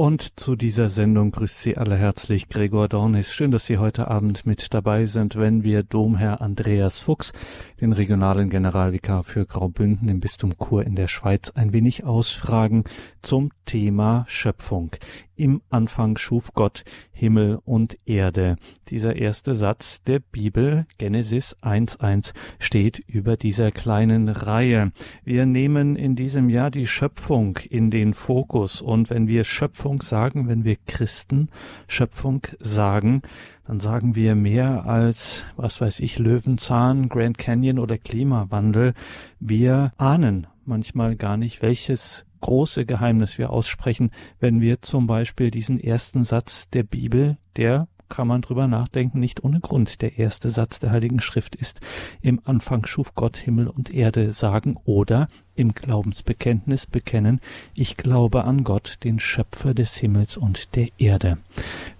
Und 0.00 0.40
zu 0.40 0.56
dieser 0.56 0.88
Sendung 0.88 1.30
grüßt 1.30 1.60
Sie 1.60 1.76
alle 1.76 1.94
herzlich 1.94 2.48
Gregor 2.48 2.88
Dornis. 2.88 3.34
Schön, 3.34 3.50
dass 3.50 3.66
Sie 3.66 3.76
heute 3.76 4.08
Abend 4.08 4.46
mit 4.46 4.72
dabei 4.72 5.04
sind, 5.04 5.36
wenn 5.36 5.62
wir 5.62 5.82
Domherr 5.82 6.40
Andreas 6.40 6.98
Fuchs, 6.98 7.34
den 7.82 7.92
regionalen 7.92 8.48
Generalvikar 8.48 9.24
für 9.24 9.44
Graubünden 9.44 10.08
im 10.08 10.20
Bistum 10.20 10.54
Chur 10.56 10.84
in 10.84 10.96
der 10.96 11.08
Schweiz, 11.08 11.50
ein 11.50 11.74
wenig 11.74 12.04
ausfragen 12.04 12.84
zum 13.20 13.50
Thema 13.66 14.24
Schöpfung. 14.26 14.96
Im 15.40 15.62
Anfang 15.70 16.18
schuf 16.18 16.52
Gott 16.52 16.84
Himmel 17.12 17.60
und 17.64 17.96
Erde. 18.04 18.56
Dieser 18.88 19.16
erste 19.16 19.54
Satz 19.54 20.02
der 20.02 20.18
Bibel, 20.18 20.84
Genesis 20.98 21.56
1.1, 21.62 22.34
steht 22.58 22.98
über 22.98 23.38
dieser 23.38 23.70
kleinen 23.72 24.28
Reihe. 24.28 24.92
Wir 25.24 25.46
nehmen 25.46 25.96
in 25.96 26.14
diesem 26.14 26.50
Jahr 26.50 26.70
die 26.70 26.86
Schöpfung 26.86 27.56
in 27.70 27.90
den 27.90 28.12
Fokus 28.12 28.82
und 28.82 29.08
wenn 29.08 29.28
wir 29.28 29.44
Schöpfung 29.44 29.89
sagen, 30.00 30.48
wenn 30.48 30.64
wir 30.64 30.76
Christen 30.86 31.48
Schöpfung 31.88 32.46
sagen, 32.60 33.22
dann 33.66 33.80
sagen 33.80 34.14
wir 34.14 34.34
mehr 34.34 34.86
als, 34.86 35.44
was 35.56 35.80
weiß 35.80 36.00
ich, 36.00 36.18
Löwenzahn, 36.18 37.08
Grand 37.08 37.38
Canyon 37.38 37.78
oder 37.78 37.98
Klimawandel. 37.98 38.94
Wir 39.38 39.92
ahnen 39.96 40.46
manchmal 40.64 41.16
gar 41.16 41.36
nicht, 41.36 41.62
welches 41.62 42.24
große 42.40 42.86
Geheimnis 42.86 43.38
wir 43.38 43.50
aussprechen, 43.50 44.10
wenn 44.38 44.60
wir 44.60 44.82
zum 44.82 45.06
Beispiel 45.06 45.50
diesen 45.50 45.78
ersten 45.78 46.24
Satz 46.24 46.70
der 46.70 46.82
Bibel, 46.82 47.36
der 47.56 47.88
kann 48.10 48.28
man 48.28 48.42
drüber 48.42 48.66
nachdenken, 48.66 49.18
nicht 49.18 49.42
ohne 49.42 49.60
Grund. 49.60 50.02
Der 50.02 50.18
erste 50.18 50.50
Satz 50.50 50.80
der 50.80 50.90
Heiligen 50.90 51.20
Schrift 51.20 51.56
ist, 51.56 51.80
im 52.20 52.42
Anfang 52.44 52.84
schuf 52.84 53.14
Gott 53.14 53.38
Himmel 53.38 53.68
und 53.68 53.94
Erde 53.94 54.32
sagen 54.32 54.76
oder 54.84 55.28
im 55.54 55.72
Glaubensbekenntnis 55.72 56.86
bekennen, 56.86 57.40
ich 57.74 57.96
glaube 57.96 58.44
an 58.44 58.64
Gott, 58.64 58.98
den 59.04 59.18
Schöpfer 59.18 59.72
des 59.72 59.96
Himmels 59.96 60.36
und 60.36 60.76
der 60.76 60.88
Erde. 60.98 61.38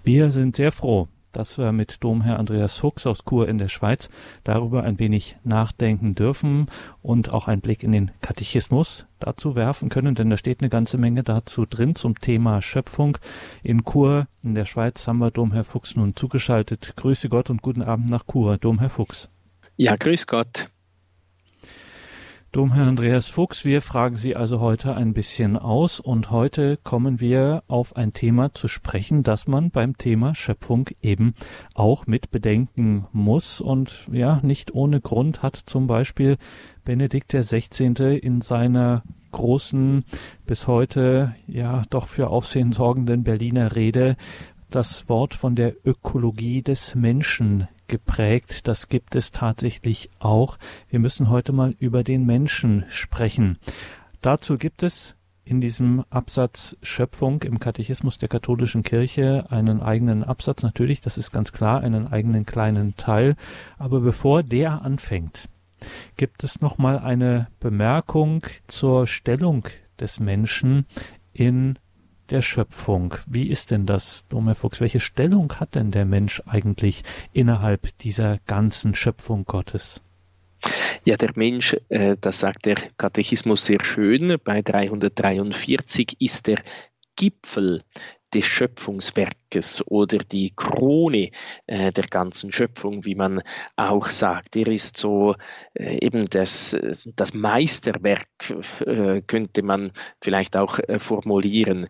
Wir 0.03 0.31
sind 0.31 0.55
sehr 0.55 0.71
froh, 0.71 1.07
dass 1.31 1.57
wir 1.57 1.71
mit 1.71 2.03
Domherr 2.03 2.39
Andreas 2.39 2.77
Fuchs 2.77 3.05
aus 3.07 3.23
Chur 3.27 3.47
in 3.47 3.57
der 3.57 3.67
Schweiz 3.67 4.09
darüber 4.43 4.83
ein 4.83 4.99
wenig 4.99 5.37
nachdenken 5.43 6.15
dürfen 6.15 6.67
und 7.01 7.31
auch 7.33 7.47
einen 7.47 7.61
Blick 7.61 7.83
in 7.83 7.91
den 7.91 8.11
Katechismus 8.21 9.05
dazu 9.19 9.55
werfen 9.55 9.89
können, 9.89 10.15
denn 10.15 10.29
da 10.29 10.37
steht 10.37 10.61
eine 10.61 10.69
ganze 10.69 10.97
Menge 10.97 11.23
dazu 11.23 11.65
drin 11.65 11.95
zum 11.95 12.19
Thema 12.19 12.61
Schöpfung. 12.61 13.17
In 13.63 13.83
Chur 13.83 14.27
in 14.43 14.55
der 14.55 14.65
Schweiz 14.65 15.07
haben 15.07 15.19
wir 15.19 15.31
Domherr 15.31 15.63
Fuchs 15.63 15.95
nun 15.95 16.15
zugeschaltet. 16.15 16.93
Grüße 16.95 17.29
Gott 17.29 17.49
und 17.49 17.61
guten 17.61 17.81
Abend 17.81 18.09
nach 18.09 18.25
Chur. 18.25 18.57
Domherr 18.57 18.89
Fuchs. 18.89 19.29
Ja, 19.77 19.95
grüß 19.95 20.27
Gott. 20.27 20.69
Domherr 22.51 22.87
Andreas 22.87 23.29
Fuchs, 23.29 23.63
wir 23.63 23.81
fragen 23.81 24.17
Sie 24.17 24.35
also 24.35 24.59
heute 24.59 24.93
ein 24.93 25.13
bisschen 25.13 25.55
aus 25.55 26.01
und 26.01 26.31
heute 26.31 26.75
kommen 26.83 27.21
wir 27.21 27.63
auf 27.69 27.95
ein 27.95 28.11
Thema 28.11 28.53
zu 28.53 28.67
sprechen, 28.67 29.23
das 29.23 29.47
man 29.47 29.71
beim 29.71 29.97
Thema 29.97 30.35
Schöpfung 30.35 30.89
eben 31.01 31.33
auch 31.75 32.07
mit 32.07 32.29
bedenken 32.29 33.07
muss 33.13 33.61
und 33.61 34.05
ja, 34.11 34.41
nicht 34.43 34.73
ohne 34.73 34.99
Grund 34.99 35.41
hat 35.41 35.55
zum 35.55 35.87
Beispiel 35.87 36.35
Benedikt 36.83 37.31
XVI. 37.31 38.17
in 38.17 38.41
seiner 38.41 39.03
großen, 39.31 40.03
bis 40.45 40.67
heute 40.67 41.33
ja 41.47 41.83
doch 41.89 42.07
für 42.07 42.27
Aufsehen 42.27 42.73
sorgenden 42.73 43.23
Berliner 43.23 43.77
Rede 43.77 44.17
das 44.71 45.07
Wort 45.09 45.35
von 45.35 45.55
der 45.55 45.75
Ökologie 45.85 46.61
des 46.61 46.95
Menschen 46.95 47.67
geprägt. 47.87 48.67
Das 48.67 48.87
gibt 48.87 49.15
es 49.15 49.31
tatsächlich 49.31 50.09
auch. 50.19 50.57
Wir 50.89 50.99
müssen 50.99 51.29
heute 51.29 51.51
mal 51.51 51.75
über 51.77 52.03
den 52.03 52.25
Menschen 52.25 52.85
sprechen. 52.89 53.59
Dazu 54.21 54.57
gibt 54.57 54.81
es 54.81 55.15
in 55.43 55.59
diesem 55.59 56.05
Absatz 56.09 56.77
Schöpfung 56.81 57.43
im 57.43 57.59
Katechismus 57.59 58.17
der 58.17 58.29
katholischen 58.29 58.83
Kirche 58.83 59.45
einen 59.49 59.81
eigenen 59.81 60.23
Absatz, 60.23 60.63
natürlich, 60.63 61.01
das 61.01 61.17
ist 61.17 61.31
ganz 61.31 61.51
klar, 61.51 61.81
einen 61.81 62.07
eigenen 62.07 62.45
kleinen 62.45 62.95
Teil. 62.95 63.35
Aber 63.77 63.99
bevor 63.99 64.43
der 64.43 64.83
anfängt, 64.83 65.47
gibt 66.15 66.43
es 66.43 66.61
noch 66.61 66.77
mal 66.77 66.99
eine 66.99 67.47
Bemerkung 67.59 68.45
zur 68.67 69.07
Stellung 69.07 69.67
des 69.99 70.19
Menschen 70.19 70.85
in 71.33 71.77
der 72.31 72.41
Schöpfung. 72.41 73.15
Wie 73.27 73.49
ist 73.49 73.71
denn 73.71 73.85
das, 73.85 74.27
Domer 74.29 74.55
Fuchs? 74.55 74.81
Welche 74.81 74.99
Stellung 74.99 75.53
hat 75.59 75.75
denn 75.75 75.91
der 75.91 76.05
Mensch 76.05 76.41
eigentlich 76.45 77.03
innerhalb 77.33 77.97
dieser 77.99 78.39
ganzen 78.47 78.95
Schöpfung 78.95 79.45
Gottes? 79.45 80.01
Ja, 81.03 81.17
der 81.17 81.31
Mensch, 81.35 81.75
äh, 81.89 82.15
das 82.19 82.39
sagt 82.39 82.65
der 82.65 82.77
Katechismus 82.97 83.65
sehr 83.65 83.83
schön, 83.83 84.37
bei 84.43 84.61
343 84.61 86.17
ist 86.19 86.47
der 86.47 86.61
Gipfel 87.15 87.81
des 88.33 88.45
Schöpfungswerkes 88.45 89.83
oder 89.87 90.19
die 90.19 90.53
Krone 90.55 91.31
äh, 91.67 91.91
der 91.91 92.05
ganzen 92.05 92.51
Schöpfung, 92.51 93.05
wie 93.05 93.15
man 93.15 93.41
auch 93.75 94.07
sagt. 94.07 94.55
Er 94.55 94.67
ist 94.67 94.97
so 94.97 95.35
äh, 95.73 96.05
eben 96.05 96.27
das, 96.29 96.75
das 97.15 97.33
Meisterwerk, 97.33 98.27
äh, 98.85 99.21
könnte 99.21 99.63
man 99.63 99.91
vielleicht 100.21 100.57
auch 100.57 100.79
äh, 100.79 100.99
formulieren. 100.99 101.87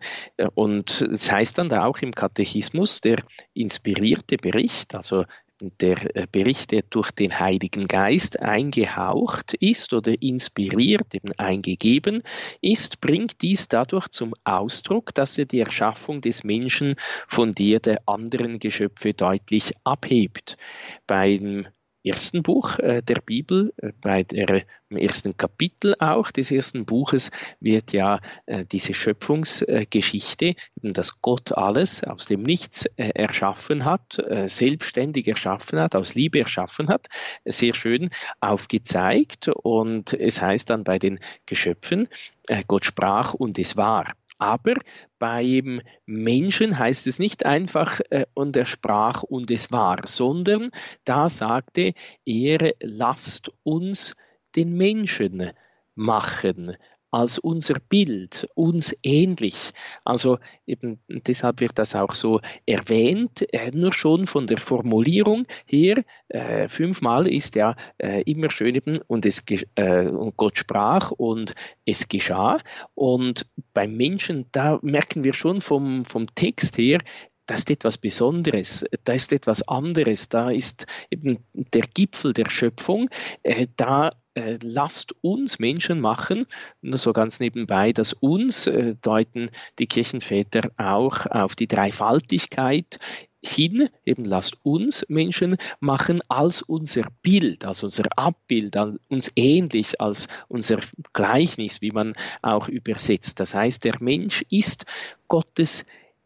Und 0.54 1.02
es 1.02 1.22
das 1.22 1.32
heißt 1.32 1.58
dann 1.58 1.68
da 1.68 1.84
auch 1.84 1.98
im 1.98 2.12
Katechismus, 2.12 3.00
der 3.00 3.18
inspirierte 3.54 4.36
Bericht, 4.36 4.94
also 4.94 5.24
der 5.80 6.16
äh, 6.16 6.26
Bericht, 6.30 6.72
der 6.72 6.82
durch 6.82 7.10
den 7.10 7.38
Heiligen 7.38 7.86
Geist 7.86 8.40
eingehaucht 8.40 9.54
ist 9.54 9.92
oder 9.92 10.20
inspiriert, 10.20 11.14
eben 11.14 11.32
eingegeben 11.38 12.22
ist, 12.60 13.00
bringt 13.00 13.42
dies 13.42 13.68
dadurch 13.68 14.08
zum 14.08 14.34
Ausdruck, 14.44 15.14
dass 15.14 15.38
er 15.38 15.44
die 15.44 15.60
Erschaffung 15.60 16.20
des 16.20 16.44
Menschen 16.44 16.96
von 17.28 17.52
der 17.52 17.80
der 17.80 18.02
anderen 18.06 18.58
Geschöpfe 18.58 19.14
deutlich 19.14 19.72
abhebt. 19.84 20.56
Beim 21.06 21.66
ersten 22.04 22.42
Buch 22.42 22.78
äh, 22.78 23.02
der 23.02 23.20
Bibel, 23.20 23.72
äh, 23.76 23.92
bei 24.00 24.22
der, 24.22 24.64
im 24.88 24.96
ersten 24.96 25.36
Kapitel 25.36 25.94
auch 25.98 26.30
des 26.30 26.50
ersten 26.50 26.84
Buches, 26.84 27.30
wird 27.60 27.92
ja 27.92 28.20
äh, 28.46 28.64
diese 28.64 28.94
Schöpfungsgeschichte, 28.94 30.54
eben 30.76 30.92
dass 30.92 31.20
Gott 31.22 31.52
alles 31.52 32.04
aus 32.04 32.26
dem 32.26 32.42
Nichts 32.42 32.86
äh, 32.96 33.10
erschaffen 33.14 33.84
hat, 33.84 34.18
äh, 34.18 34.48
selbstständig 34.48 35.28
erschaffen 35.28 35.80
hat, 35.80 35.94
aus 35.94 36.14
Liebe 36.14 36.40
erschaffen 36.40 36.88
hat, 36.88 37.08
sehr 37.44 37.74
schön 37.74 38.10
aufgezeigt. 38.40 39.48
Und 39.48 40.12
es 40.12 40.42
heißt 40.42 40.70
dann 40.70 40.84
bei 40.84 40.98
den 40.98 41.20
Geschöpfen, 41.46 42.08
äh, 42.48 42.62
Gott 42.66 42.84
sprach 42.84 43.34
und 43.34 43.58
es 43.58 43.76
war. 43.76 44.12
Aber 44.38 44.74
beim 45.18 45.80
Menschen 46.06 46.78
heißt 46.78 47.06
es 47.06 47.18
nicht 47.18 47.46
einfach, 47.46 48.00
äh, 48.10 48.26
und 48.34 48.56
er 48.56 48.66
sprach 48.66 49.22
und 49.22 49.50
es 49.50 49.70
war, 49.70 50.06
sondern 50.06 50.70
da 51.04 51.28
sagte 51.28 51.94
er, 52.24 52.72
lasst 52.80 53.52
uns 53.62 54.16
den 54.56 54.76
Menschen 54.76 55.52
machen 55.94 56.76
als 57.12 57.38
unser 57.38 57.74
Bild, 57.78 58.48
uns 58.54 58.96
ähnlich. 59.02 59.72
Also 60.04 60.38
eben 60.66 60.98
deshalb 61.08 61.60
wird 61.60 61.78
das 61.78 61.94
auch 61.94 62.14
so 62.14 62.40
erwähnt, 62.66 63.46
äh, 63.52 63.70
nur 63.70 63.92
schon 63.92 64.26
von 64.26 64.46
der 64.46 64.58
Formulierung 64.58 65.46
her, 65.66 66.04
äh, 66.28 66.68
fünfmal 66.68 67.28
ist 67.28 67.54
ja 67.54 67.76
äh, 67.98 68.22
immer 68.22 68.50
schön 68.50 68.74
eben 68.74 68.98
und, 69.06 69.26
es, 69.26 69.44
äh, 69.74 70.06
und 70.06 70.36
Gott 70.36 70.58
sprach 70.58 71.10
und 71.10 71.54
es 71.84 72.08
geschah. 72.08 72.58
Und 72.94 73.46
beim 73.74 73.96
Menschen, 73.96 74.46
da 74.52 74.78
merken 74.82 75.22
wir 75.22 75.34
schon 75.34 75.60
vom, 75.60 76.04
vom 76.06 76.34
Text 76.34 76.78
her, 76.78 77.00
da 77.46 77.56
ist 77.56 77.70
etwas 77.70 77.98
Besonderes, 77.98 78.84
da 79.04 79.12
ist 79.12 79.32
etwas 79.32 79.66
anderes, 79.68 80.28
da 80.28 80.50
ist 80.50 80.86
eben 81.10 81.44
der 81.52 81.82
Gipfel 81.82 82.32
der 82.32 82.48
Schöpfung, 82.48 83.10
äh, 83.42 83.66
da 83.76 84.10
äh, 84.34 84.58
lasst 84.62 85.14
uns 85.22 85.58
Menschen 85.58 86.00
machen, 86.00 86.46
nur 86.80 86.98
so 86.98 87.12
ganz 87.12 87.40
nebenbei, 87.40 87.92
dass 87.92 88.12
uns 88.12 88.66
äh, 88.66 88.94
deuten 89.02 89.50
die 89.78 89.86
Kirchenväter 89.86 90.70
auch 90.76 91.26
auf 91.26 91.54
die 91.54 91.66
Dreifaltigkeit 91.66 92.98
hin, 93.44 93.88
eben 94.04 94.24
lasst 94.24 94.56
uns 94.62 95.04
Menschen 95.08 95.56
machen 95.80 96.20
als 96.28 96.62
unser 96.62 97.02
Bild, 97.22 97.64
als 97.64 97.82
unser 97.82 98.04
Abbild, 98.16 98.76
als 98.76 98.98
uns 99.08 99.32
ähnlich 99.34 100.00
als 100.00 100.28
unser 100.48 100.78
Gleichnis, 101.12 101.82
wie 101.82 101.90
man 101.90 102.14
auch 102.40 102.68
übersetzt. 102.68 103.40
Das 103.40 103.54
heißt, 103.54 103.84
der 103.84 103.96
Mensch 104.00 104.44
ist 104.48 104.86
Gottes 105.26 105.84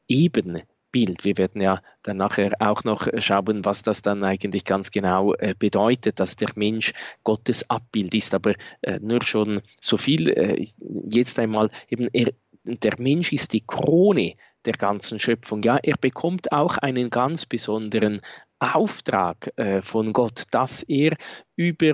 Ebenbild. 0.09 0.67
Bild. 0.97 1.27
Wir 1.27 1.37
werden 1.37 1.61
ja 1.61 1.83
dann 2.05 2.17
nachher 2.17 2.53
auch 2.59 2.83
noch 2.85 3.07
schauen, 3.19 3.67
was 3.67 3.83
das 3.83 4.01
dann 4.01 4.25
eigentlich 4.25 4.65
ganz 4.65 4.91
genau 4.91 5.35
äh, 5.35 5.55
bedeutet, 5.59 6.21
dass 6.21 6.37
der 6.37 6.49
Mensch 6.55 6.95
Gottes 7.23 7.69
Abbild 7.69 8.15
ist. 8.15 8.33
Aber 8.33 8.55
äh, 8.81 8.99
nur 9.03 9.23
schon 9.23 9.61
so 9.79 9.99
viel 9.99 10.31
äh, 10.31 10.67
jetzt 11.11 11.39
einmal 11.39 11.69
eben 11.91 12.09
er, 12.15 12.33
der 12.65 12.95
Mensch 12.97 13.35
ist 13.35 13.53
die 13.53 13.61
Krone 13.67 14.37
der 14.65 14.73
ganzen 14.73 15.19
Schöpfung. 15.19 15.63
Ja, 15.65 15.77
er 15.77 15.99
bekommt 15.99 16.51
auch 16.51 16.79
einen 16.79 17.11
ganz 17.11 17.45
besonderen 17.45 18.23
Auftrag 18.59 19.53
von 19.83 20.15
Gott, 20.15 20.45
dass 20.51 20.83
er 20.83 21.17
über 21.55 21.93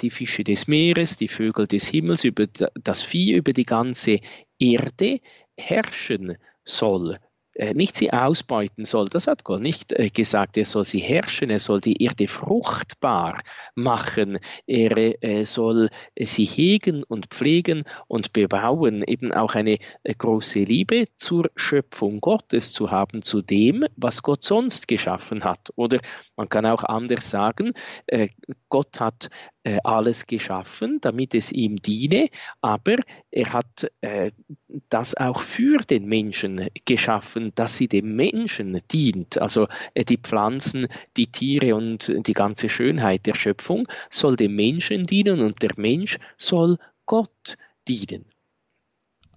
die 0.00 0.10
Fische 0.10 0.44
des 0.44 0.68
Meeres, 0.68 1.16
die 1.16 1.26
Vögel 1.26 1.66
des 1.66 1.88
Himmels, 1.88 2.22
über 2.22 2.46
das 2.46 3.02
Vieh, 3.02 3.32
über 3.32 3.52
die 3.54 3.64
ganze 3.64 4.20
Erde 4.60 5.20
herrschen 5.56 6.36
soll 6.64 7.18
nicht 7.74 7.96
sie 7.96 8.12
ausbeuten 8.12 8.84
soll. 8.84 9.08
Das 9.08 9.26
hat 9.26 9.44
Gott 9.44 9.60
nicht 9.60 9.92
äh, 9.92 10.08
gesagt. 10.08 10.56
Er 10.56 10.64
soll 10.64 10.84
sie 10.84 11.00
herrschen, 11.00 11.50
er 11.50 11.58
soll 11.58 11.80
die 11.80 12.02
Erde 12.02 12.28
fruchtbar 12.28 13.42
machen, 13.74 14.38
er 14.66 15.22
äh, 15.22 15.44
soll 15.44 15.90
sie 16.18 16.44
hegen 16.44 17.02
und 17.02 17.26
pflegen 17.26 17.84
und 18.08 18.32
bebauen. 18.32 19.02
Eben 19.02 19.32
auch 19.32 19.54
eine 19.54 19.78
große 20.06 20.60
Liebe 20.60 21.04
zur 21.16 21.50
Schöpfung 21.54 22.20
Gottes 22.20 22.72
zu 22.72 22.90
haben, 22.90 23.22
zu 23.22 23.42
dem, 23.42 23.84
was 23.96 24.22
Gott 24.22 24.42
sonst 24.44 24.88
geschaffen 24.88 25.44
hat. 25.44 25.70
Oder 25.76 25.98
man 26.36 26.48
kann 26.48 26.66
auch 26.66 26.84
anders 26.84 27.30
sagen, 27.30 27.72
Gott 28.68 29.00
hat 29.00 29.28
alles 29.84 30.26
geschaffen, 30.26 30.98
damit 31.00 31.34
es 31.34 31.52
ihm 31.52 31.80
diene, 31.80 32.28
aber 32.60 32.96
er 33.32 33.52
hat 33.54 33.90
das 34.90 35.14
auch 35.14 35.40
für 35.40 35.78
den 35.78 36.06
Menschen 36.06 36.68
geschaffen, 36.84 37.52
dass 37.54 37.76
sie 37.76 37.88
dem 37.88 38.14
Menschen 38.14 38.80
dient. 38.90 39.40
Also 39.40 39.68
äh, 39.94 40.04
die 40.04 40.18
Pflanzen, 40.18 40.86
die 41.16 41.26
Tiere 41.26 41.74
und 41.74 42.12
die 42.26 42.32
ganze 42.32 42.68
Schönheit 42.68 43.26
der 43.26 43.34
Schöpfung 43.34 43.88
soll 44.10 44.36
dem 44.36 44.54
Menschen 44.54 45.04
dienen 45.04 45.40
und 45.40 45.62
der 45.62 45.72
Mensch 45.76 46.18
soll 46.36 46.78
Gott 47.06 47.56
dienen. 47.88 48.26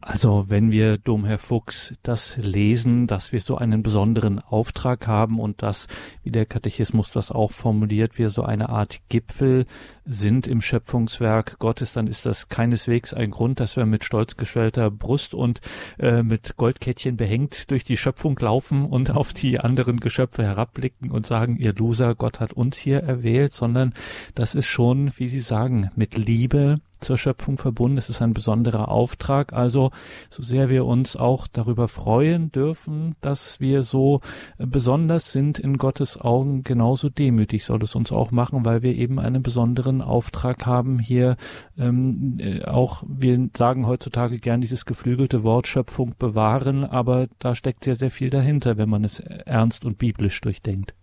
Also 0.01 0.45
wenn 0.49 0.71
wir 0.71 0.99
Domherr 0.99 1.39
Fuchs 1.39 1.95
das 2.03 2.37
lesen, 2.37 3.07
dass 3.07 3.31
wir 3.31 3.39
so 3.41 3.57
einen 3.57 3.81
besonderen 3.81 4.39
Auftrag 4.39 5.07
haben 5.07 5.39
und 5.39 5.63
dass, 5.63 5.87
wie 6.23 6.29
der 6.29 6.45
Katechismus 6.45 7.11
das 7.11 7.31
auch 7.31 7.51
formuliert, 7.51 8.19
wir 8.19 8.29
so 8.29 8.43
eine 8.43 8.69
Art 8.69 8.99
Gipfel 9.09 9.65
sind 10.05 10.45
im 10.45 10.61
Schöpfungswerk 10.61 11.57
Gottes, 11.57 11.93
dann 11.93 12.05
ist 12.05 12.27
das 12.27 12.49
keineswegs 12.49 13.15
ein 13.15 13.31
Grund, 13.31 13.59
dass 13.59 13.77
wir 13.77 13.87
mit 13.87 14.03
stolz 14.03 14.37
geschwellter 14.37 14.91
Brust 14.91 15.33
und 15.33 15.61
äh, 15.97 16.21
mit 16.21 16.55
Goldkettchen 16.55 17.17
behängt 17.17 17.71
durch 17.71 17.83
die 17.83 17.97
Schöpfung 17.97 18.37
laufen 18.39 18.85
und 18.85 19.09
auf 19.09 19.33
die 19.33 19.59
anderen 19.59 19.99
Geschöpfe 19.99 20.43
herabblicken 20.43 21.09
und 21.09 21.25
sagen, 21.25 21.57
ihr 21.57 21.73
Loser, 21.73 22.13
Gott 22.13 22.39
hat 22.39 22.53
uns 22.53 22.77
hier 22.77 22.99
erwählt, 22.99 23.53
sondern 23.53 23.95
das 24.35 24.53
ist 24.53 24.67
schon, 24.67 25.11
wie 25.17 25.29
Sie 25.29 25.39
sagen, 25.39 25.89
mit 25.95 26.15
Liebe 26.15 26.75
zur 27.05 27.17
Schöpfung 27.17 27.57
verbunden. 27.57 27.97
Es 27.97 28.09
ist 28.09 28.21
ein 28.21 28.33
besonderer 28.33 28.89
Auftrag. 28.89 29.53
Also, 29.53 29.91
so 30.29 30.43
sehr 30.43 30.69
wir 30.69 30.85
uns 30.85 31.15
auch 31.15 31.47
darüber 31.47 31.87
freuen 31.87 32.51
dürfen, 32.51 33.15
dass 33.21 33.59
wir 33.59 33.83
so 33.83 34.21
besonders 34.57 35.31
sind 35.31 35.59
in 35.59 35.77
Gottes 35.77 36.19
Augen, 36.19 36.63
genauso 36.63 37.09
demütig 37.09 37.63
soll 37.63 37.81
es 37.83 37.95
uns 37.95 38.11
auch 38.11 38.31
machen, 38.31 38.65
weil 38.65 38.81
wir 38.81 38.95
eben 38.95 39.19
einen 39.19 39.43
besonderen 39.43 40.01
Auftrag 40.01 40.65
haben 40.65 40.99
hier. 40.99 41.37
Ähm, 41.77 42.37
äh, 42.39 42.65
auch 42.65 43.03
wir 43.07 43.49
sagen 43.55 43.87
heutzutage 43.87 44.37
gern 44.37 44.61
dieses 44.61 44.85
geflügelte 44.85 45.43
Wort 45.43 45.67
Schöpfung 45.67 46.15
bewahren, 46.17 46.83
aber 46.83 47.27
da 47.39 47.55
steckt 47.55 47.83
sehr, 47.83 47.95
sehr 47.95 48.11
viel 48.11 48.29
dahinter, 48.29 48.77
wenn 48.77 48.89
man 48.89 49.03
es 49.03 49.19
ernst 49.19 49.85
und 49.85 49.97
biblisch 49.97 50.41
durchdenkt. 50.41 50.93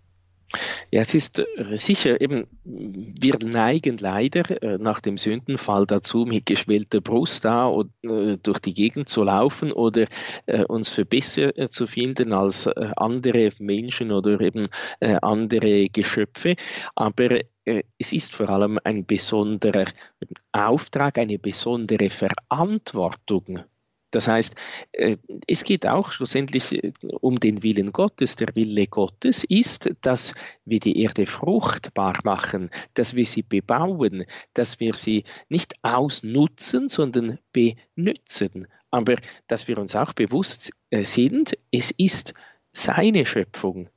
Ja, 0.91 1.01
es 1.01 1.15
ist 1.15 1.39
äh, 1.39 1.77
sicher 1.77 2.21
eben, 2.21 2.45
wir 2.63 3.39
neigen 3.43 3.97
leider 3.97 4.61
äh, 4.61 4.77
nach 4.77 4.99
dem 4.99 5.17
Sündenfall 5.17 5.87
dazu, 5.87 6.25
mit 6.25 6.45
geschwellter 6.45 7.01
Brust 7.01 7.45
da 7.45 7.73
äh, 8.03 8.37
durch 8.41 8.59
die 8.59 8.73
Gegend 8.73 9.09
zu 9.09 9.23
laufen 9.23 9.71
oder 9.71 10.07
uns 10.67 10.89
für 10.89 11.05
besser 11.05 11.69
zu 11.69 11.87
finden 11.87 12.33
als 12.33 12.67
andere 12.67 13.51
Menschen 13.59 14.11
oder 14.11 14.39
eben 14.41 14.67
andere 14.99 15.89
Geschöpfe. 15.89 16.55
Aber 16.95 17.39
es 17.65 18.13
ist 18.13 18.33
vor 18.33 18.49
allem 18.49 18.79
ein 18.83 19.05
besonderer 19.05 19.85
Auftrag, 20.51 21.17
eine 21.17 21.39
besondere 21.39 22.09
Verantwortung 22.09 23.63
das 24.13 24.27
heißt, 24.27 24.55
äh, 24.91 25.17
es 25.47 25.63
geht 25.63 25.87
auch 25.87 26.11
schlussendlich 26.11 26.71
äh, 26.71 26.93
um 27.19 27.39
den 27.39 27.63
Willen 27.63 27.91
Gottes. 27.91 28.35
Der 28.35 28.55
Wille 28.55 28.85
Gottes 28.85 29.43
ist, 29.43 29.89
dass 30.01 30.35
wir 30.65 30.79
die 30.79 31.01
Erde 31.01 31.25
fruchtbar 31.25 32.19
machen, 32.23 32.69
dass 32.93 33.15
wir 33.15 33.25
sie 33.25 33.41
bebauen, 33.41 34.25
dass 34.53 34.79
wir 34.79 34.93
sie 34.93 35.23
nicht 35.49 35.73
ausnutzen, 35.81 36.89
sondern 36.89 37.39
benützen. 37.51 38.67
Aber 38.91 39.15
dass 39.47 39.67
wir 39.67 39.79
uns 39.79 39.95
auch 39.95 40.13
bewusst 40.13 40.71
äh, 40.91 41.05
sind, 41.05 41.57
es 41.71 41.89
ist 41.89 42.35
seine 42.71 43.25
Schöpfung. 43.25 43.89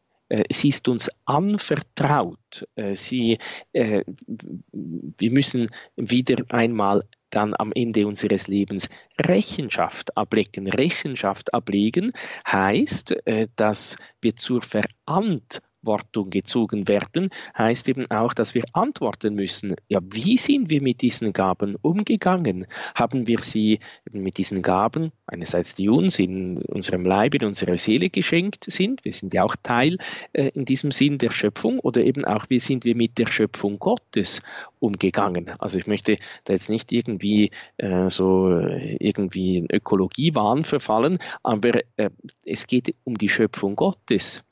Sie 0.50 0.70
ist 0.70 0.88
uns 0.88 1.08
anvertraut. 1.24 2.66
Sie, 2.94 3.38
wir 3.72 5.30
müssen 5.30 5.70
wieder 5.94 6.44
einmal 6.48 7.04
dann 7.30 7.54
am 7.56 7.72
Ende 7.72 8.06
unseres 8.06 8.48
Lebens 8.48 8.88
Rechenschaft 9.20 10.16
ablegen. 10.16 10.68
Rechenschaft 10.68 11.54
ablegen 11.54 12.12
heißt, 12.46 13.26
äh, 13.26 13.48
dass 13.56 13.96
wir 14.20 14.36
zur 14.36 14.62
Verantwortung 14.62 15.75
Verantwortung 15.86 16.30
gezogen 16.30 16.88
werden, 16.88 17.30
heißt 17.56 17.88
eben 17.88 18.10
auch, 18.10 18.34
dass 18.34 18.54
wir 18.54 18.64
antworten 18.72 19.34
müssen. 19.34 19.76
Ja, 19.88 20.00
wie 20.02 20.36
sind 20.36 20.68
wir 20.68 20.82
mit 20.82 21.00
diesen 21.00 21.32
Gaben 21.32 21.76
umgegangen? 21.80 22.66
Haben 22.94 23.26
wir 23.26 23.42
sie 23.42 23.78
mit 24.10 24.36
diesen 24.36 24.62
Gaben, 24.62 25.12
einerseits 25.26 25.74
die 25.74 25.88
uns 25.88 26.18
in 26.18 26.58
unserem 26.62 27.06
Leib, 27.06 27.34
in 27.34 27.44
unserer 27.44 27.74
Seele 27.74 28.10
geschenkt 28.10 28.64
sind, 28.68 29.04
wir 29.04 29.12
sind 29.12 29.32
ja 29.32 29.44
auch 29.44 29.54
Teil 29.62 29.98
äh, 30.32 30.50
in 30.54 30.64
diesem 30.64 30.90
Sinn 30.90 31.18
der 31.18 31.30
Schöpfung, 31.30 31.78
oder 31.78 32.02
eben 32.02 32.24
auch, 32.24 32.46
wie 32.48 32.58
sind 32.58 32.84
wir 32.84 32.96
mit 32.96 33.18
der 33.18 33.26
Schöpfung 33.26 33.78
Gottes 33.78 34.42
umgegangen? 34.80 35.50
Also 35.58 35.78
ich 35.78 35.86
möchte 35.86 36.18
da 36.44 36.52
jetzt 36.52 36.68
nicht 36.68 36.92
irgendwie 36.92 37.50
äh, 37.76 38.10
so 38.10 38.50
äh, 38.50 38.96
irgendwie 38.98 39.58
in 39.58 39.68
Ökologiewahn 39.70 40.64
verfallen, 40.64 41.18
aber 41.42 41.80
äh, 41.96 42.10
es 42.44 42.66
geht 42.66 42.94
um 43.04 43.16
die 43.16 43.28
Schöpfung 43.28 43.76
Gottes 43.76 44.42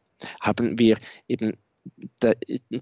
haben 0.41 0.79
wir 0.79 0.99
eben 1.29 1.57
da, 2.21 2.33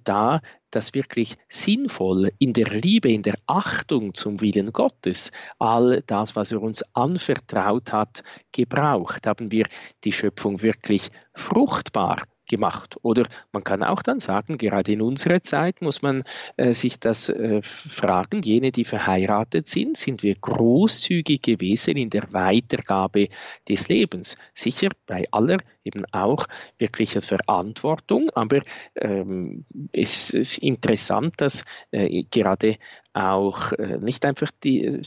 da, 0.05 0.41
das 0.71 0.95
wirklich 0.95 1.37
sinnvoll 1.49 2.31
in 2.39 2.53
der 2.53 2.69
Liebe, 2.69 3.11
in 3.11 3.23
der 3.23 3.35
Achtung 3.47 4.15
zum 4.15 4.41
Willen 4.41 4.73
Gottes, 4.73 5.33
all 5.59 6.03
das, 6.07 6.37
was 6.37 6.53
er 6.53 6.63
uns 6.63 6.85
anvertraut 6.95 7.93
hat, 7.93 8.23
gebraucht, 8.53 9.27
haben 9.27 9.51
wir 9.51 9.67
die 10.05 10.13
Schöpfung 10.13 10.63
wirklich 10.63 11.11
fruchtbar 11.35 12.23
gemacht. 12.53 12.97
Oder 13.01 13.25
man 13.53 13.65
kann 13.65 13.83
auch 13.83 14.03
dann 14.03 14.21
sagen, 14.21 14.59
gerade 14.59 14.93
in 14.93 15.01
unserer 15.01 15.43
Zeit 15.43 15.81
muss 15.81 16.03
man 16.03 16.23
äh, 16.59 16.75
sich 16.75 17.01
das 17.01 17.31
äh, 17.31 17.63
fragen, 17.63 18.43
jene, 18.43 18.73
die 18.73 18.85
verheiratet 18.85 19.69
sind, 19.69 19.97
sind 19.97 20.23
wir 20.23 20.35
großzügig 20.35 21.41
gewesen 21.41 21.97
in 21.97 22.11
der 22.11 22.31
Weitergabe 22.35 23.29
des 23.67 23.89
Lebens. 23.89 24.37
Sicher 24.55 24.91
bei 25.07 25.25
aller 25.31 25.59
eben 25.83 26.05
auch 26.13 26.47
wirkliche 26.79 27.23
Verantwortung, 27.23 28.29
aber 28.35 28.61
ähm, 28.97 29.65
es 29.91 30.31
ist 30.31 30.59
interessant, 30.59 31.35
dass 31.39 31.65
äh, 31.91 32.25
gerade 32.31 32.77
auch 33.15 33.73
äh, 33.73 33.97
nicht 33.99 34.27
einfach 34.27 34.51
die, 34.63 35.01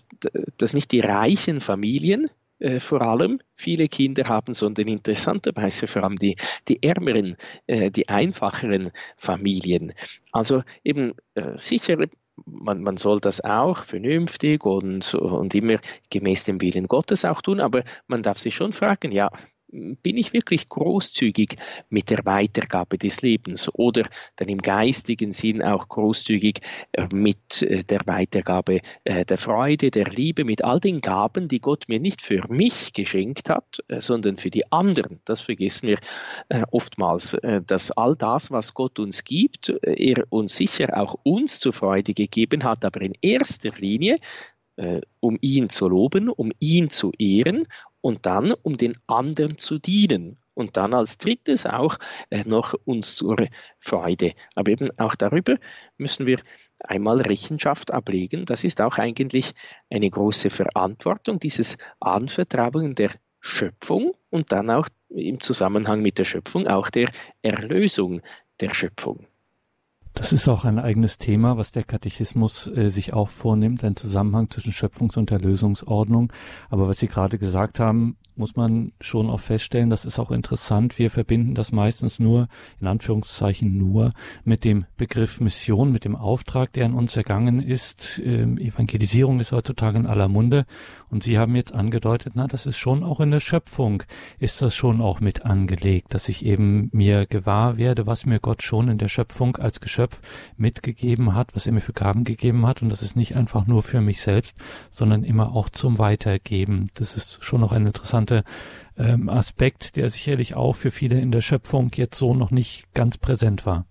dass 0.58 0.74
nicht 0.74 0.92
die 0.92 1.00
reichen 1.00 1.62
Familien 1.62 2.28
äh, 2.60 2.80
vor 2.80 3.02
allem 3.02 3.40
viele 3.56 3.88
Kinder 3.88 4.26
haben, 4.26 4.54
sondern 4.54 4.88
interessanterweise 4.88 5.88
vor 5.88 6.04
allem 6.04 6.18
die, 6.18 6.36
die 6.68 6.82
ärmeren, 6.84 7.38
äh, 7.68 7.92
die 7.92 8.10
einfacheren 8.10 8.92
Familien. 9.18 9.94
Also 10.32 10.64
eben 10.84 11.14
äh, 11.36 11.58
sicher 11.58 11.98
man, 12.46 12.82
man 12.82 12.98
soll 12.98 13.20
das 13.20 13.42
auch 13.42 13.84
vernünftig 13.84 14.66
und, 14.66 15.14
und 15.16 15.56
immer 15.56 15.80
gemäß 16.10 16.44
dem 16.44 16.62
Willen 16.62 16.88
Gottes 16.88 17.26
auch 17.26 17.42
tun, 17.42 17.60
aber 17.60 17.84
man 18.08 18.24
darf 18.24 18.40
sich 18.40 18.56
schon 18.56 18.74
fragen, 18.74 19.12
ja, 19.12 19.32
bin 20.02 20.18
ich 20.18 20.34
wirklich 20.34 20.70
großzügig 20.70 21.56
mit 21.90 22.10
der 22.10 22.26
Weitergabe 22.26 22.98
des 22.98 23.22
Lebens 23.22 23.70
oder 23.74 24.08
dann 24.36 24.50
im 24.50 24.60
geistigen 24.60 25.34
Sinn 25.34 25.64
auch 25.64 25.88
großzügig 25.88 26.60
äh, 26.94 27.08
mit 27.14 27.62
äh, 27.62 27.84
der 27.84 28.02
Weitergabe 28.06 28.82
äh, 29.04 29.26
der 29.26 29.38
Freude, 29.38 29.92
der 29.92 30.06
Liebe, 30.06 30.44
mit 30.44 30.64
all 30.64 30.80
den 30.80 31.02
Gaben, 31.02 31.48
die 31.48 31.60
Gott 31.60 31.86
mir 31.88 32.00
nicht 32.00 32.22
für 32.22 32.42
mich 32.50 32.94
geschenkt 32.94 33.50
hat, 33.50 33.84
sondern 33.90 34.38
für 34.38 34.50
die 34.50 34.72
anderen. 34.72 35.20
Das 35.26 35.42
vergessen 35.42 35.88
wir 35.88 36.00
oftmals, 36.72 37.38
dass 37.66 37.92
all 37.92 38.16
das, 38.16 38.52
was 38.52 38.74
Gott 38.74 39.00
uns 39.00 39.24
gibt, 39.24 39.70
er 39.82 40.26
uns 40.30 40.56
sicher 40.56 40.98
auch 40.98 41.16
uns 41.24 41.60
zur 41.60 41.74
Freude 41.74 42.14
gegeben 42.14 42.64
hat, 42.64 42.86
aber 42.86 43.02
in 43.02 43.14
erster 43.22 43.72
Linie 43.72 44.20
um 45.20 45.38
ihn 45.42 45.70
zu 45.70 45.88
loben, 45.88 46.30
um 46.30 46.52
ihn 46.60 46.90
zu 46.90 47.12
ehren 47.18 47.66
und 48.02 48.26
dann 48.26 48.52
um 48.52 48.78
den 48.78 48.94
anderen 49.08 49.58
zu 49.58 49.80
dienen. 49.80 50.38
Und 50.54 50.78
dann 50.78 50.94
als 50.94 51.18
drittes 51.18 51.66
auch 51.66 51.98
äh, 52.30 52.44
noch 52.46 52.76
uns 52.86 53.16
zur 53.16 53.36
Freude. 53.78 54.34
Aber 54.56 54.72
eben 54.72 54.88
auch 54.98 55.16
darüber 55.16 55.58
müssen 55.98 56.26
wir 56.26 56.40
einmal 56.80 57.22
Rechenschaft 57.22 57.92
ablegen. 57.92 58.46
Das 58.46 58.64
ist 58.64 58.80
auch 58.80 58.98
eigentlich 58.98 59.54
eine 59.90 60.10
große 60.10 60.50
Verantwortung, 60.50 61.40
dieses 61.40 61.78
Anvertrauen 62.00 62.96
der 62.96 63.12
Schöpfung 63.42 64.14
und 64.30 64.52
dann 64.52 64.70
auch 64.70 64.88
im 65.10 65.40
Zusammenhang 65.40 66.02
mit 66.02 66.18
der 66.18 66.26
Schöpfung 66.26 66.68
auch 66.68 66.90
der 66.90 67.12
Erlösung 67.42 68.22
der 68.60 68.74
Schöpfung. 68.74 69.28
Das 70.16 70.32
ist 70.32 70.48
auch 70.48 70.64
ein 70.64 70.80
eigenes 70.80 71.18
Thema, 71.18 71.58
was 71.58 71.74
der 71.74 71.84
Katechismus 71.84 72.68
äh, 72.68 72.90
sich 72.90 73.14
auch 73.14 73.28
vornimmt, 73.28 73.84
ein 73.84 73.98
Zusammenhang 73.98 74.50
zwischen 74.50 74.72
Schöpfungs- 74.72 75.18
und 75.18 75.30
Erlösungsordnung. 75.30 76.32
Aber 76.70 76.88
was 76.88 77.00
Sie 77.00 77.08
gerade 77.08 77.38
gesagt 77.38 77.82
haben, 77.82 78.16
muss 78.38 78.56
man 78.56 78.92
schon 79.00 79.30
auch 79.30 79.40
feststellen, 79.40 79.90
das 79.90 80.06
ist 80.06 80.20
auch 80.20 80.32
interessant, 80.32 81.00
wir 81.00 81.10
verbinden 81.10 81.56
das 81.56 81.72
meistens 81.72 82.20
nur, 82.20 82.48
in 82.80 82.88
Anführungszeichen 82.88 83.78
nur, 83.78 84.14
mit 84.44 84.64
dem 84.64 84.86
Begriff 84.98 85.40
Mission, 85.40 85.92
mit 85.92 86.06
dem 86.06 86.16
Auftrag, 86.16 86.74
der 86.74 86.86
an 86.86 86.94
uns 86.94 87.16
ergangen 87.16 87.62
ist. 87.62 88.22
Ähm, 88.24 88.58
Evangelisierung 88.58 89.40
ist 89.40 89.52
heutzutage 89.52 89.98
in 89.98 90.06
aller 90.06 90.28
Munde. 90.28 90.66
Und 91.10 91.24
Sie 91.24 91.38
haben 91.38 91.56
jetzt 91.56 91.74
angedeutet, 91.74 92.34
na, 92.36 92.48
das 92.48 92.66
ist 92.66 92.78
schon 92.78 93.04
auch 93.04 93.20
in 93.20 93.32
der 93.32 93.40
Schöpfung, 93.40 94.04
ist 94.40 94.62
das 94.62 94.76
schon 94.76 95.02
auch 95.02 95.20
mit 95.20 95.46
angelegt, 95.46 96.14
dass 96.14 96.28
ich 96.30 96.46
eben 96.46 96.90
mir 96.92 97.26
gewahr 97.26 97.78
werde, 97.78 98.06
was 98.06 98.26
mir 98.26 98.40
Gott 98.40 98.64
schon 98.64 98.90
in 98.90 98.98
der 98.98 99.08
Schöpfung 99.08 99.58
als 99.58 99.80
Geschöpf 99.80 100.20
mitgegeben 100.58 101.34
hat, 101.34 101.56
was 101.56 101.68
er 101.68 101.74
mir 101.74 101.82
für 101.82 101.94
Gaben 101.94 102.24
gegeben 102.24 102.66
hat. 102.66 102.82
Und 102.82 102.90
das 102.90 103.02
ist 103.02 103.16
nicht 103.16 103.36
einfach 103.36 103.68
nur 103.68 103.84
für 103.84 104.02
mich 104.02 104.22
selbst, 104.22 104.58
sondern 104.92 105.24
immer 105.24 105.54
auch 105.56 105.70
zum 105.70 106.00
Weitergeben. 106.00 106.90
Das 106.96 107.16
ist 107.16 107.44
schon 107.44 107.62
noch 107.62 107.72
ein 107.72 107.84
interessanter 108.26 108.44
ähm, 108.98 109.30
Aspekt, 109.30 109.96
der 109.96 110.10
sicherlich 110.10 110.56
auch 110.56 110.74
für 110.74 110.92
viele 110.92 111.20
in 111.20 111.32
der 111.32 111.42
Schöpfung 111.42 111.92
jetzt 111.96 112.18
so 112.18 112.34
noch 112.34 112.52
nicht 112.52 112.94
ganz 112.94 113.18
präsent 113.18 113.66
war. 113.66 113.86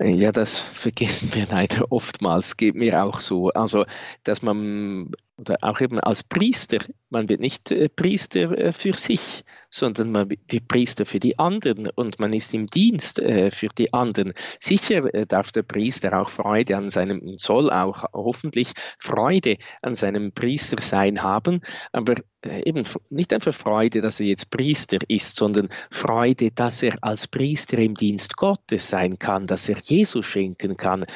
Ja, 0.00 0.30
das 0.30 0.58
vergessen 0.58 1.30
wir 1.34 1.46
leider 1.50 1.90
oftmals, 1.90 2.56
geht 2.56 2.76
mir 2.76 3.02
auch 3.02 3.20
so. 3.20 3.48
Also, 3.50 3.84
dass 4.22 4.42
man 4.42 5.10
oder 5.38 5.58
auch 5.60 5.80
eben 5.80 6.00
als 6.00 6.22
Priester, 6.22 6.78
man 7.10 7.28
wird 7.28 7.40
nicht 7.40 7.70
äh, 7.70 7.88
Priester 7.88 8.56
äh, 8.58 8.72
für 8.72 8.94
sich, 8.94 9.44
sondern 9.70 10.10
man 10.10 10.30
wird 10.30 10.68
Priester 10.68 11.04
für 11.06 11.20
die 11.20 11.38
anderen 11.38 11.88
und 11.94 12.18
man 12.18 12.32
ist 12.32 12.54
im 12.54 12.66
Dienst 12.66 13.18
äh, 13.18 13.50
für 13.50 13.68
die 13.68 13.92
anderen. 13.92 14.32
Sicher 14.58 15.02
darf 15.28 15.52
der 15.52 15.62
Priester 15.62 16.18
auch 16.18 16.30
Freude 16.30 16.76
an 16.76 16.90
seinem, 16.90 17.36
soll 17.36 17.70
auch 17.70 18.04
hoffentlich 18.12 18.72
Freude 18.98 19.58
an 19.82 19.96
seinem 19.96 20.32
Priestersein 20.32 21.22
haben, 21.22 21.60
aber 21.92 22.16
eben 22.44 22.84
nicht 23.10 23.32
einfach 23.32 23.52
Freude, 23.52 24.00
dass 24.02 24.20
er 24.20 24.26
jetzt 24.26 24.50
Priester 24.50 24.98
ist, 25.08 25.36
sondern 25.36 25.68
Freude, 25.90 26.52
dass 26.52 26.82
er 26.82 26.96
als 27.02 27.26
Priester 27.26 27.78
im 27.78 27.94
Dienst 27.94 28.36
Gottes 28.36 28.88
sein 28.88 29.18
kann, 29.18 29.46
dass 29.48 29.68
er 29.68 29.78
Jesus 29.82 30.26
schenken 30.26 30.76
kann 30.76 31.06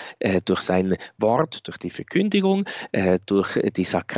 durch 0.45 0.62
sein 0.62 0.97
Wort, 1.19 1.69
durch 1.69 1.79
die 1.79 1.91
Verkündigung, 1.91 2.65
durch 3.27 3.59
die 3.77 3.85
Sakramente, 3.85 4.10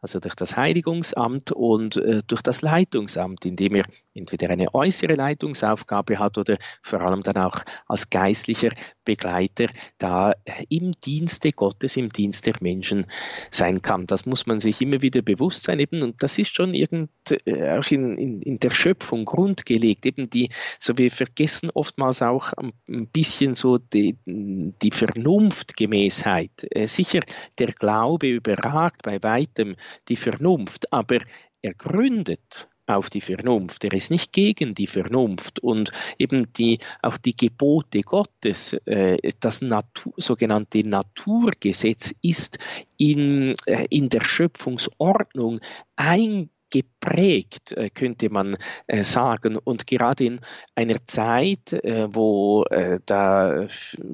also 0.00 0.20
durch 0.20 0.34
das 0.34 0.56
Heiligungsamt 0.56 1.52
und 1.52 1.96
äh, 1.96 2.22
durch 2.26 2.42
das 2.42 2.62
Leitungsamt, 2.62 3.44
indem 3.44 3.76
er 3.76 3.84
entweder 4.16 4.50
eine 4.50 4.74
äußere 4.74 5.14
Leitungsaufgabe 5.14 6.18
hat 6.18 6.38
oder 6.38 6.58
vor 6.82 7.00
allem 7.00 7.22
dann 7.22 7.36
auch 7.36 7.62
als 7.86 8.10
geistlicher 8.10 8.70
Begleiter 9.04 9.66
da 9.98 10.34
im 10.68 10.92
Dienste 10.92 11.52
Gottes, 11.52 11.96
im 11.96 12.10
Dienst 12.10 12.46
der 12.46 12.54
Menschen 12.60 13.06
sein 13.50 13.82
kann. 13.82 14.06
Das 14.06 14.26
muss 14.26 14.46
man 14.46 14.60
sich 14.60 14.80
immer 14.82 15.02
wieder 15.02 15.22
bewusst 15.22 15.62
sein 15.62 15.78
eben 15.78 16.02
und 16.02 16.22
das 16.22 16.38
ist 16.38 16.54
schon 16.54 16.74
irgend, 16.74 17.10
äh, 17.44 17.78
auch 17.78 17.90
in, 17.90 18.16
in, 18.16 18.42
in 18.42 18.58
der 18.58 18.70
Schöpfung 18.70 19.24
grundgelegt. 19.24 20.06
Eben 20.06 20.30
die, 20.30 20.50
so 20.78 20.98
wir 20.98 21.10
vergessen 21.10 21.70
oftmals 21.70 22.22
auch 22.22 22.52
ein 22.54 23.08
bisschen 23.08 23.54
so 23.54 23.78
die, 23.78 24.16
die 24.26 24.90
Vernunftgemäßheit. 24.90 26.66
Äh, 26.70 26.88
sicher, 26.88 27.20
der 27.58 27.72
Glaube 27.72 28.28
überragt 28.28 29.02
bei 29.02 29.22
weitem 29.22 29.76
die 30.08 30.16
Vernunft, 30.16 30.92
aber 30.92 31.18
er 31.62 31.74
gründet 31.74 32.68
auf 32.86 33.10
die 33.10 33.20
Vernunft. 33.20 33.84
Er 33.84 33.92
ist 33.92 34.10
nicht 34.10 34.32
gegen 34.32 34.74
die 34.74 34.86
Vernunft 34.86 35.60
und 35.60 35.92
eben 36.18 36.52
die, 36.52 36.78
auch 37.02 37.16
die 37.16 37.36
Gebote 37.36 38.02
Gottes, 38.02 38.74
äh, 38.84 39.16
das 39.40 39.62
Natur, 39.62 40.14
sogenannte 40.16 40.86
Naturgesetz 40.86 42.14
ist 42.22 42.58
in, 42.96 43.54
äh, 43.66 43.86
in 43.90 44.08
der 44.08 44.22
Schöpfungsordnung 44.22 45.60
ein 45.96 46.50
geprägt, 46.70 47.72
äh, 47.72 47.90
könnte 47.90 48.30
man 48.30 48.56
äh, 48.86 49.04
sagen. 49.04 49.56
Und 49.56 49.86
gerade 49.86 50.24
in 50.24 50.40
einer 50.74 51.06
Zeit, 51.06 51.72
äh, 51.72 52.08
wo 52.12 52.64
da 53.06 53.66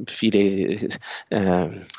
viele, 0.07 0.89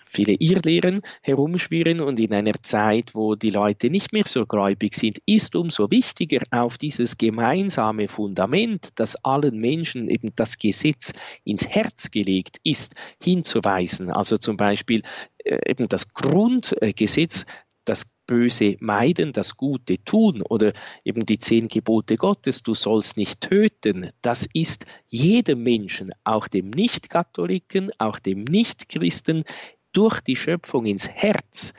viele 0.05 0.33
Irrlehren 0.33 1.01
herumschwirren 1.21 2.01
und 2.01 2.19
in 2.19 2.33
einer 2.33 2.53
Zeit, 2.61 3.15
wo 3.15 3.35
die 3.35 3.49
Leute 3.49 3.89
nicht 3.89 4.13
mehr 4.13 4.23
so 4.25 4.45
gläubig 4.45 4.95
sind, 4.95 5.19
ist 5.25 5.55
umso 5.55 5.89
wichtiger, 5.89 6.41
auf 6.51 6.77
dieses 6.77 7.17
gemeinsame 7.17 8.07
Fundament, 8.07 8.89
das 8.95 9.15
allen 9.23 9.57
Menschen 9.57 10.07
eben 10.07 10.31
das 10.35 10.57
Gesetz 10.57 11.13
ins 11.43 11.67
Herz 11.67 12.11
gelegt 12.11 12.57
ist, 12.63 12.95
hinzuweisen. 13.21 14.11
Also 14.11 14.37
zum 14.37 14.57
Beispiel 14.57 15.01
eben 15.43 15.87
das 15.87 16.13
Grundgesetz, 16.13 17.45
das 17.85 18.12
Böse 18.25 18.77
meiden, 18.79 19.33
das 19.33 19.57
Gute 19.57 20.03
tun 20.03 20.41
oder 20.41 20.73
eben 21.03 21.25
die 21.25 21.39
zehn 21.39 21.67
Gebote 21.67 22.15
Gottes, 22.15 22.63
du 22.63 22.73
sollst 22.73 23.17
nicht 23.17 23.41
töten, 23.41 24.11
das 24.21 24.47
ist 24.53 24.85
jedem 25.07 25.63
Menschen, 25.63 26.11
auch 26.23 26.47
dem 26.47 26.69
Nicht-Katholiken, 26.69 27.91
auch 27.97 28.19
dem 28.19 28.43
Nicht-Christen, 28.43 29.43
durch 29.91 30.21
die 30.21 30.35
Schöpfung 30.35 30.85
ins 30.85 31.07
Herz 31.07 31.73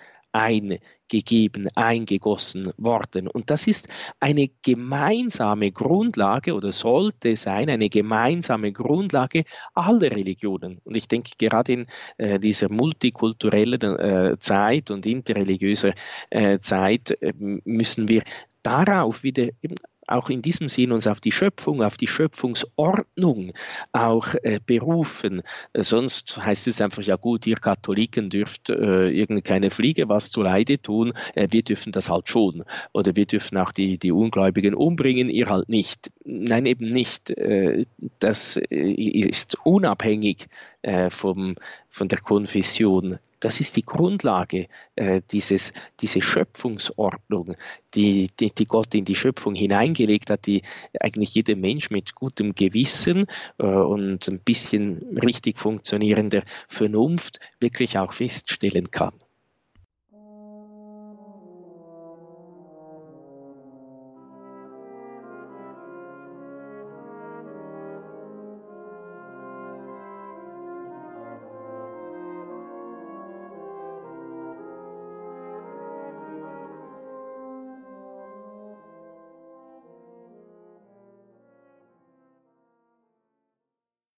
eingegeben, 1.05 1.69
eingegossen 1.75 2.73
worden. 2.77 3.29
Und 3.29 3.51
das 3.51 3.67
ist 3.67 3.89
eine 4.21 4.49
gemeinsame 4.63 5.71
Grundlage 5.73 6.55
oder 6.55 6.73
sollte 6.73 7.37
sein, 7.37 7.71
eine 7.71 7.89
gemeinsame 7.89 8.73
Grundlage 8.73 9.45
aller 9.75 10.11
Religionen. 10.11 10.81
Und 10.85 10.97
ich 10.97 11.09
denke, 11.09 11.33
gerade 11.39 11.73
in 11.73 11.87
äh, 12.19 12.39
dieser 12.39 12.71
multikulturellen 12.71 13.83
äh, 13.83 14.37
Zeit 14.39 14.91
und 14.91 15.07
interreligiöser 15.07 15.93
äh, 16.31 16.59
Zeit 16.61 17.11
äh, 17.21 17.33
müssen 17.39 18.09
wir 18.09 18.23
darauf 18.63 19.23
wieder 19.23 19.49
auch 20.07 20.31
in 20.31 20.43
diesem 20.43 20.69
Sinn 20.69 20.93
uns 20.93 21.07
auf 21.07 21.21
die 21.21 21.33
Schöpfung, 21.33 21.83
auf 21.83 21.97
die 21.97 22.07
Schöpfungsordnung 22.07 23.53
auch 23.93 24.35
äh, 24.43 24.61
berufen. 24.65 25.43
Äh, 25.73 25.83
sonst 25.83 26.37
heißt 26.37 26.67
es 26.67 26.81
einfach, 26.81 27.03
ja 27.03 27.17
gut, 27.17 27.47
ihr 27.47 27.57
Katholiken 27.57 28.31
dürft 28.31 28.71
äh, 28.71 29.09
irgendeine 29.09 29.71
Fliege 29.71 30.09
was 30.09 30.31
zu 30.31 30.43
Leide 30.43 30.81
tun, 30.81 31.13
äh, 31.35 31.49
wir 31.51 31.63
dürfen 31.63 31.93
das 31.93 32.11
halt 32.11 32.29
schon. 32.29 32.65
Oder 32.93 33.17
wir 33.17 33.27
dürfen 33.27 33.59
auch 33.59 33.73
die, 33.73 33.99
die 33.99 34.13
Ungläubigen 34.13 34.75
umbringen, 34.75 35.31
ihr 35.31 35.49
halt 35.49 35.69
nicht. 35.69 36.11
Nein, 36.25 36.67
eben 36.67 36.91
nicht. 36.91 37.31
Äh, 37.31 37.87
das 38.19 38.57
äh, 38.57 38.93
ist 38.93 39.57
unabhängig 39.65 40.47
vom, 41.09 41.57
von 41.89 42.09
der 42.09 42.19
Konfession 42.19 43.19
das 43.45 43.61
ist 43.61 43.77
die 43.77 43.85
Grundlage 43.85 44.69
äh, 44.97 45.21
dieses, 45.31 45.75
diese 46.01 46.23
Schöpfungsordnung, 46.23 47.57
die, 47.95 48.31
die, 48.41 48.51
die, 48.51 48.65
Gott 48.65 48.95
in 48.95 49.05
die 49.05 49.15
Schöpfung 49.15 49.55
hineingelegt 49.55 50.31
hat, 50.31 50.47
die 50.47 50.63
eigentlich 50.99 51.35
jeder 51.35 51.55
Mensch 51.55 51.91
mit 51.91 52.15
gutem 52.15 52.55
Gewissen 52.55 53.27
äh, 53.59 53.67
und 53.67 54.27
ein 54.29 54.41
bisschen 54.41 55.19
richtig 55.19 55.59
funktionierender 55.59 56.43
Vernunft 56.69 57.39
wirklich 57.61 57.99
auch 57.99 58.15
feststellen 58.15 58.91
kann. 58.91 59.13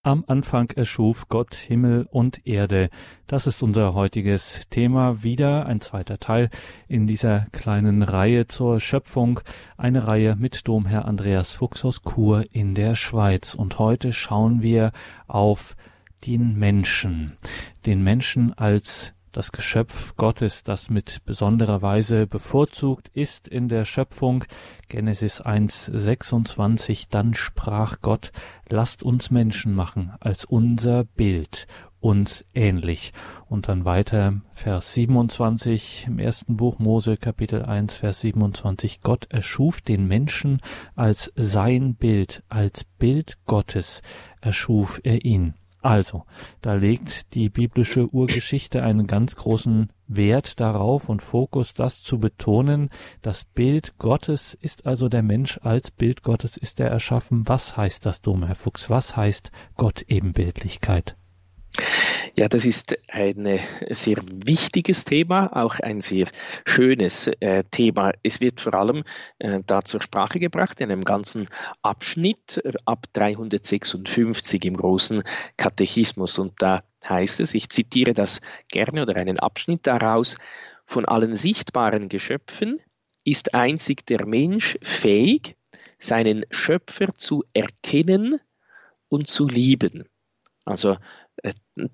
Am 0.06 0.22
Anfang 0.28 0.70
erschuf 0.70 1.28
Gott 1.28 1.56
Himmel 1.56 2.06
und 2.08 2.46
Erde. 2.46 2.90
Das 3.26 3.48
ist 3.48 3.60
unser 3.60 3.92
heutiges 3.92 4.60
Thema. 4.70 5.24
Wieder 5.24 5.66
ein 5.66 5.80
zweiter 5.80 6.18
Teil 6.18 6.48
in 6.86 7.08
dieser 7.08 7.48
kleinen 7.50 8.04
Reihe 8.04 8.46
zur 8.46 8.78
Schöpfung. 8.78 9.40
Eine 9.76 10.06
Reihe 10.06 10.36
mit 10.36 10.68
Domherr 10.68 11.06
Andreas 11.06 11.54
Fuchs 11.54 11.84
aus 11.84 12.02
Chur 12.02 12.44
in 12.52 12.76
der 12.76 12.94
Schweiz. 12.94 13.54
Und 13.54 13.80
heute 13.80 14.12
schauen 14.12 14.62
wir 14.62 14.92
auf 15.26 15.74
den 16.24 16.56
Menschen. 16.56 17.32
Den 17.84 18.04
Menschen 18.04 18.56
als 18.56 19.12
das 19.36 19.52
Geschöpf 19.52 20.16
Gottes, 20.16 20.62
das 20.62 20.88
mit 20.88 21.22
besonderer 21.26 21.82
Weise 21.82 22.26
bevorzugt 22.26 23.08
ist 23.12 23.46
in 23.46 23.68
der 23.68 23.84
Schöpfung. 23.84 24.44
Genesis 24.88 25.42
1, 25.42 25.90
26, 25.92 27.08
dann 27.08 27.34
sprach 27.34 28.00
Gott, 28.00 28.32
lasst 28.70 29.02
uns 29.02 29.30
Menschen 29.30 29.74
machen 29.74 30.14
als 30.20 30.46
unser 30.46 31.04
Bild, 31.04 31.66
uns 32.00 32.46
ähnlich. 32.54 33.12
Und 33.46 33.68
dann 33.68 33.84
weiter 33.84 34.40
Vers 34.54 34.94
27 34.94 36.06
im 36.06 36.18
ersten 36.18 36.56
Buch 36.56 36.78
Mose 36.78 37.18
Kapitel 37.18 37.62
1 37.62 37.92
Vers 37.92 38.22
27 38.22 39.02
Gott 39.02 39.26
erschuf 39.28 39.82
den 39.82 40.08
Menschen 40.08 40.62
als 40.94 41.30
sein 41.36 41.94
Bild, 41.94 42.42
als 42.48 42.84
Bild 42.84 43.36
Gottes 43.44 44.00
erschuf 44.40 44.98
er 45.04 45.26
ihn. 45.26 45.54
Also, 45.86 46.24
da 46.62 46.74
legt 46.74 47.32
die 47.34 47.48
biblische 47.48 48.08
Urgeschichte 48.12 48.82
einen 48.82 49.06
ganz 49.06 49.36
großen 49.36 49.92
Wert 50.08 50.58
darauf 50.58 51.08
und 51.08 51.22
Fokus, 51.22 51.74
das 51.74 52.02
zu 52.02 52.18
betonen. 52.18 52.90
Das 53.22 53.44
Bild 53.44 53.96
Gottes 53.96 54.52
ist 54.54 54.84
also 54.84 55.08
der 55.08 55.22
Mensch 55.22 55.60
als 55.62 55.92
Bild 55.92 56.24
Gottes 56.24 56.56
ist 56.56 56.80
er 56.80 56.88
erschaffen. 56.88 57.46
Was 57.46 57.76
heißt 57.76 58.04
das, 58.04 58.20
Dom, 58.20 58.42
Herr 58.44 58.56
Fuchs? 58.56 58.90
Was 58.90 59.16
heißt 59.16 59.52
Gott 59.76 60.02
Ebenbildlichkeit? 60.08 61.16
Ja, 62.38 62.48
das 62.48 62.66
ist 62.66 62.98
ein 63.08 63.58
sehr 63.88 64.18
wichtiges 64.30 65.06
Thema, 65.06 65.56
auch 65.56 65.80
ein 65.80 66.02
sehr 66.02 66.28
schönes 66.66 67.28
äh, 67.40 67.64
Thema. 67.70 68.12
Es 68.22 68.42
wird 68.42 68.60
vor 68.60 68.74
allem 68.74 69.04
äh, 69.38 69.60
da 69.64 69.82
zur 69.82 70.02
Sprache 70.02 70.38
gebracht 70.38 70.82
in 70.82 70.92
einem 70.92 71.04
ganzen 71.04 71.48
Abschnitt 71.80 72.60
äh, 72.62 72.74
ab 72.84 73.06
356 73.14 74.66
im 74.66 74.76
großen 74.76 75.22
Katechismus. 75.56 76.38
Und 76.38 76.52
da 76.58 76.82
heißt 77.08 77.40
es, 77.40 77.54
ich 77.54 77.70
zitiere 77.70 78.12
das 78.12 78.42
gerne 78.70 79.00
oder 79.00 79.16
einen 79.16 79.38
Abschnitt 79.38 79.86
daraus, 79.86 80.36
von 80.84 81.06
allen 81.06 81.34
sichtbaren 81.34 82.10
Geschöpfen 82.10 82.80
ist 83.24 83.54
einzig 83.54 84.06
der 84.06 84.26
Mensch 84.26 84.78
fähig, 84.82 85.56
seinen 85.98 86.44
Schöpfer 86.50 87.14
zu 87.14 87.44
erkennen 87.54 88.40
und 89.08 89.28
zu 89.28 89.48
lieben. 89.48 90.04
Also 90.64 90.92
äh, 90.92 90.96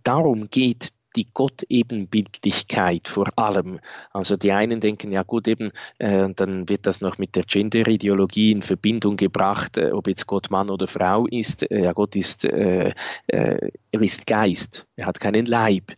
darum 0.02 0.48
geht 0.50 0.92
die 1.16 1.28
Gott-Ebenbildlichkeit 1.32 3.08
vor 3.08 3.28
allem. 3.36 3.80
Also 4.12 4.36
die 4.36 4.52
einen 4.52 4.80
denken, 4.80 5.12
ja 5.12 5.22
gut, 5.22 5.46
eben, 5.48 5.72
äh, 5.98 6.28
dann 6.34 6.68
wird 6.68 6.86
das 6.86 7.00
noch 7.00 7.18
mit 7.18 7.36
der 7.36 7.44
Gender-Ideologie 7.44 8.52
in 8.52 8.62
Verbindung 8.62 9.16
gebracht, 9.16 9.76
äh, 9.76 9.92
ob 9.92 10.08
jetzt 10.08 10.26
Gott 10.26 10.50
Mann 10.50 10.70
oder 10.70 10.86
Frau 10.86 11.26
ist. 11.26 11.70
Äh, 11.70 11.84
ja, 11.84 11.92
Gott 11.92 12.16
ist, 12.16 12.44
äh, 12.44 12.92
äh, 13.26 13.70
er 13.90 14.02
ist 14.02 14.26
Geist, 14.26 14.86
er 14.96 15.06
hat 15.06 15.20
keinen 15.20 15.46
Leib. 15.46 15.92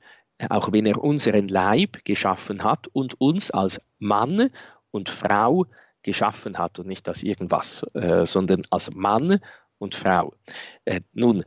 Auch 0.50 0.72
wenn 0.72 0.84
er 0.84 1.02
unseren 1.02 1.48
Leib 1.48 2.04
geschaffen 2.04 2.64
hat 2.64 2.88
und 2.88 3.20
uns 3.20 3.52
als 3.52 3.80
Mann 3.98 4.50
und 4.90 5.08
Frau 5.08 5.66
geschaffen 6.02 6.58
hat 6.58 6.80
und 6.80 6.88
nicht 6.88 7.08
als 7.08 7.22
irgendwas, 7.22 7.86
sondern 8.24 8.62
als 8.68 8.92
Mann 8.94 9.38
und 9.78 9.94
Frau. 9.94 10.34
nun, 11.14 11.44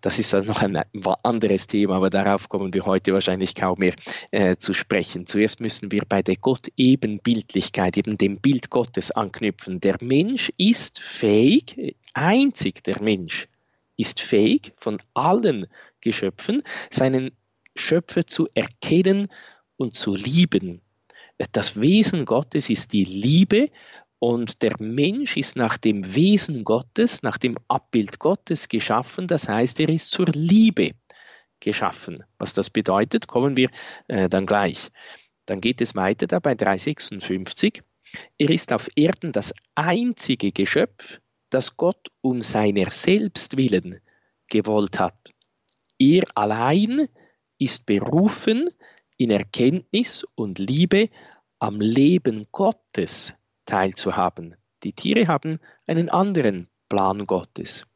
das 0.00 0.18
ist 0.18 0.32
dann 0.32 0.46
noch 0.46 0.62
ein 0.62 0.80
anderes 1.22 1.66
Thema, 1.66 1.96
aber 1.96 2.10
darauf 2.10 2.48
kommen 2.48 2.72
wir 2.74 2.86
heute 2.86 3.12
wahrscheinlich 3.12 3.54
kaum 3.54 3.78
mehr 3.78 3.94
äh, 4.30 4.56
zu 4.56 4.74
sprechen. 4.74 5.26
Zuerst 5.26 5.60
müssen 5.60 5.90
wir 5.92 6.02
bei 6.08 6.22
der 6.22 6.36
Gott-Ebenbildlichkeit, 6.36 7.96
eben 7.96 8.18
dem 8.18 8.38
Bild 8.38 8.70
Gottes 8.70 9.10
anknüpfen. 9.10 9.80
Der 9.80 9.96
Mensch 10.00 10.52
ist 10.56 11.00
fähig, 11.00 11.96
einzig 12.14 12.84
der 12.84 13.02
Mensch 13.02 13.48
ist 13.96 14.20
fähig, 14.20 14.72
von 14.76 14.98
allen 15.14 15.66
Geschöpfen 16.00 16.62
seinen 16.90 17.32
Schöpfer 17.76 18.26
zu 18.26 18.48
erkennen 18.54 19.28
und 19.76 19.94
zu 19.94 20.14
lieben. 20.14 20.80
Das 21.52 21.80
Wesen 21.80 22.26
Gottes 22.26 22.68
ist 22.68 22.92
die 22.92 23.04
Liebe 23.04 23.70
und 24.20 24.60
der 24.62 24.76
Mensch 24.78 25.38
ist 25.38 25.56
nach 25.56 25.78
dem 25.78 26.14
Wesen 26.14 26.62
Gottes, 26.62 27.22
nach 27.22 27.38
dem 27.38 27.56
Abbild 27.68 28.18
Gottes 28.18 28.68
geschaffen. 28.68 29.26
Das 29.26 29.48
heißt, 29.48 29.80
er 29.80 29.88
ist 29.88 30.10
zur 30.10 30.26
Liebe 30.26 30.92
geschaffen. 31.58 32.22
Was 32.38 32.52
das 32.52 32.68
bedeutet, 32.68 33.26
kommen 33.26 33.56
wir 33.56 33.70
äh, 34.08 34.28
dann 34.28 34.44
gleich. 34.44 34.90
Dann 35.46 35.62
geht 35.62 35.80
es 35.80 35.96
weiter 35.96 36.26
da 36.26 36.38
bei 36.38 36.54
356. 36.54 37.82
Er 38.36 38.50
ist 38.50 38.74
auf 38.74 38.90
Erden 38.94 39.32
das 39.32 39.54
einzige 39.74 40.52
Geschöpf, 40.52 41.20
das 41.48 41.78
Gott 41.78 42.08
um 42.20 42.42
seiner 42.42 42.90
selbst 42.90 43.56
willen 43.56 44.00
gewollt 44.48 44.98
hat. 44.98 45.32
Er 45.98 46.24
allein 46.34 47.08
ist 47.58 47.86
berufen, 47.86 48.68
in 49.16 49.30
Erkenntnis 49.30 50.26
und 50.34 50.58
Liebe 50.58 51.08
am 51.58 51.80
Leben 51.80 52.48
Gottes 52.52 53.34
teilzuhaben. 53.70 54.56
Die 54.82 54.92
Tiere 54.92 55.28
haben 55.28 55.58
einen 55.86 56.08
anderen 56.08 56.68
Plan 56.88 57.26
Gottes. 57.26 57.86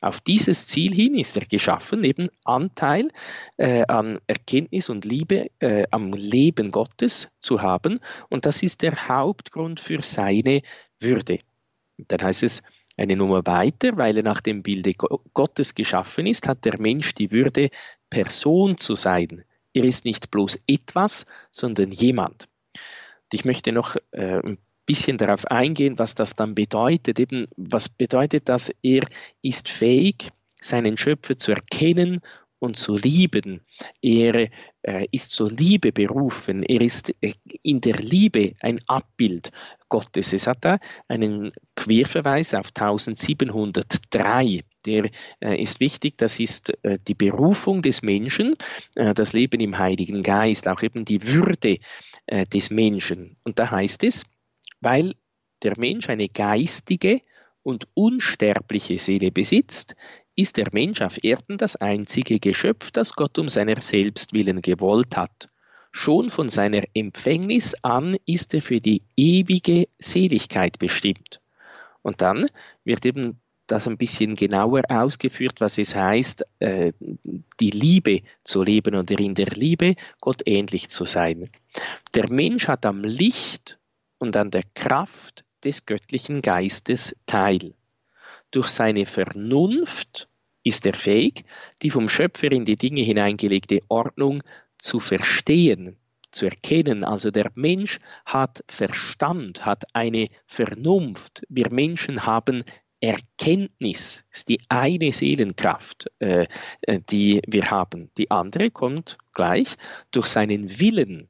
Auf 0.00 0.20
dieses 0.20 0.66
Ziel 0.66 0.94
hin 0.94 1.14
ist 1.14 1.34
er 1.34 1.46
geschaffen, 1.46 2.04
eben 2.04 2.28
Anteil 2.44 3.08
äh, 3.56 3.86
an 3.88 4.20
Erkenntnis 4.26 4.90
und 4.90 5.06
Liebe 5.06 5.50
äh, 5.60 5.86
am 5.90 6.12
Leben 6.12 6.70
Gottes 6.70 7.30
zu 7.40 7.62
haben. 7.62 8.00
Und 8.28 8.44
das 8.44 8.62
ist 8.62 8.82
der 8.82 9.08
Hauptgrund 9.08 9.80
für 9.80 10.02
seine 10.02 10.60
Würde. 11.00 11.38
Dann 11.96 12.20
heißt 12.20 12.42
es 12.42 12.62
eine 12.98 13.16
Nummer 13.16 13.46
weiter, 13.46 13.96
weil 13.96 14.18
er 14.18 14.22
nach 14.22 14.42
dem 14.42 14.62
Bilde 14.62 14.92
Gottes 14.92 15.74
geschaffen 15.74 16.26
ist, 16.26 16.46
hat 16.46 16.66
der 16.66 16.78
Mensch 16.78 17.14
die 17.14 17.32
Würde, 17.32 17.70
Person 18.10 18.76
zu 18.76 18.96
sein. 18.96 19.44
Er 19.72 19.84
ist 19.84 20.04
nicht 20.04 20.30
bloß 20.30 20.60
etwas, 20.66 21.24
sondern 21.50 21.90
jemand. 21.90 22.48
ich 23.32 23.46
möchte 23.46 23.72
noch 23.72 23.96
äh, 24.12 24.38
ein 24.44 24.58
bisschen 24.86 25.18
darauf 25.18 25.46
eingehen, 25.46 25.98
was 25.98 26.14
das 26.14 26.36
dann 26.36 26.54
bedeutet. 26.54 27.18
Eben, 27.18 27.46
was 27.56 27.88
bedeutet 27.88 28.48
das? 28.48 28.72
Er 28.82 29.06
ist 29.42 29.68
fähig, 29.68 30.30
seinen 30.60 30.96
Schöpfer 30.96 31.38
zu 31.38 31.52
erkennen 31.52 32.20
und 32.58 32.76
zu 32.76 32.96
lieben. 32.96 33.60
Er 34.00 34.48
äh, 34.82 35.06
ist 35.10 35.32
zur 35.32 35.50
Liebe 35.50 35.92
berufen. 35.92 36.62
Er 36.62 36.80
ist 36.80 37.14
äh, 37.20 37.34
in 37.62 37.80
der 37.80 37.96
Liebe 37.96 38.54
ein 38.60 38.80
Abbild 38.86 39.50
Gottes. 39.88 40.32
Es 40.32 40.46
hat 40.46 40.64
da 40.64 40.78
einen 41.06 41.52
Querverweis 41.76 42.54
auf 42.54 42.68
1703. 42.74 44.62
Der 44.86 45.10
äh, 45.40 45.62
ist 45.62 45.80
wichtig. 45.80 46.16
Das 46.16 46.40
ist 46.40 46.72
äh, 46.84 46.98
die 47.06 47.14
Berufung 47.14 47.82
des 47.82 48.02
Menschen, 48.02 48.54
äh, 48.96 49.14
das 49.14 49.32
Leben 49.34 49.60
im 49.60 49.78
Heiligen 49.78 50.22
Geist, 50.22 50.66
auch 50.66 50.82
eben 50.82 51.04
die 51.04 51.26
Würde 51.26 51.78
äh, 52.26 52.46
des 52.46 52.70
Menschen. 52.70 53.34
Und 53.44 53.58
da 53.58 53.70
heißt 53.70 54.04
es, 54.04 54.24
weil 54.84 55.14
der 55.62 55.78
Mensch 55.78 56.08
eine 56.08 56.28
geistige 56.28 57.22
und 57.62 57.88
unsterbliche 57.94 58.98
Seele 58.98 59.32
besitzt, 59.32 59.96
ist 60.36 60.56
der 60.56 60.68
Mensch 60.72 61.00
auf 61.00 61.22
Erden 61.22 61.58
das 61.58 61.76
einzige 61.76 62.38
Geschöpf, 62.38 62.90
das 62.90 63.14
Gott 63.14 63.38
um 63.38 63.48
seiner 63.48 63.80
selbst 63.80 64.32
willen 64.32 64.62
gewollt 64.62 65.16
hat. 65.16 65.48
Schon 65.90 66.28
von 66.28 66.48
seiner 66.48 66.82
Empfängnis 66.92 67.74
an 67.82 68.16
ist 68.26 68.52
er 68.52 68.62
für 68.62 68.80
die 68.80 69.02
ewige 69.16 69.88
Seligkeit 69.98 70.78
bestimmt. 70.78 71.40
Und 72.02 72.20
dann 72.20 72.46
wird 72.84 73.06
eben 73.06 73.40
das 73.66 73.88
ein 73.88 73.96
bisschen 73.96 74.34
genauer 74.34 74.82
ausgeführt, 74.88 75.60
was 75.60 75.78
es 75.78 75.94
heißt, 75.94 76.44
äh, 76.58 76.92
die 77.60 77.70
Liebe 77.70 78.20
zu 78.42 78.62
leben 78.62 78.94
oder 78.94 79.18
in 79.18 79.34
der 79.34 79.46
Liebe 79.46 79.94
Gott 80.20 80.42
ähnlich 80.44 80.90
zu 80.90 81.06
sein. 81.06 81.48
Der 82.14 82.30
Mensch 82.30 82.68
hat 82.68 82.84
am 82.84 83.02
Licht 83.02 83.78
und 84.18 84.36
an 84.36 84.50
der 84.50 84.62
Kraft 84.74 85.44
des 85.64 85.86
göttlichen 85.86 86.42
Geistes 86.42 87.16
teil. 87.26 87.74
Durch 88.50 88.68
seine 88.68 89.06
Vernunft 89.06 90.28
ist 90.62 90.86
er 90.86 90.94
fähig, 90.94 91.44
die 91.82 91.90
vom 91.90 92.08
Schöpfer 92.08 92.52
in 92.52 92.64
die 92.64 92.76
Dinge 92.76 93.02
hineingelegte 93.02 93.80
Ordnung 93.88 94.42
zu 94.78 95.00
verstehen, 95.00 95.96
zu 96.30 96.46
erkennen. 96.46 97.04
Also 97.04 97.30
der 97.30 97.50
Mensch 97.54 98.00
hat 98.24 98.64
Verstand, 98.68 99.64
hat 99.64 99.84
eine 99.94 100.28
Vernunft. 100.46 101.42
Wir 101.48 101.70
Menschen 101.70 102.26
haben 102.26 102.64
Erkenntnis, 103.00 104.24
ist 104.30 104.48
die 104.48 104.60
eine 104.68 105.12
Seelenkraft, 105.12 106.10
äh, 106.20 106.46
äh 106.82 107.00
die 107.10 107.42
wir 107.46 107.70
haben. 107.70 108.10
Die 108.16 108.30
andere 108.30 108.70
kommt 108.70 109.18
gleich 109.34 109.76
durch 110.10 110.26
seinen 110.26 110.80
Willen, 110.80 111.28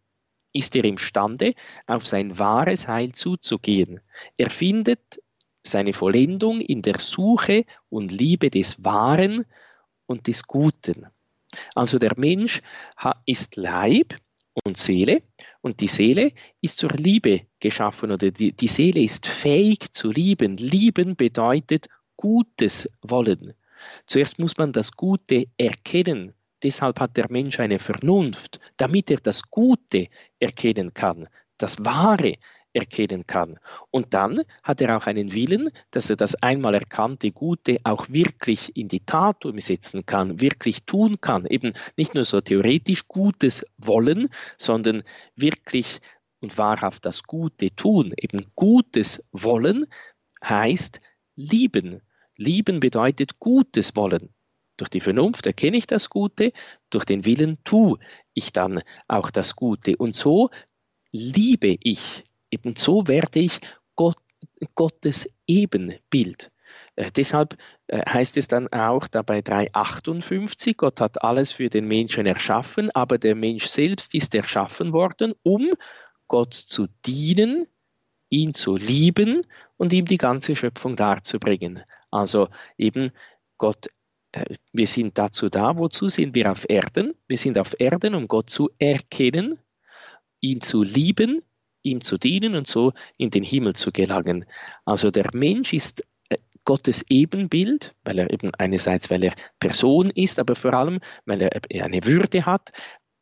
ist 0.54 0.74
er 0.76 0.84
imstande, 0.84 1.54
auf 1.86 2.06
sein 2.06 2.38
wahres 2.38 2.88
Heil 2.88 3.12
zuzugehen. 3.12 4.00
Er 4.38 4.48
findet 4.48 5.20
seine 5.62 5.92
Vollendung 5.92 6.60
in 6.60 6.80
der 6.80 7.00
Suche 7.00 7.66
und 7.90 8.12
Liebe 8.12 8.50
des 8.50 8.84
Wahren 8.84 9.44
und 10.06 10.26
des 10.26 10.44
Guten. 10.44 11.06
Also 11.74 11.98
der 11.98 12.12
Mensch 12.16 12.62
ist 13.26 13.56
Leib 13.56 14.16
und 14.64 14.76
Seele 14.76 15.22
und 15.60 15.80
die 15.80 15.88
Seele 15.88 16.32
ist 16.60 16.78
zur 16.78 16.90
Liebe 16.90 17.46
geschaffen 17.58 18.12
oder 18.12 18.30
die, 18.30 18.52
die 18.52 18.68
Seele 18.68 19.00
ist 19.00 19.26
fähig 19.26 19.92
zu 19.92 20.10
lieben. 20.10 20.56
Lieben 20.56 21.16
bedeutet 21.16 21.88
Gutes 22.16 22.88
wollen. 23.02 23.54
Zuerst 24.06 24.38
muss 24.38 24.56
man 24.56 24.72
das 24.72 24.92
Gute 24.92 25.46
erkennen 25.58 26.34
Deshalb 26.64 26.98
hat 26.98 27.16
der 27.16 27.31
Mensch 27.31 27.61
eine 27.61 27.79
Vernunft, 27.79 28.59
damit 28.79 29.11
er 29.11 29.18
das 29.18 29.42
Gute 29.50 30.09
erkennen 30.40 30.94
kann, 30.94 31.29
das 31.59 31.85
Wahre 31.85 32.35
erkennen 32.72 33.27
kann. 33.27 33.59
Und 33.90 34.14
dann 34.14 34.40
hat 34.62 34.81
er 34.81 34.96
auch 34.96 35.07
einen 35.07 35.33
Willen, 35.33 35.70
dass 35.90 36.11
er 36.11 36.16
das 36.16 36.35
einmal 36.37 36.74
erkannte 36.74 37.31
Gute 37.31 37.79
auch 37.85 38.09
wirklich 38.09 38.77
in 38.77 38.88
die 38.88 39.05
Tat 39.05 39.44
umsetzen 39.44 40.05
kann, 40.07 40.40
wirklich 40.40 40.85
tun 40.85 41.20
kann. 41.20 41.46
Eben 41.46 41.72
nicht 41.96 42.14
nur 42.14 42.24
so 42.24 42.40
theoretisch 42.40 43.07
Gutes 43.07 43.64
wollen, 43.79 44.29
sondern 44.59 45.05
wirklich 45.37 46.00
und 46.40 46.59
wahrhaft 46.59 47.07
das 47.07 47.22
Gute 47.22 47.74
tun. 47.74 48.12
Eben 48.16 48.46
Gutes 48.55 49.24
wollen 49.33 49.87
heißt 50.42 51.00
lieben. 51.37 52.03
Lieben 52.37 52.81
bedeutet 52.81 53.38
Gutes 53.38 53.94
wollen. 53.94 54.34
Durch 54.76 54.90
die 54.90 55.00
Vernunft 55.00 55.46
erkenne 55.46 55.76
ich 55.76 55.87
das 55.87 56.10
Gute, 56.10 56.52
durch 56.90 57.04
den 57.04 57.24
Willen 57.24 57.58
tu 57.64 57.96
ich 58.34 58.52
dann 58.52 58.82
auch 59.08 59.30
das 59.30 59.54
Gute. 59.56 59.96
Und 59.96 60.16
so 60.16 60.50
liebe 61.12 61.76
ich, 61.80 62.24
eben 62.50 62.74
so 62.76 63.06
werde 63.06 63.38
ich 63.38 63.60
Gott, 63.94 64.16
Gottes 64.74 65.30
Ebenbild. 65.46 66.50
Äh, 66.96 67.10
deshalb 67.12 67.56
äh, 67.87 68.00
heißt 68.08 68.37
es 68.37 68.48
dann 68.48 68.68
auch 68.68 69.06
dabei 69.06 69.42
358, 69.42 70.76
Gott 70.76 71.00
hat 71.00 71.22
alles 71.22 71.52
für 71.52 71.70
den 71.70 71.87
Menschen 71.87 72.26
erschaffen, 72.26 72.90
aber 72.94 73.18
der 73.18 73.34
Mensch 73.34 73.66
selbst 73.66 74.14
ist 74.14 74.34
erschaffen 74.34 74.92
worden, 74.92 75.34
um 75.42 75.70
Gott 76.28 76.54
zu 76.54 76.88
dienen, 77.06 77.66
ihn 78.28 78.54
zu 78.54 78.76
lieben 78.76 79.42
und 79.76 79.92
ihm 79.92 80.06
die 80.06 80.18
ganze 80.18 80.56
Schöpfung 80.56 80.96
darzubringen. 80.96 81.82
Also 82.10 82.48
eben 82.76 83.12
Gott, 83.58 83.88
wir 84.73 84.87
sind 84.87 85.18
dazu 85.18 85.49
da, 85.49 85.77
wozu 85.77 86.09
sind 86.09 86.35
wir 86.35 86.51
auf 86.51 86.64
Erden? 86.68 87.14
Wir 87.29 87.38
sind 87.38 87.59
auf 87.59 87.75
Erden, 87.79 88.14
um 88.14 88.29
Gott 88.29 88.51
zu 88.51 88.70
erkennen, 88.79 89.59
ihn 90.40 90.61
zu 90.61 90.83
lieben, 90.83 91.42
ihm 91.83 92.01
zu 92.01 92.18
dienen 92.18 92.55
und 92.55 92.66
so 92.66 92.92
in 93.16 93.31
den 93.31 93.42
Himmel 93.42 93.75
zu 93.75 93.92
gelangen. 93.92 94.47
Also 94.85 95.11
der 95.11 95.31
Mensch 95.35 95.73
ist 95.73 96.05
äh, 96.29 96.38
Gottes 96.64 97.05
Ebenbild, 97.09 97.94
weil 98.05 98.18
er 98.18 98.33
eben 98.33 98.53
einerseits, 98.55 99.11
weil 99.11 99.25
er 99.25 99.35
Person 99.61 100.11
ist, 100.11 100.38
aber 100.38 100.57
vor 100.57 100.75
allem, 100.75 101.01
weil 101.27 101.42
er 101.42 101.85
eine 101.85 102.05
Würde 102.05 102.47
hat, 102.47 102.73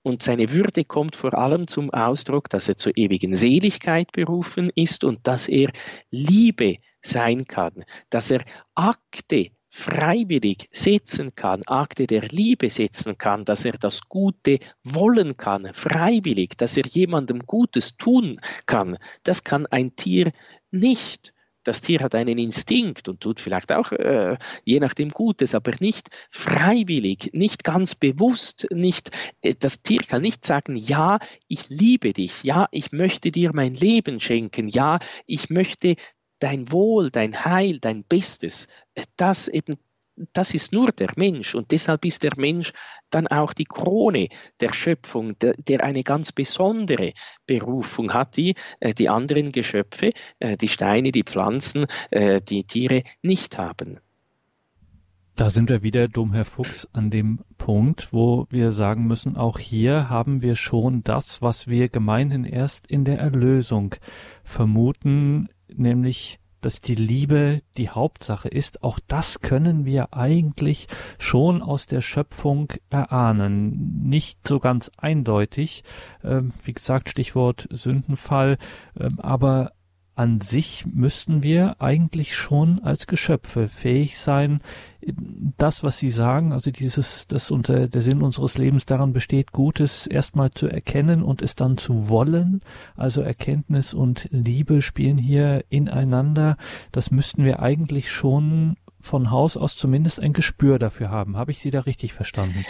und 0.05 0.23
seine 0.23 0.53
Würde 0.53 0.85
kommt 0.85 1.15
vor 1.15 1.39
allem 1.39 1.69
zum 1.69 1.91
Ausdruck, 1.91 2.51
dass 2.51 2.69
er 2.69 2.77
zur 2.77 2.97
ewigen 2.97 3.37
Seligkeit 3.37 4.11
berufen 4.13 4.71
ist 4.75 5.05
und 5.05 5.27
dass 5.27 5.49
er 5.49 5.71
Liebe 6.11 6.77
sein 7.03 7.45
kann, 7.45 7.85
dass 8.11 8.31
er 8.31 8.45
Akte 8.75 9.51
freiwillig 9.75 10.69
setzen 10.71 11.35
kann, 11.35 11.63
Akte 11.67 12.07
der 12.07 12.29
Liebe 12.29 12.69
setzen 12.69 13.17
kann, 13.17 13.47
dass 13.47 13.65
er 13.65 13.73
das 13.73 14.03
Gute 14.03 14.59
wollen 14.85 15.39
kann, 15.39 15.73
freiwillig, 15.73 16.59
dass 16.59 16.77
er 16.77 16.85
jemandem 16.85 17.41
Gutes 17.41 17.97
tun 17.97 18.39
kann. 18.67 18.99
Das 19.23 19.45
kann 19.45 19.65
ein 19.67 19.97
Tier 19.97 20.33
nicht 20.71 21.33
das 21.65 21.81
Tier 21.81 22.01
hat 22.01 22.15
einen 22.15 22.39
Instinkt 22.39 23.09
und 23.09 23.21
tut 23.21 23.39
vielleicht 23.39 23.73
auch 23.73 23.93
äh, 23.93 24.37
je 24.65 24.81
nachdem 24.81 25.11
Gutes, 25.11 25.55
aber 25.55 25.73
nicht 25.81 26.09
freiwillig, 26.29 27.31
nicht 27.33 27.63
ganz 27.63 27.95
bewusst, 27.95 28.67
nicht, 28.71 29.11
äh, 29.43 29.55
das 29.59 29.83
Tier 29.83 30.01
kann 30.01 30.23
nicht 30.23 30.45
sagen, 30.45 30.77
ja, 30.77 31.21
ich 31.47 31.69
liebe 31.69 32.13
dich, 32.13 32.43
ja, 32.43 32.69
ich 32.73 32.93
möchte 32.93 33.31
dir 33.31 33.53
mein 33.55 33.75
Leben 33.75 34.19
schenken, 34.19 34.67
ja, 34.69 34.99
ich 35.27 35.51
möchte 35.51 35.95
dein 36.43 36.73
Wohl, 36.73 37.11
dein 37.11 37.45
Heil, 37.45 37.79
dein 37.79 38.05
Bestes. 38.05 38.67
Äh, 38.95 39.05
das 39.17 39.49
eben 39.49 39.75
das 40.35 40.53
ist 40.53 40.73
nur 40.73 40.93
der 40.93 41.09
Mensch 41.17 41.55
und 41.55 41.71
deshalb 41.71 42.05
ist 42.05 42.23
der 42.23 42.33
Mensch 42.37 42.75
dann 43.09 43.29
auch 43.29 43.55
die 43.55 43.65
Krone 43.65 44.29
der 44.61 44.75
Schöpfung, 44.75 45.39
der, 45.39 45.55
der 45.55 45.83
eine 45.83 46.03
ganz 46.03 46.33
besondere 46.33 47.15
Berufung 47.47 48.13
hat, 48.13 48.37
die 48.37 48.55
äh, 48.81 48.93
die 48.93 49.09
anderen 49.09 49.53
Geschöpfe, 49.53 50.13
äh, 50.39 50.59
die 50.59 50.69
Steine, 50.69 51.13
die 51.13 51.25
Pflanzen, 51.25 51.87
die 52.13 52.65
Tiere 52.65 53.05
nicht 53.23 53.57
haben. 53.57 54.01
Da 55.35 55.49
sind 55.49 55.71
wir 55.71 55.83
wieder, 55.83 56.09
Domherr 56.09 56.45
Fuchs, 56.45 56.87
an 56.93 57.11
dem 57.11 57.41
Punkt, 57.57 58.13
wo 58.13 58.47
wir 58.51 58.71
sagen 58.71 59.07
müssen, 59.07 59.37
auch 59.37 59.59
hier 59.59 60.11
haben 60.11 60.43
wir 60.43 60.57
schon 60.57 61.03
das, 61.05 61.41
was 61.41 61.67
wir 61.67 61.89
gemeinhin 61.89 62.45
erst 62.45 62.87
in 62.87 63.05
der 63.05 63.19
Erlösung 63.19 63.95
vermuten, 64.45 65.49
nämlich 65.77 66.39
dass 66.63 66.81
die 66.81 66.95
Liebe 66.95 67.61
die 67.77 67.91
Hauptsache 67.91 68.49
ist, 68.49 68.83
auch 68.83 68.99
das 69.09 69.41
können 69.41 69.85
wir 69.85 70.15
eigentlich 70.15 70.87
schon 71.19 71.61
aus 71.61 71.87
der 71.87 72.01
Schöpfung 72.01 72.73
erahnen. 72.89 74.05
Nicht 74.05 74.47
so 74.47 74.61
ganz 74.61 74.91
eindeutig, 74.97 75.85
ähm, 76.25 76.53
wie 76.65 76.73
gesagt, 76.73 77.11
Stichwort 77.11 77.69
Sündenfall, 77.71 78.57
ähm, 78.99 79.19
aber 79.21 79.73
an 80.15 80.41
sich 80.41 80.85
müssten 80.87 81.43
wir 81.43 81.81
eigentlich 81.81 82.37
schon 82.37 82.81
als 82.83 83.07
Geschöpfe 83.07 83.69
fähig 83.69 84.19
sein, 84.19 84.61
das, 85.57 85.83
was 85.83 85.99
Sie 85.99 86.11
sagen, 86.11 86.53
also 86.53 86.71
dieses, 86.71 87.27
dass 87.27 87.51
unser, 87.51 87.89
der 87.89 88.03
Sinn 88.03 88.23
unseres 88.23 88.57
Lebens 88.57 88.87
daran 88.87 89.13
besteht, 89.13 89.53
Gutes 89.53 90.07
erstmal 90.07 90.53
zu 90.53 90.69
erkennen 90.69 91.23
und 91.23 91.43
es 91.43 91.55
dann 91.55 91.77
zu 91.77 92.09
wollen. 92.09 92.61
Also 92.97 93.21
Erkenntnis 93.23 93.95
und 93.95 94.29
Liebe 94.31 94.83
spielen 94.83 95.19
hier 95.19 95.65
ineinander. 95.71 96.57
Das 96.93 97.11
müssten 97.11 97.45
wir 97.45 97.61
eigentlich 97.61 98.11
schon 98.13 98.77
von 99.01 99.31
Haus 99.31 99.57
aus 99.57 99.77
zumindest 99.77 100.21
ein 100.21 100.33
Gespür 100.33 100.79
dafür 100.79 101.11
haben. 101.11 101.37
Habe 101.37 101.51
ich 101.51 101.61
Sie 101.61 101.71
da 101.71 101.81
richtig 101.81 102.13
verstanden? 102.13 102.65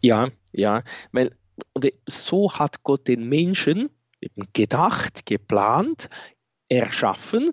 Ja, 0.00 0.28
ja, 0.52 0.82
weil 1.12 1.34
so 2.06 2.52
hat 2.52 2.82
Gott 2.82 3.08
den 3.08 3.28
Menschen 3.28 3.88
gedacht, 4.52 5.26
geplant, 5.26 6.08
erschaffen. 6.72 7.50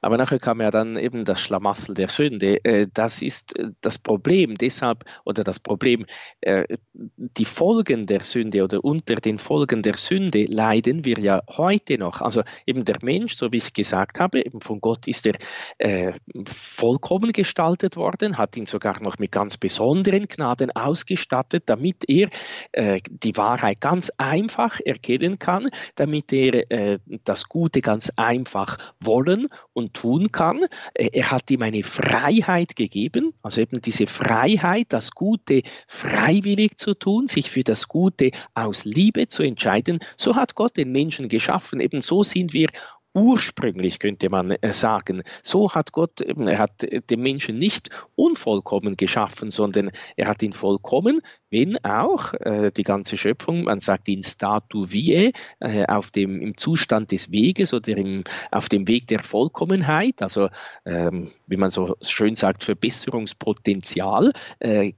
Aber 0.00 0.16
nachher 0.16 0.38
kam 0.38 0.60
ja 0.60 0.70
dann 0.70 0.96
eben 0.96 1.24
das 1.24 1.40
Schlamassel 1.40 1.94
der 1.94 2.08
Sünde. 2.08 2.64
Äh, 2.64 2.86
das 2.92 3.20
ist 3.20 3.58
äh, 3.58 3.70
das 3.80 3.98
Problem. 3.98 4.54
Deshalb, 4.54 5.04
oder 5.24 5.42
das 5.42 5.58
Problem, 5.58 6.06
äh, 6.40 6.64
die 6.92 7.44
Folgen 7.44 8.06
der 8.06 8.20
Sünde 8.20 8.62
oder 8.62 8.84
unter 8.84 9.16
den 9.16 9.40
Folgen 9.40 9.82
der 9.82 9.96
Sünde 9.96 10.44
leiden 10.44 11.04
wir 11.04 11.18
ja 11.18 11.42
heute 11.48 11.98
noch. 11.98 12.20
Also 12.20 12.42
eben 12.64 12.84
der 12.84 12.98
Mensch, 13.02 13.36
so 13.36 13.50
wie 13.50 13.56
ich 13.56 13.72
gesagt 13.72 14.20
habe, 14.20 14.44
eben 14.44 14.60
von 14.60 14.80
Gott 14.80 15.08
ist 15.08 15.26
er 15.26 16.14
vollkommen 16.46 17.32
gestaltet 17.32 17.96
worden, 17.96 18.38
hat 18.38 18.56
ihn 18.56 18.66
sogar 18.66 19.02
noch 19.02 19.18
mit 19.18 19.32
ganz 19.32 19.56
besonderen 19.56 20.28
Gnaden 20.28 20.70
ausgestattet, 20.70 21.64
damit 21.66 22.04
er 22.08 22.28
die 22.76 23.36
Wahrheit 23.36 23.80
ganz 23.80 24.12
einfach 24.18 24.80
erkennen 24.84 25.38
kann, 25.38 25.68
damit 25.96 26.32
er 26.32 26.98
das 27.24 27.48
Gute 27.48 27.80
ganz 27.80 28.12
einfach 28.16 28.59
einfach 28.60 28.78
wollen 29.00 29.48
und 29.72 29.94
tun 29.94 30.32
kann. 30.32 30.64
Er 30.94 31.30
hat 31.30 31.50
ihm 31.50 31.62
eine 31.62 31.82
Freiheit 31.82 32.76
gegeben, 32.76 33.32
also 33.42 33.60
eben 33.60 33.80
diese 33.80 34.06
Freiheit, 34.06 34.86
das 34.90 35.12
Gute 35.12 35.62
freiwillig 35.88 36.76
zu 36.76 36.94
tun, 36.94 37.28
sich 37.28 37.50
für 37.50 37.64
das 37.64 37.88
Gute 37.88 38.30
aus 38.54 38.84
Liebe 38.84 39.28
zu 39.28 39.42
entscheiden. 39.42 40.00
So 40.16 40.36
hat 40.36 40.54
Gott 40.54 40.76
den 40.76 40.92
Menschen 40.92 41.28
geschaffen. 41.28 41.80
Eben 41.80 42.02
so 42.02 42.22
sind 42.22 42.52
wir 42.52 42.68
ursprünglich, 43.14 43.98
könnte 43.98 44.28
man 44.28 44.50
äh, 44.50 44.72
sagen. 44.72 45.22
So 45.42 45.72
hat 45.72 45.92
Gott, 45.92 46.20
er 46.20 46.58
hat 46.58 46.86
den 47.10 47.20
Menschen 47.20 47.58
nicht 47.58 47.90
unvollkommen 48.14 48.96
geschaffen, 48.96 49.50
sondern 49.50 49.90
er 50.16 50.28
hat 50.28 50.42
ihn 50.42 50.52
vollkommen 50.52 51.20
wenn 51.50 51.84
auch 51.84 52.32
äh, 52.34 52.70
die 52.70 52.84
ganze 52.84 53.16
Schöpfung, 53.16 53.64
man 53.64 53.80
sagt 53.80 54.08
in 54.08 54.22
statu 54.22 54.86
vie, 54.86 55.32
äh, 55.58 55.86
auf 55.86 56.10
dem, 56.10 56.40
im 56.40 56.56
Zustand 56.56 57.10
des 57.10 57.32
Weges 57.32 57.74
oder 57.74 57.96
im, 57.96 58.24
auf 58.50 58.68
dem 58.68 58.86
Weg 58.86 59.08
der 59.08 59.22
Vollkommenheit, 59.22 60.22
also 60.22 60.48
ähm, 60.84 61.30
wie 61.46 61.56
man 61.56 61.70
so 61.70 61.96
schön 62.00 62.36
sagt, 62.36 62.62
Verbesserungspotenzial, 62.62 64.32
äh, 64.60 64.92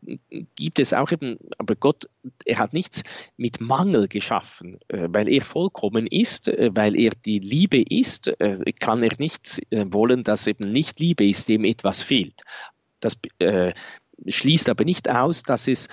gibt 0.57 0.79
es 0.79 0.92
auch 0.92 1.11
eben, 1.11 1.38
aber 1.59 1.75
Gott, 1.75 2.09
er 2.44 2.59
hat 2.59 2.75
nichts 2.75 3.03
mit 3.37 3.61
Mangel 3.61 4.09
geschaffen, 4.09 4.79
äh, 4.88 5.09
weil 5.09 5.29
er 5.29 5.42
vollkommen 5.42 6.07
ist, 6.07 6.48
äh, 6.48 6.70
weil 6.75 6.98
er 6.98 7.12
die 7.25 7.38
Liebe 7.38 7.81
ist, 7.81 8.01
äh, 8.38 8.72
kann 8.78 9.02
er 9.02 9.12
nichts 9.18 9.60
wollen, 9.70 10.22
dass 10.24 10.46
eben 10.46 10.70
nicht 10.72 11.00
Liebe 11.00 11.28
ist, 11.28 11.48
dem 11.48 11.64
etwas 11.64 12.02
fehlt. 12.02 12.42
Das 13.00 13.16
äh, 13.38 13.72
schließt 14.26 14.68
aber 14.68 14.84
nicht 14.84 15.08
aus, 15.08 15.42
dass 15.42 15.68
es 15.68 15.88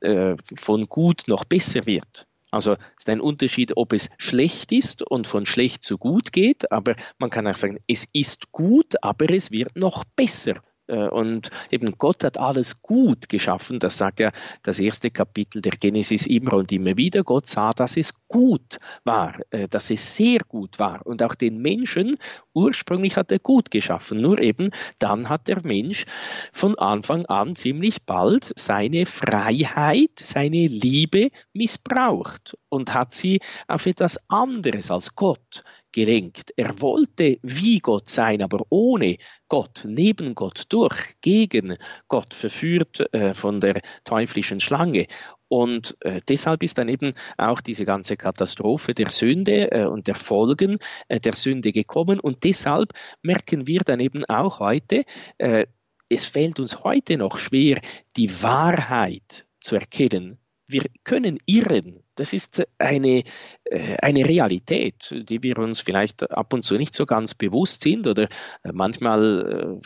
äh, 0.00 0.36
von 0.56 0.86
gut 0.86 1.24
noch 1.26 1.44
besser 1.44 1.86
wird. 1.86 2.26
Also 2.50 2.72
es 2.72 3.00
ist 3.00 3.08
ein 3.10 3.20
Unterschied, 3.20 3.76
ob 3.76 3.92
es 3.92 4.08
schlecht 4.16 4.72
ist 4.72 5.02
und 5.02 5.26
von 5.26 5.44
schlecht 5.44 5.84
zu 5.84 5.98
gut 5.98 6.32
geht, 6.32 6.72
aber 6.72 6.96
man 7.18 7.30
kann 7.30 7.46
auch 7.46 7.56
sagen, 7.56 7.78
es 7.86 8.08
ist 8.12 8.52
gut, 8.52 8.94
aber 9.02 9.30
es 9.30 9.50
wird 9.50 9.76
noch 9.76 10.04
besser. 10.16 10.62
Äh, 10.88 11.08
und 11.08 11.50
eben 11.70 11.92
Gott 11.92 12.24
hat 12.24 12.38
alles 12.38 12.82
gut 12.82 13.28
geschaffen. 13.28 13.78
Das 13.78 13.98
sagt 13.98 14.20
ja 14.20 14.32
das 14.62 14.78
erste 14.78 15.10
Kapitel 15.10 15.62
der 15.62 15.72
Genesis 15.72 16.26
immer 16.26 16.54
und 16.54 16.72
immer 16.72 16.96
wieder. 16.96 17.22
Gott 17.22 17.46
sah, 17.46 17.72
dass 17.72 17.96
es 17.96 18.14
gut 18.26 18.78
war, 19.04 19.38
äh, 19.50 19.68
dass 19.68 19.90
es 19.90 20.16
sehr 20.16 20.40
gut 20.40 20.78
war. 20.78 21.06
Und 21.06 21.22
auch 21.22 21.34
den 21.34 21.58
Menschen 21.58 22.16
ursprünglich 22.54 23.16
hat 23.16 23.30
er 23.30 23.38
gut 23.38 23.70
geschaffen. 23.70 24.20
Nur 24.20 24.40
eben 24.40 24.70
dann 24.98 25.28
hat 25.28 25.48
der 25.48 25.64
Mensch 25.64 26.06
von 26.52 26.76
Anfang 26.78 27.26
an 27.26 27.54
ziemlich 27.54 28.02
bald 28.04 28.52
seine 28.56 29.06
Freiheit, 29.06 30.10
seine 30.16 30.66
Liebe 30.66 31.30
missbraucht 31.52 32.56
und 32.68 32.94
hat 32.94 33.14
sie 33.14 33.40
auf 33.68 33.86
etwas 33.86 34.18
anderes 34.28 34.90
als 34.90 35.14
Gott 35.14 35.62
gelenkt. 35.92 36.52
Er 36.56 36.80
wollte 36.80 37.38
wie 37.42 37.78
Gott 37.80 38.08
sein, 38.08 38.42
aber 38.42 38.64
ohne 38.68 39.18
Gott, 39.48 39.84
neben 39.86 40.34
Gott, 40.34 40.64
durch, 40.68 41.14
gegen 41.20 41.76
Gott, 42.08 42.34
verführt 42.34 43.12
äh, 43.12 43.34
von 43.34 43.60
der 43.60 43.80
teuflischen 44.04 44.60
Schlange. 44.60 45.06
Und 45.48 45.96
äh, 46.00 46.20
deshalb 46.28 46.62
ist 46.62 46.76
dann 46.76 46.88
eben 46.88 47.14
auch 47.38 47.60
diese 47.60 47.84
ganze 47.86 48.16
Katastrophe 48.16 48.94
der 48.94 49.10
Sünde 49.10 49.72
äh, 49.72 49.84
und 49.86 50.06
der 50.06 50.14
Folgen 50.14 50.78
äh, 51.08 51.20
der 51.20 51.34
Sünde 51.34 51.72
gekommen. 51.72 52.20
Und 52.20 52.44
deshalb 52.44 52.92
merken 53.22 53.66
wir 53.66 53.80
dann 53.80 54.00
eben 54.00 54.24
auch 54.26 54.60
heute, 54.60 55.04
äh, 55.38 55.66
es 56.10 56.26
fällt 56.26 56.60
uns 56.60 56.84
heute 56.84 57.16
noch 57.16 57.38
schwer, 57.38 57.80
die 58.16 58.42
Wahrheit 58.42 59.46
zu 59.60 59.76
erkennen. 59.76 60.38
Wir 60.66 60.82
können 61.04 61.38
irren, 61.46 62.02
das 62.18 62.32
ist 62.32 62.66
eine, 62.78 63.22
äh, 63.64 63.96
eine 64.02 64.28
Realität, 64.28 65.14
die 65.28 65.42
wir 65.42 65.58
uns 65.58 65.80
vielleicht 65.80 66.30
ab 66.30 66.52
und 66.52 66.64
zu 66.64 66.76
nicht 66.76 66.94
so 66.94 67.06
ganz 67.06 67.34
bewusst 67.34 67.82
sind 67.82 68.06
oder 68.06 68.24
äh, 68.24 68.72
manchmal 68.72 69.80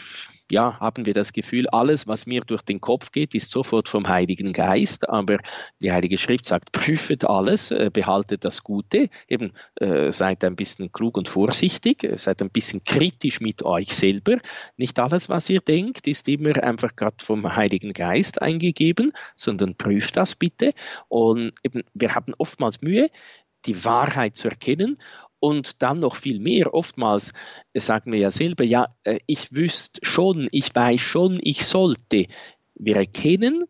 ja, 0.53 0.79
haben 0.81 1.07
wir 1.07 1.15
das 1.15 1.33
Gefühl, 1.33 1.67
alles, 1.71 2.07
was 2.07 2.27
mir 2.27 2.43
durch 2.43 2.61
den 2.61 2.79
Kopf 2.79 3.11
geht, 3.11 3.35
ist 3.35 3.51
sofort 3.51 3.89
vom 3.89 4.07
Heiligen 4.07 4.53
Geist. 4.53 5.09
Aber 5.09 5.39
die 5.81 5.93
Heilige 5.93 6.19
Schrift 6.19 6.45
sagt, 6.45 6.73
prüfet 6.73 7.25
alles, 7.25 7.71
äh, 7.71 7.91
behaltet 7.91 8.45
das 8.45 8.63
Gute, 8.63 9.09
eben 9.29 9.53
äh, 9.77 10.13
seid 10.13 10.45
ein 10.45 10.55
bisschen 10.55 10.93
klug 10.93 11.17
und 11.17 11.31
vorsichtig, 11.31 12.05
äh, 12.05 12.19
seid 12.19 12.43
ein 12.43 12.51
bisschen 12.51 12.85
kritisch 12.85 13.41
mit 13.41 13.63
euch 13.63 13.95
selber. 13.95 14.37
Nicht 14.77 15.01
alles, 15.01 15.31
was 15.31 15.49
ihr 15.49 15.61
denkt, 15.61 16.07
ist 16.07 16.29
immer 16.29 16.63
einfach 16.63 16.97
gerade 16.97 17.17
vom 17.23 17.57
Heiligen 17.57 17.95
Geist 17.95 18.43
eingegeben, 18.43 19.13
sondern 19.37 19.75
prüft 19.77 20.19
das 20.19 20.35
bitte. 20.35 20.75
Und 21.09 21.55
eben, 21.63 21.83
wir 21.95 22.15
haben 22.15 22.35
oftmals 22.37 22.83
Mühe, 22.83 23.09
die 23.65 23.85
Wahrheit 23.87 24.37
zu 24.37 24.49
erkennen 24.49 24.99
und 25.43 25.83
dann 25.83 25.99
noch 25.99 26.15
viel 26.15 26.39
mehr. 26.39 26.73
Oftmals 26.73 27.33
sagen 27.75 28.13
wir 28.13 28.21
ja 28.21 28.31
selber, 28.31 28.63
ja, 28.63 28.95
äh, 29.03 29.19
ich 29.27 29.53
wüsste 29.53 30.01
schon, 30.05 30.49
ich 30.53 30.73
weiß 30.73 31.01
schon, 31.01 31.41
ich 31.43 31.67
sollte. 31.67 32.27
Wir 32.75 32.97
erkennen 32.97 33.65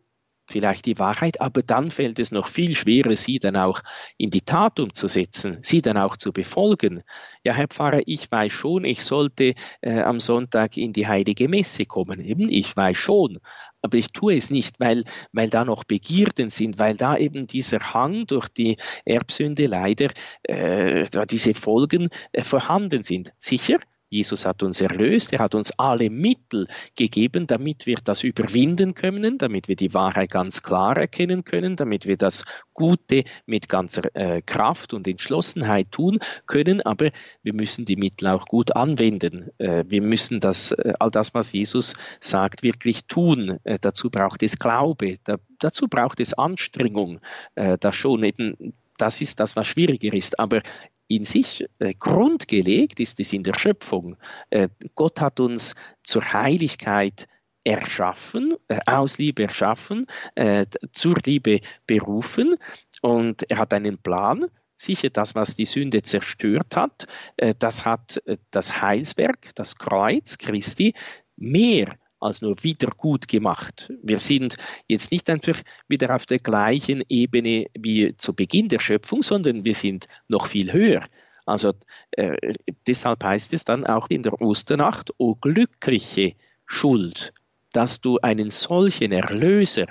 vielleicht 0.47 0.85
die 0.85 0.99
Wahrheit, 0.99 1.41
aber 1.41 1.61
dann 1.61 1.91
fällt 1.91 2.19
es 2.19 2.31
noch 2.31 2.47
viel 2.47 2.75
schwerer, 2.75 3.15
sie 3.15 3.39
dann 3.39 3.55
auch 3.55 3.81
in 4.17 4.29
die 4.29 4.41
Tat 4.41 4.79
umzusetzen, 4.79 5.59
sie 5.61 5.81
dann 5.81 5.97
auch 5.97 6.17
zu 6.17 6.31
befolgen. 6.31 7.03
Ja, 7.43 7.53
Herr 7.53 7.67
Pfarrer, 7.67 8.01
ich 8.05 8.31
weiß 8.31 8.51
schon, 8.51 8.85
ich 8.85 9.03
sollte 9.03 9.55
äh, 9.81 10.01
am 10.01 10.19
Sonntag 10.19 10.77
in 10.77 10.93
die 10.93 11.07
heilige 11.07 11.47
Messe 11.47 11.85
kommen. 11.85 12.19
Eben, 12.19 12.49
ich 12.49 12.75
weiß 12.75 12.97
schon, 12.97 13.39
aber 13.81 13.97
ich 13.97 14.11
tue 14.11 14.35
es 14.35 14.49
nicht, 14.49 14.79
weil, 14.79 15.03
weil 15.33 15.49
da 15.49 15.65
noch 15.65 15.83
Begierden 15.83 16.49
sind, 16.49 16.79
weil 16.79 16.95
da 16.95 17.17
eben 17.17 17.47
dieser 17.47 17.93
Hang 17.93 18.25
durch 18.27 18.47
die 18.47 18.77
Erbsünde 19.05 19.67
leider, 19.67 20.09
äh, 20.43 21.03
diese 21.29 21.53
Folgen 21.53 22.09
äh, 22.31 22.43
vorhanden 22.43 23.03
sind. 23.03 23.33
Sicher, 23.39 23.79
Jesus 24.13 24.45
hat 24.45 24.61
uns 24.61 24.79
erlöst, 24.79 25.33
er 25.33 25.39
hat 25.39 25.55
uns 25.55 25.71
alle 25.79 26.09
Mittel 26.09 26.67
gegeben, 26.95 27.47
damit 27.47 27.87
wir 27.87 27.97
das 28.03 28.23
überwinden 28.23 28.93
können, 28.93 29.39
damit 29.39 29.67
wir 29.67 29.75
die 29.75 29.93
Wahrheit 29.93 30.29
ganz 30.29 30.61
klar 30.61 30.95
erkennen 30.95 31.43
können, 31.43 31.75
damit 31.75 32.05
wir 32.05 32.15
das 32.15 32.45
Gute 32.73 33.23
mit 33.47 33.69
ganzer 33.69 34.15
äh, 34.15 34.41
Kraft 34.41 34.93
und 34.93 35.07
Entschlossenheit 35.07 35.91
tun 35.91 36.19
können, 36.45 36.81
aber 36.81 37.09
wir 37.41 37.53
müssen 37.53 37.85
die 37.85 37.95
Mittel 37.95 38.27
auch 38.27 38.45
gut 38.45 38.75
anwenden. 38.75 39.49
Äh, 39.57 39.83
wir 39.87 40.01
müssen 40.01 40.39
das, 40.39 40.71
äh, 40.71 40.93
all 40.99 41.09
das, 41.09 41.33
was 41.33 41.51
Jesus 41.51 41.95
sagt, 42.19 42.61
wirklich 42.61 43.05
tun. 43.05 43.57
Äh, 43.63 43.79
dazu 43.81 44.09
braucht 44.11 44.43
es 44.43 44.59
Glaube, 44.59 45.17
da, 45.23 45.37
dazu 45.59 45.87
braucht 45.87 46.19
es 46.19 46.33
Anstrengung, 46.33 47.19
äh, 47.55 47.77
das 47.79 47.95
schon 47.95 48.23
eben 48.23 48.73
das 48.97 49.21
ist 49.21 49.39
das, 49.39 49.55
was 49.55 49.67
schwieriger 49.67 50.13
ist. 50.13 50.39
Aber 50.39 50.61
in 51.07 51.25
sich 51.25 51.65
äh, 51.79 51.93
grundgelegt 51.93 52.99
ist 52.99 53.19
es 53.19 53.33
in 53.33 53.43
der 53.43 53.57
Schöpfung. 53.57 54.17
Äh, 54.49 54.69
Gott 54.95 55.21
hat 55.21 55.39
uns 55.39 55.75
zur 56.03 56.33
Heiligkeit 56.33 57.27
erschaffen, 57.63 58.55
äh, 58.67 58.79
aus 58.85 59.17
Liebe 59.17 59.43
erschaffen, 59.43 60.07
äh, 60.35 60.65
zur 60.91 61.15
Liebe 61.25 61.61
berufen 61.87 62.55
und 63.01 63.49
er 63.49 63.57
hat 63.57 63.73
einen 63.73 63.97
Plan. 63.97 64.45
Sicher, 64.75 65.09
das, 65.09 65.35
was 65.35 65.55
die 65.55 65.65
Sünde 65.65 66.01
zerstört 66.01 66.75
hat, 66.75 67.07
äh, 67.37 67.53
das 67.57 67.85
hat 67.85 68.21
äh, 68.25 68.37
das 68.51 68.81
Heilswerk, 68.81 69.55
das 69.55 69.77
Kreuz 69.77 70.37
Christi, 70.37 70.93
mehr 71.35 71.95
als 72.23 72.41
nur 72.41 72.55
wieder 72.63 72.89
gut 72.95 73.27
gemacht. 73.27 73.91
Wir 74.01 74.19
sind 74.19 74.57
jetzt 74.87 75.11
nicht 75.11 75.29
einfach 75.29 75.61
wieder 75.87 76.15
auf 76.15 76.25
der 76.25 76.39
gleichen 76.39 77.03
Ebene 77.09 77.67
wie 77.77 78.15
zu 78.17 78.33
Beginn 78.33 78.69
der 78.69 78.79
Schöpfung, 78.79 79.23
sondern 79.23 79.65
wir 79.65 79.75
sind 79.75 80.07
noch 80.27 80.47
viel 80.47 80.71
höher. 80.71 81.05
Also 81.45 81.73
äh, 82.11 82.53
deshalb 82.87 83.23
heißt 83.23 83.53
es 83.53 83.65
dann 83.65 83.85
auch 83.85 84.09
in 84.09 84.23
der 84.23 84.41
Osternacht, 84.41 85.11
o 85.17 85.35
glückliche 85.35 86.35
Schuld, 86.65 87.33
dass 87.73 87.99
du 87.99 88.19
einen 88.19 88.49
solchen 88.49 89.11
Erlöser 89.11 89.87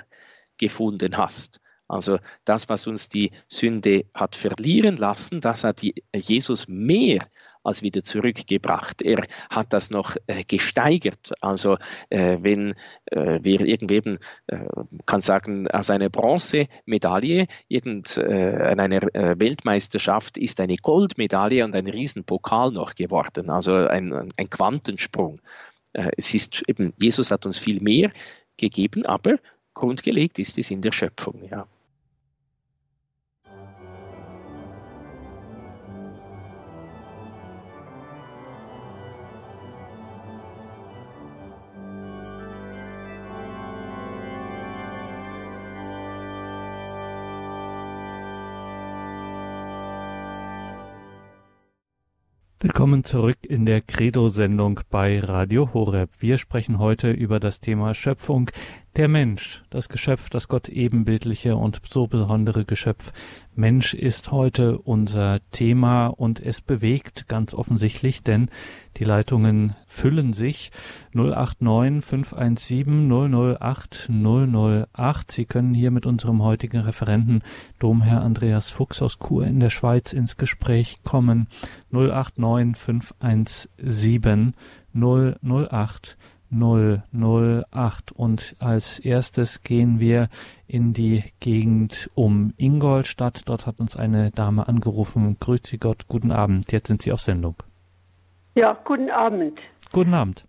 gefunden 0.57 1.17
hast. 1.17 1.59
Also 1.87 2.17
das, 2.45 2.69
was 2.69 2.87
uns 2.87 3.09
die 3.09 3.31
Sünde 3.47 4.05
hat 4.13 4.35
verlieren 4.35 4.97
lassen, 4.97 5.41
das 5.41 5.63
hat 5.63 5.81
Jesus 6.15 6.67
mehr 6.67 7.19
als 7.63 7.81
wieder 7.81 8.03
zurückgebracht. 8.03 9.01
Er 9.01 9.25
hat 9.49 9.73
das 9.73 9.89
noch 9.89 10.15
äh, 10.27 10.43
gesteigert. 10.43 11.33
Also 11.41 11.77
äh, 12.09 12.37
wenn 12.41 12.75
äh, 13.05 13.39
wir 13.41 13.61
irgendwem, 13.61 14.19
äh, 14.47 14.59
kann 15.05 15.21
sagen, 15.21 15.67
aus 15.69 15.89
einer 15.89 16.09
Bronzemedaille, 16.09 17.47
irgend, 17.67 18.17
äh, 18.17 18.71
an 18.71 18.79
einer 18.79 19.03
äh, 19.15 19.39
Weltmeisterschaft 19.39 20.37
ist 20.37 20.59
eine 20.59 20.75
Goldmedaille 20.75 21.63
und 21.65 21.75
ein 21.75 21.87
Riesenpokal 21.87 22.71
noch 22.71 22.95
geworden. 22.95 23.49
Also 23.49 23.73
ein, 23.73 24.31
ein 24.35 24.49
Quantensprung. 24.49 25.41
Es 25.93 26.33
ist 26.33 26.63
eben, 26.67 26.93
Jesus 26.99 27.29
hat 27.29 27.45
uns 27.45 27.59
viel 27.59 27.79
mehr 27.79 28.11
gegeben, 28.57 29.05
aber 29.05 29.37
grundgelegt 29.75 30.39
ist 30.39 30.57
es 30.57 30.71
in 30.71 30.81
der 30.81 30.91
Schöpfung, 30.91 31.47
ja. 31.49 31.67
Willkommen 52.73 53.03
zurück 53.03 53.37
in 53.47 53.67
der 53.67 53.81
Credo-Sendung 53.81 54.79
bei 54.89 55.19
Radio 55.19 55.75
Horeb. 55.75 56.09
Wir 56.17 56.39
sprechen 56.39 56.79
heute 56.79 57.11
über 57.11 57.39
das 57.39 57.59
Thema 57.59 57.93
Schöpfung, 57.93 58.49
der 58.95 59.07
Mensch, 59.07 59.63
das 59.71 59.89
Geschöpf, 59.89 60.29
das 60.29 60.47
Gott 60.47 60.69
ebenbildliche 60.69 61.55
und 61.55 61.81
so 61.89 62.05
besondere 62.05 62.63
Geschöpf. 62.63 63.11
Mensch 63.55 63.95
ist 63.95 64.31
heute 64.31 64.77
unser 64.77 65.39
Thema 65.51 66.07
und 66.07 66.39
es 66.39 66.61
bewegt 66.61 67.27
ganz 67.27 67.55
offensichtlich, 67.55 68.21
denn 68.21 68.49
die 68.97 69.03
Leitungen 69.03 69.75
füllen 69.87 70.33
sich. 70.33 70.71
089 71.13 72.05
517 72.05 73.09
008 73.59 74.09
008. 74.09 75.31
Sie 75.31 75.45
können 75.45 75.73
hier 75.73 75.89
mit 75.89 76.05
unserem 76.05 76.43
heutigen 76.43 76.81
Referenten 76.81 77.41
Domherr 77.79 78.21
Andreas 78.21 78.69
Fuchs 78.69 79.01
aus 79.01 79.17
Chur 79.17 79.47
in 79.47 79.59
der 79.59 79.71
Schweiz 79.71 80.13
ins 80.13 80.37
Gespräch 80.37 80.99
kommen. 81.03 81.47
089 81.91 82.77
517 82.79 84.53
008 84.93 86.17
008. 86.53 88.11
Und 88.11 88.55
als 88.59 88.99
erstes 88.99 89.63
gehen 89.63 89.99
wir 89.99 90.29
in 90.67 90.93
die 90.93 91.23
Gegend 91.39 92.09
um 92.15 92.53
Ingolstadt. 92.57 93.41
Dort 93.47 93.67
hat 93.67 93.79
uns 93.79 93.97
eine 93.97 94.31
Dame 94.31 94.67
angerufen. 94.67 95.37
Grüß 95.39 95.61
Sie 95.63 95.77
Gott, 95.77 96.07
guten 96.07 96.31
Abend. 96.31 96.71
Jetzt 96.71 96.87
sind 96.87 97.01
Sie 97.01 97.11
auf 97.11 97.19
Sendung. 97.19 97.55
Ja, 98.55 98.77
guten 98.85 99.09
Abend. 99.09 99.59
Guten 99.91 100.13
Abend. 100.13 100.45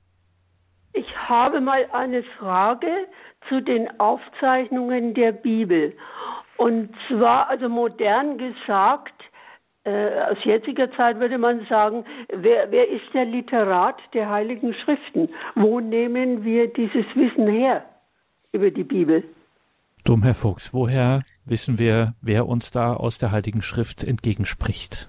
Ich 0.92 1.06
habe 1.28 1.60
mal 1.60 1.86
eine 1.92 2.22
Frage 2.38 3.08
zu 3.48 3.60
den 3.60 3.98
Aufzeichnungen 3.98 5.14
der 5.14 5.32
Bibel. 5.32 5.96
Und 6.56 6.94
zwar, 7.08 7.48
also 7.48 7.68
modern 7.68 8.38
gesagt, 8.38 9.13
äh, 9.84 10.20
aus 10.30 10.38
jetziger 10.44 10.90
Zeit 10.92 11.20
würde 11.20 11.38
man 11.38 11.66
sagen, 11.66 12.04
wer, 12.28 12.70
wer 12.70 12.88
ist 12.88 13.04
der 13.12 13.26
Literat 13.26 13.96
der 14.14 14.30
Heiligen 14.30 14.74
Schriften? 14.74 15.28
Wo 15.54 15.80
nehmen 15.80 16.44
wir 16.44 16.72
dieses 16.72 17.04
Wissen 17.14 17.46
her 17.46 17.84
über 18.52 18.70
die 18.70 18.84
Bibel? 18.84 19.24
Dumm, 20.04 20.22
Herr 20.22 20.34
Fuchs, 20.34 20.74
woher 20.74 21.22
wissen 21.44 21.78
wir, 21.78 22.14
wer 22.20 22.46
uns 22.46 22.70
da 22.70 22.94
aus 22.94 23.18
der 23.18 23.30
Heiligen 23.32 23.62
Schrift 23.62 24.04
entgegenspricht? 24.04 25.08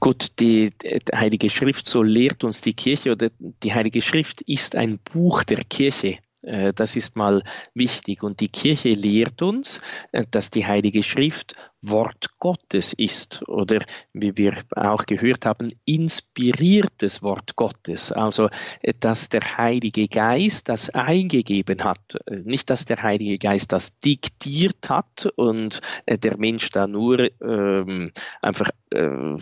Gut, 0.00 0.38
die, 0.40 0.72
die, 0.82 1.00
Heilige 1.14 1.50
Schrift, 1.50 1.86
so 1.86 2.02
lehrt 2.02 2.44
uns 2.44 2.60
die 2.60 2.74
Kirche 2.74 3.12
oder 3.12 3.28
die 3.62 3.74
Heilige 3.74 4.02
Schrift 4.02 4.40
ist 4.42 4.76
ein 4.76 4.98
Buch 4.98 5.44
der 5.44 5.62
Kirche. 5.64 6.18
Äh, 6.42 6.72
das 6.74 6.96
ist 6.96 7.16
mal 7.16 7.42
wichtig. 7.74 8.22
Und 8.22 8.40
die 8.40 8.48
Kirche 8.48 8.90
lehrt 8.90 9.42
uns, 9.42 9.80
äh, 10.12 10.24
dass 10.30 10.50
die 10.50 10.66
Heilige 10.66 11.02
Schrift 11.02 11.54
Wort 11.88 12.38
Gottes 12.38 12.92
ist 12.92 13.46
oder 13.48 13.80
wie 14.12 14.36
wir 14.36 14.58
auch 14.74 15.06
gehört 15.06 15.46
haben, 15.46 15.68
inspiriertes 15.84 17.22
Wort 17.22 17.56
Gottes. 17.56 18.12
Also, 18.12 18.48
äh, 18.82 18.94
dass 18.98 19.28
der 19.28 19.58
Heilige 19.58 20.08
Geist 20.08 20.68
das 20.68 20.90
eingegeben 20.90 21.84
hat. 21.84 22.18
Nicht, 22.30 22.70
dass 22.70 22.84
der 22.84 23.02
Heilige 23.02 23.38
Geist 23.38 23.72
das 23.72 23.98
diktiert 24.00 24.88
hat 24.88 25.26
und 25.36 25.80
der 26.08 26.36
Mensch 26.36 26.70
da 26.70 26.86
nur 26.86 27.28
ähm, 27.42 28.12
einfach 28.42 28.70
äh, 28.90 29.36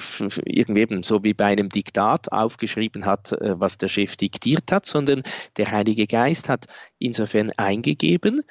irgendwie 0.44 1.02
so 1.02 1.22
wie 1.22 1.34
bei 1.34 1.46
einem 1.46 1.68
Diktat 1.68 2.32
aufgeschrieben 2.32 3.06
hat, 3.06 3.32
was 3.40 3.78
der 3.78 3.88
Chef 3.88 4.16
diktiert 4.16 4.72
hat, 4.72 4.86
sondern 4.86 5.22
der 5.56 5.70
Heilige 5.70 6.06
Geist 6.06 6.48
hat 6.48 6.66
insofern 6.98 7.50
eingegeben, 7.56 8.42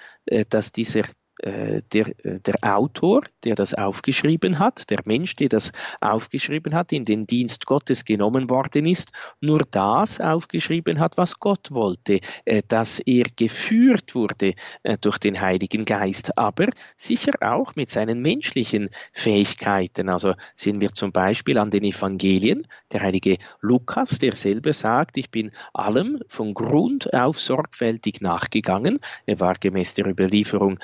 dass 0.49 0.71
dieser 0.71 1.03
äh, 1.41 1.81
der, 1.91 2.07
äh, 2.23 2.39
der 2.39 2.55
Autor, 2.61 3.23
der 3.43 3.55
das 3.55 3.73
aufgeschrieben 3.73 4.59
hat, 4.59 4.91
der 4.91 4.99
Mensch, 5.05 5.35
der 5.35 5.49
das 5.49 5.71
aufgeschrieben 5.99 6.75
hat, 6.75 6.91
in 6.91 7.03
den 7.03 7.25
Dienst 7.25 7.65
Gottes 7.65 8.05
genommen 8.05 8.47
worden 8.51 8.85
ist, 8.85 9.11
nur 9.39 9.65
das 9.71 10.21
aufgeschrieben 10.21 10.99
hat, 10.99 11.17
was 11.17 11.39
Gott 11.39 11.71
wollte, 11.71 12.19
äh, 12.45 12.61
dass 12.67 12.99
er 12.99 13.25
geführt 13.35 14.13
wurde 14.13 14.53
durch 15.01 15.17
den 15.17 15.39
Heiligen 15.39 15.85
Geist, 15.85 16.37
aber 16.37 16.67
sicher 16.97 17.31
auch 17.41 17.75
mit 17.75 17.89
seinen 17.89 18.21
menschlichen 18.21 18.89
Fähigkeiten. 19.13 20.09
Also 20.09 20.33
sehen 20.55 20.81
wir 20.81 20.93
zum 20.93 21.11
Beispiel 21.11 21.57
an 21.57 21.71
den 21.71 21.83
Evangelien, 21.83 22.67
der 22.91 23.01
heilige 23.01 23.37
Lukas, 23.61 24.19
der 24.19 24.35
selber 24.35 24.73
sagt, 24.73 25.17
ich 25.17 25.31
bin 25.31 25.51
allem 25.73 26.21
von 26.27 26.53
Grund 26.53 27.13
auf 27.13 27.39
sorgfältig 27.39 28.21
nachgegangen. 28.21 28.99
Er 29.25 29.39
war 29.39 29.55
gemäß 29.55 29.93
der 29.93 30.07
Überlieferung 30.07 30.79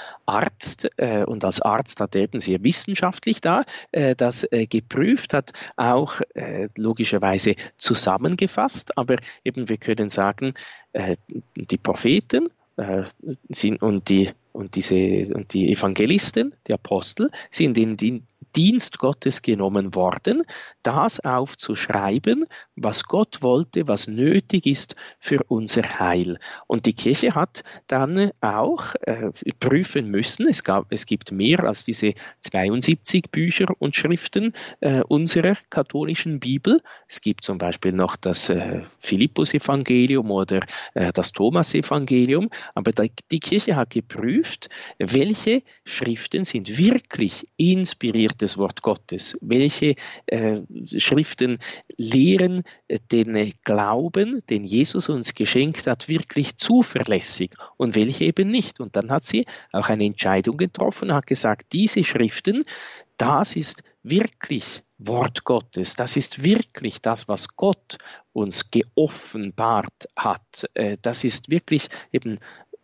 Arzt 0.48 0.90
äh, 0.98 1.24
und 1.24 1.44
als 1.44 1.62
Arzt 1.62 2.00
hat 2.00 2.16
er 2.16 2.22
eben 2.22 2.40
sehr 2.40 2.64
wissenschaftlich 2.64 3.42
da 3.42 3.64
äh, 3.92 4.16
das 4.16 4.44
äh, 4.52 4.66
geprüft, 4.66 5.34
hat 5.34 5.52
auch 5.76 6.22
äh, 6.36 6.70
logischerweise 6.76 7.56
zusammengefasst, 7.78 8.98
aber 8.98 9.18
eben 9.44 9.70
wir 9.70 9.78
können 9.78 10.10
sagen, 10.10 10.54
äh, 10.94 11.16
die 11.56 11.78
Propheten 11.78 12.50
äh, 12.78 13.04
sind 13.50 13.82
und 13.82 14.10
die 14.10 14.32
und 14.54 14.76
diese 14.76 15.34
und 15.34 15.54
die 15.54 15.72
Evangelisten, 15.72 16.54
die 16.68 16.74
Apostel, 16.74 17.30
sind 17.52 17.78
in 17.78 17.98
den 17.98 18.28
Dienst 18.56 18.98
Gottes 18.98 19.42
genommen 19.42 19.94
worden, 19.94 20.44
das 20.84 21.20
aufzuschreiben, 21.20 22.46
was 22.76 23.04
Gott 23.04 23.42
wollte, 23.42 23.88
was 23.88 24.08
nötig 24.08 24.66
ist 24.66 24.96
für 25.20 25.44
unser 25.48 26.00
Heil. 26.00 26.40
Und 26.66 26.86
die 26.86 26.94
Kirche 26.94 27.36
hat 27.36 27.64
dann 27.88 28.32
auch 28.42 28.96
äh, 29.02 29.32
prüfen 29.60 30.10
müssen, 30.10 30.48
es, 30.48 30.64
gab, 30.64 30.92
es 30.92 31.06
gibt 31.06 31.32
mehr 31.32 31.66
als 31.66 31.84
diese 31.84 32.14
72 32.42 33.30
Bücher 33.32 33.68
und 33.80 33.96
Schriften 33.96 34.54
äh, 34.80 35.02
unserer 35.02 35.58
katholischen 35.70 36.40
Bibel. 36.40 36.82
Es 37.08 37.22
gibt 37.22 37.44
zum 37.44 37.58
Beispiel 37.58 37.92
noch 37.92 38.16
das 38.16 38.50
äh, 38.50 38.82
Philippus-Evangelium 39.00 40.32
oder 40.32 40.62
äh, 40.94 41.12
das 41.14 41.32
Thomas-Evangelium, 41.32 42.50
aber 42.74 42.92
da, 42.92 43.04
die 43.32 43.40
Kirche 43.40 43.76
hat 43.76 43.92
geprüft, 43.92 44.70
welche 44.98 45.64
Schriften 45.86 46.46
sind 46.46 46.78
wirklich 46.78 47.48
inspiriert 47.58 48.27
das 48.30 48.58
Wort 48.58 48.82
Gottes? 48.82 49.38
Welche 49.42 49.96
äh, 50.28 50.62
Schriften 50.86 51.60
lehren 51.98 52.64
äh, 52.88 53.00
den 53.12 53.54
Glauben, 53.64 54.42
den 54.50 54.64
Jesus 54.64 55.10
uns 55.10 55.34
geschenkt 55.34 55.88
hat, 55.88 56.10
wirklich 56.10 56.58
zuverlässig 56.58 57.56
und 57.78 57.96
welche 57.96 58.26
eben 58.26 58.50
nicht? 58.50 58.80
Und 58.80 58.96
dann 58.96 59.12
hat 59.12 59.24
sie 59.24 59.46
auch 59.72 59.90
eine 59.90 60.06
Entscheidung 60.06 60.58
getroffen 60.58 61.10
und 61.10 61.16
hat 61.16 61.28
gesagt, 61.28 61.74
diese 61.74 62.04
Schriften, 62.04 62.64
das 63.18 63.56
ist 63.56 63.84
wirklich 64.04 64.84
Wort 65.00 65.44
Gottes. 65.44 65.96
Das 65.96 66.18
ist 66.18 66.44
wirklich 66.44 67.02
das, 67.02 67.28
was 67.28 67.56
Gott 67.56 67.98
uns 68.34 68.72
geoffenbart 68.72 70.08
hat. 70.16 70.70
Äh, 70.74 70.98
das 71.02 71.24
ist 71.24 71.50
wirklich 71.50 71.90
eben 72.12 72.40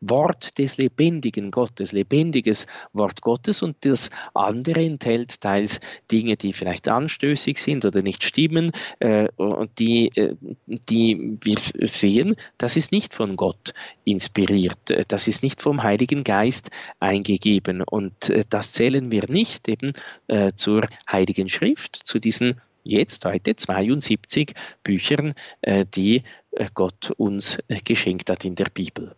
Wort 0.10 0.58
des 0.58 0.78
lebendigen 0.78 1.52
Gottes, 1.52 1.92
lebendiges 1.92 2.68
Wort 2.94 3.22
Gottes 3.22 3.62
und 3.62 3.78
das 3.82 4.10
andere 4.34 4.82
enthält 4.82 5.42
teils 5.42 5.80
Dinge, 6.12 6.36
die 6.38 6.54
vielleicht 6.54 6.88
anstößig 6.88 7.58
sind 7.58 7.86
oder 7.86 8.02
nicht 8.02 8.24
stimmen 8.24 8.72
äh, 9.00 9.28
und 9.38 9.80
die, 9.80 10.08
äh, 10.16 10.36
die 10.66 11.38
wir 11.42 11.58
sehen, 11.88 12.36
das 12.58 12.76
ist 12.76 12.92
nicht 12.92 13.13
von 13.13 13.36
Gott 13.36 13.74
inspiriert, 14.04 14.94
das 15.08 15.28
ist 15.28 15.44
nicht 15.44 15.62
vom 15.62 15.84
Heiligen 15.84 16.24
Geist 16.24 16.70
eingegeben. 17.00 17.82
Und 17.82 18.30
äh, 18.30 18.44
das 18.50 18.74
zählen 18.74 19.12
wir 19.12 19.30
nicht 19.30 19.68
eben 19.68 19.94
äh, 20.28 20.52
zur 20.56 20.88
Heiligen 21.10 21.50
Schrift, 21.50 21.96
zu 21.96 22.20
diesen 22.20 22.62
jetzt 22.84 23.24
heute 23.26 23.56
72 23.56 24.54
Büchern, 24.84 25.34
äh, 25.62 25.86
die 25.86 26.24
äh, 26.52 26.68
Gott 26.74 27.12
uns 27.18 27.58
geschenkt 27.86 28.30
hat 28.30 28.46
in 28.46 28.56
der 28.56 28.70
Bibel. 28.74 29.16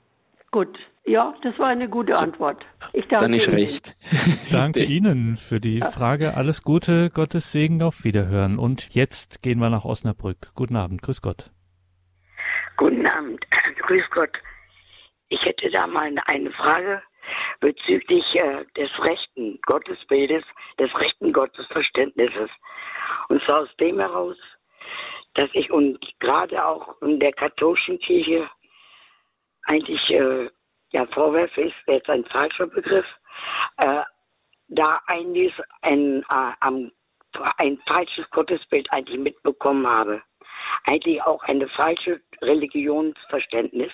Gut. 0.56 0.80
Ja, 1.04 1.36
das 1.41 1.60
war 1.60 1.68
eine 1.68 1.89
gute 1.89 2.18
Antwort. 2.18 2.65
Ich 2.94 3.06
danke 3.10 3.26
Dann 3.26 3.34
ist 3.34 3.48
Ihnen. 3.50 3.58
recht. 3.58 3.94
danke 4.54 4.86
Ihnen 4.86 5.36
für 5.36 5.60
die 5.60 5.82
Frage. 5.82 6.38
Alles 6.38 6.63
Gute, 6.63 7.10
Gottes 7.10 7.52
Segen, 7.52 7.84
auf 7.84 8.06
Wiederhören. 8.06 8.58
Und 8.58 8.96
jetzt 8.96 9.44
gehen 9.44 9.60
wir 9.60 9.70
nach 9.70 9.84
Osnabrück. 9.84 10.54
Guten 10.56 10.78
Abend, 10.78 11.02
grüß 11.02 11.22
Gott. 11.22 11.52
Guten 12.78 13.06
Abend, 13.06 13.46
grüß 13.86 14.04
Gott. 14.12 14.30
Ich 15.28 15.41
hätte 15.44 15.70
da 15.72 15.88
mal 15.88 16.10
eine 16.26 16.52
Frage 16.52 17.04
bezüglich 17.60 18.24
äh, 18.36 18.63
des 18.78 18.89
rechten 19.00 19.60
Gottesbildes, 19.65 20.46
des 20.80 20.89
rechten 20.98 21.34
Gottesverständnisses. 21.34 22.50
Und 23.28 23.44
zwar 23.44 23.63
aus 23.63 23.76
dem 23.82 24.00
heraus, 24.00 24.38
dass 25.34 25.50
ich 25.52 25.70
und 25.70 26.00
gerade 26.22 26.65
auch 26.65 27.02
in 27.02 27.20
der 27.20 27.34
katholischen 27.34 28.00
Kirche 28.00 28.50
eigentlich 29.65 30.10
äh, 30.10 30.49
ja 30.91 31.06
Vorwurf 31.08 31.56
ist 31.58 31.75
jetzt 31.88 32.10
ein 32.10 32.25
falscher 32.25 32.67
Begriff, 32.67 33.06
äh, 33.78 34.04
da 34.67 35.01
eigentlich 35.08 35.54
ein, 35.82 36.23
äh, 36.23 36.51
ein, 36.62 36.91
ein 37.58 37.80
falsches 37.88 38.30
Gottesbild 38.32 38.91
eigentlich 38.91 39.19
mitbekommen 39.19 39.86
habe. 39.86 40.21
Eigentlich 40.86 41.21
auch 41.23 41.43
eine 41.43 41.67
falsche 41.69 42.21
Religionsverständnis. 42.41 43.91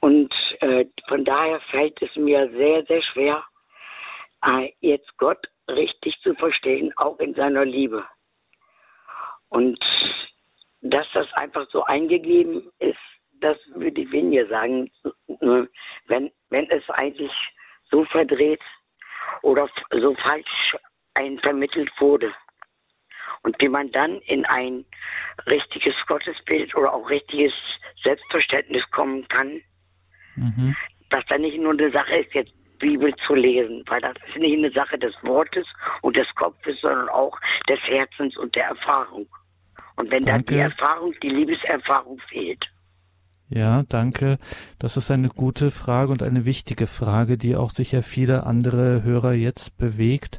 Und 0.00 0.32
äh, 0.60 0.86
von 1.08 1.24
daher 1.24 1.60
fällt 1.70 2.00
es 2.02 2.14
mir 2.16 2.50
sehr, 2.50 2.84
sehr 2.86 3.02
schwer, 3.02 3.44
äh, 4.44 4.72
jetzt 4.80 5.16
Gott 5.18 5.46
richtig 5.68 6.18
zu 6.22 6.34
verstehen, 6.34 6.92
auch 6.96 7.18
in 7.18 7.34
seiner 7.34 7.64
Liebe. 7.64 8.04
Und 9.48 9.78
dass 10.80 11.06
das 11.12 11.30
einfach 11.34 11.68
so 11.70 11.84
eingegeben 11.84 12.70
ist, 12.78 12.96
das 13.40 13.58
würde 13.74 14.00
ich 14.00 14.12
weniger 14.12 14.46
sagen, 14.46 14.90
wenn, 16.06 16.30
wenn 16.50 16.70
es 16.70 16.88
eigentlich 16.90 17.32
so 17.90 18.04
verdreht 18.04 18.62
oder 19.42 19.68
so 19.90 20.14
falsch 20.14 20.76
ein 21.14 21.38
vermittelt 21.40 21.90
wurde. 21.98 22.32
Und 23.42 23.56
wie 23.60 23.68
man 23.68 23.90
dann 23.92 24.18
in 24.20 24.44
ein 24.46 24.84
richtiges 25.46 25.94
Gottesbild 26.06 26.74
oder 26.76 26.92
auch 26.92 27.08
richtiges 27.08 27.52
Selbstverständnis 28.02 28.82
kommen 28.90 29.26
kann, 29.28 29.62
mhm. 30.36 30.76
dass 31.08 31.24
da 31.26 31.38
nicht 31.38 31.58
nur 31.58 31.72
eine 31.72 31.90
Sache 31.90 32.16
ist, 32.18 32.34
jetzt 32.34 32.52
Bibel 32.78 33.14
zu 33.26 33.34
lesen, 33.34 33.84
weil 33.86 34.00
das 34.00 34.14
ist 34.26 34.36
nicht 34.36 34.56
eine 34.56 34.72
Sache 34.72 34.98
des 34.98 35.14
Wortes 35.22 35.66
und 36.02 36.16
des 36.16 36.26
Kopfes, 36.34 36.80
sondern 36.80 37.08
auch 37.10 37.38
des 37.68 37.78
Herzens 37.82 38.36
und 38.36 38.54
der 38.56 38.64
Erfahrung. 38.64 39.28
Und 39.96 40.10
wenn 40.10 40.24
Danke. 40.24 40.44
dann 40.44 40.56
die 40.56 40.60
Erfahrung, 40.62 41.14
die 41.22 41.28
Liebeserfahrung 41.28 42.18
fehlt, 42.28 42.64
ja, 43.50 43.82
danke. 43.88 44.38
Das 44.78 44.96
ist 44.96 45.10
eine 45.10 45.28
gute 45.28 45.72
Frage 45.72 46.12
und 46.12 46.22
eine 46.22 46.44
wichtige 46.44 46.86
Frage, 46.86 47.36
die 47.36 47.56
auch 47.56 47.70
sicher 47.70 48.02
viele 48.02 48.46
andere 48.46 49.02
Hörer 49.02 49.32
jetzt 49.32 49.76
bewegt. 49.76 50.38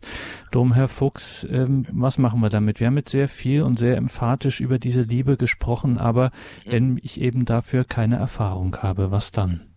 Domherr 0.52 0.88
Fuchs, 0.88 1.46
ähm, 1.50 1.86
was 1.92 2.18
machen 2.18 2.40
wir 2.40 2.50
damit? 2.50 2.80
Wir 2.80 2.88
haben 2.88 2.98
jetzt 2.98 3.12
sehr 3.12 3.28
viel 3.28 3.64
und 3.64 3.78
sehr 3.78 3.98
emphatisch 3.98 4.62
über 4.62 4.80
diese 4.80 5.02
Liebe 5.02 5.36
gesprochen, 5.36 5.98
aber 5.98 6.32
wenn 6.66 6.98
ich 7.02 7.20
eben 7.20 7.44
dafür 7.46 7.84
keine 7.84 8.16
Erfahrung 8.16 8.78
habe, 8.78 9.12
was 9.12 9.32
dann? 9.32 9.71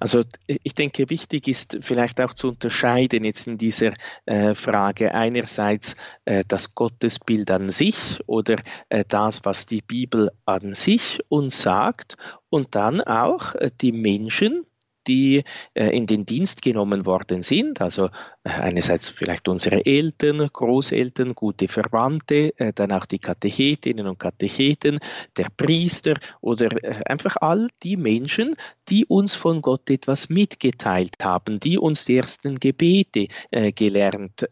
Also 0.00 0.22
ich 0.46 0.74
denke, 0.74 1.10
wichtig 1.10 1.48
ist 1.48 1.78
vielleicht 1.82 2.20
auch 2.20 2.34
zu 2.34 2.48
unterscheiden 2.48 3.24
jetzt 3.24 3.46
in 3.46 3.58
dieser 3.58 3.92
äh, 4.26 4.54
Frage. 4.54 5.14
Einerseits 5.14 5.96
äh, 6.24 6.44
das 6.46 6.74
Gottesbild 6.74 7.50
an 7.50 7.70
sich 7.70 7.96
oder 8.26 8.56
äh, 8.88 9.04
das, 9.06 9.44
was 9.44 9.66
die 9.66 9.82
Bibel 9.82 10.30
an 10.46 10.74
sich 10.74 11.20
uns 11.28 11.62
sagt 11.62 12.16
und 12.48 12.74
dann 12.74 13.00
auch 13.00 13.54
die 13.80 13.92
Menschen, 13.92 14.64
die 15.08 15.42
äh, 15.74 15.88
in 15.96 16.06
den 16.06 16.26
Dienst 16.26 16.62
genommen 16.62 17.06
worden 17.06 17.42
sind. 17.42 17.80
Also 17.80 18.06
äh, 18.44 18.50
einerseits 18.50 19.08
vielleicht 19.08 19.48
unsere 19.48 19.84
Eltern, 19.84 20.46
Großeltern, 20.52 21.34
gute 21.34 21.66
Verwandte, 21.66 22.52
äh, 22.58 22.72
dann 22.72 22.92
auch 22.92 23.06
die 23.06 23.18
Katechetinnen 23.18 24.06
und 24.06 24.18
Katecheten, 24.18 24.98
der 25.36 25.46
Priester 25.56 26.14
oder 26.40 26.68
einfach 27.06 27.36
all 27.40 27.68
die 27.82 27.96
Menschen, 27.96 28.54
die 28.88 29.06
uns 29.06 29.34
von 29.34 29.62
Gott 29.62 29.90
etwas 29.90 30.28
mitgeteilt 30.28 31.16
haben, 31.22 31.58
die 31.58 31.78
uns 31.78 32.04
die 32.04 32.16
ersten 32.16 32.58
Gebete 32.58 33.28
gelernt 33.74 34.46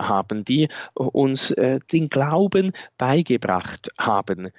haben, 0.00 0.44
die 0.44 0.68
uns 0.94 1.54
den 1.92 2.08
Glauben 2.08 2.72
beigebracht 2.96 3.90
haben 3.98 4.50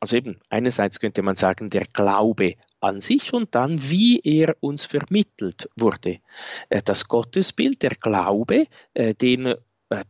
also 0.00 0.16
eben 0.16 0.38
einerseits 0.48 1.00
könnte 1.00 1.22
man 1.22 1.36
sagen, 1.36 1.70
der 1.70 1.84
Glaube 1.92 2.54
an 2.80 3.00
sich 3.00 3.32
und 3.32 3.54
dann, 3.54 3.90
wie 3.90 4.20
er 4.20 4.56
uns 4.60 4.84
vermittelt 4.84 5.68
wurde. 5.76 6.20
Äh, 6.68 6.82
das 6.82 7.08
Gottesbild, 7.08 7.82
der 7.82 7.96
Glaube, 8.00 8.66
äh, 8.94 9.14
den 9.14 9.54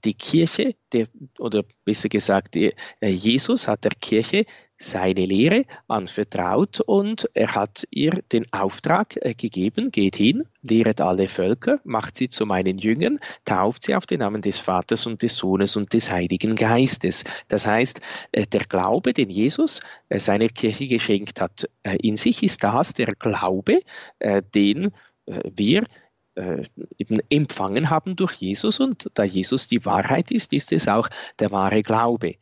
die 0.04 0.14
Kirche, 0.14 0.74
der, 0.92 1.06
oder 1.38 1.64
besser 1.84 2.08
gesagt, 2.08 2.56
äh, 2.56 2.72
Jesus 3.00 3.68
hat 3.68 3.84
der 3.84 3.92
Kirche 3.92 4.44
seine 4.80 5.26
Lehre 5.26 5.64
anvertraut 5.88 6.80
und 6.80 7.28
er 7.34 7.54
hat 7.54 7.86
ihr 7.90 8.12
den 8.32 8.52
Auftrag 8.52 9.16
äh, 9.16 9.34
gegeben, 9.34 9.90
geht 9.90 10.16
hin, 10.16 10.44
lehret 10.62 11.00
alle 11.00 11.28
Völker, 11.28 11.80
macht 11.84 12.16
sie 12.16 12.28
zu 12.28 12.46
meinen 12.46 12.78
Jüngern, 12.78 13.18
tauft 13.44 13.84
sie 13.84 13.94
auf 13.94 14.06
den 14.06 14.20
Namen 14.20 14.40
des 14.40 14.58
Vaters 14.58 15.06
und 15.06 15.22
des 15.22 15.36
Sohnes 15.36 15.76
und 15.76 15.92
des 15.92 16.10
Heiligen 16.10 16.54
Geistes. 16.54 17.24
Das 17.48 17.66
heißt, 17.66 18.00
äh, 18.32 18.46
der 18.46 18.64
Glaube, 18.66 19.12
den 19.12 19.30
Jesus 19.30 19.80
äh, 20.08 20.18
seiner 20.18 20.48
Kirche 20.48 20.86
geschenkt 20.86 21.40
hat, 21.40 21.68
in 22.00 22.16
sich 22.16 22.42
ist 22.42 22.62
das 22.62 22.92
der 22.92 23.14
Glaube, 23.14 23.80
den 24.54 24.90
wir 25.44 25.84
eben 26.98 27.20
empfangen 27.30 27.90
haben 27.90 28.14
durch 28.14 28.34
Jesus 28.34 28.80
und 28.80 29.10
da 29.14 29.24
Jesus 29.24 29.68
die 29.68 29.84
Wahrheit 29.84 30.30
ist, 30.30 30.52
ist 30.52 30.72
es 30.72 30.86
auch 30.88 31.08
der 31.40 31.50
wahre 31.50 31.82
Glaube 31.82 32.36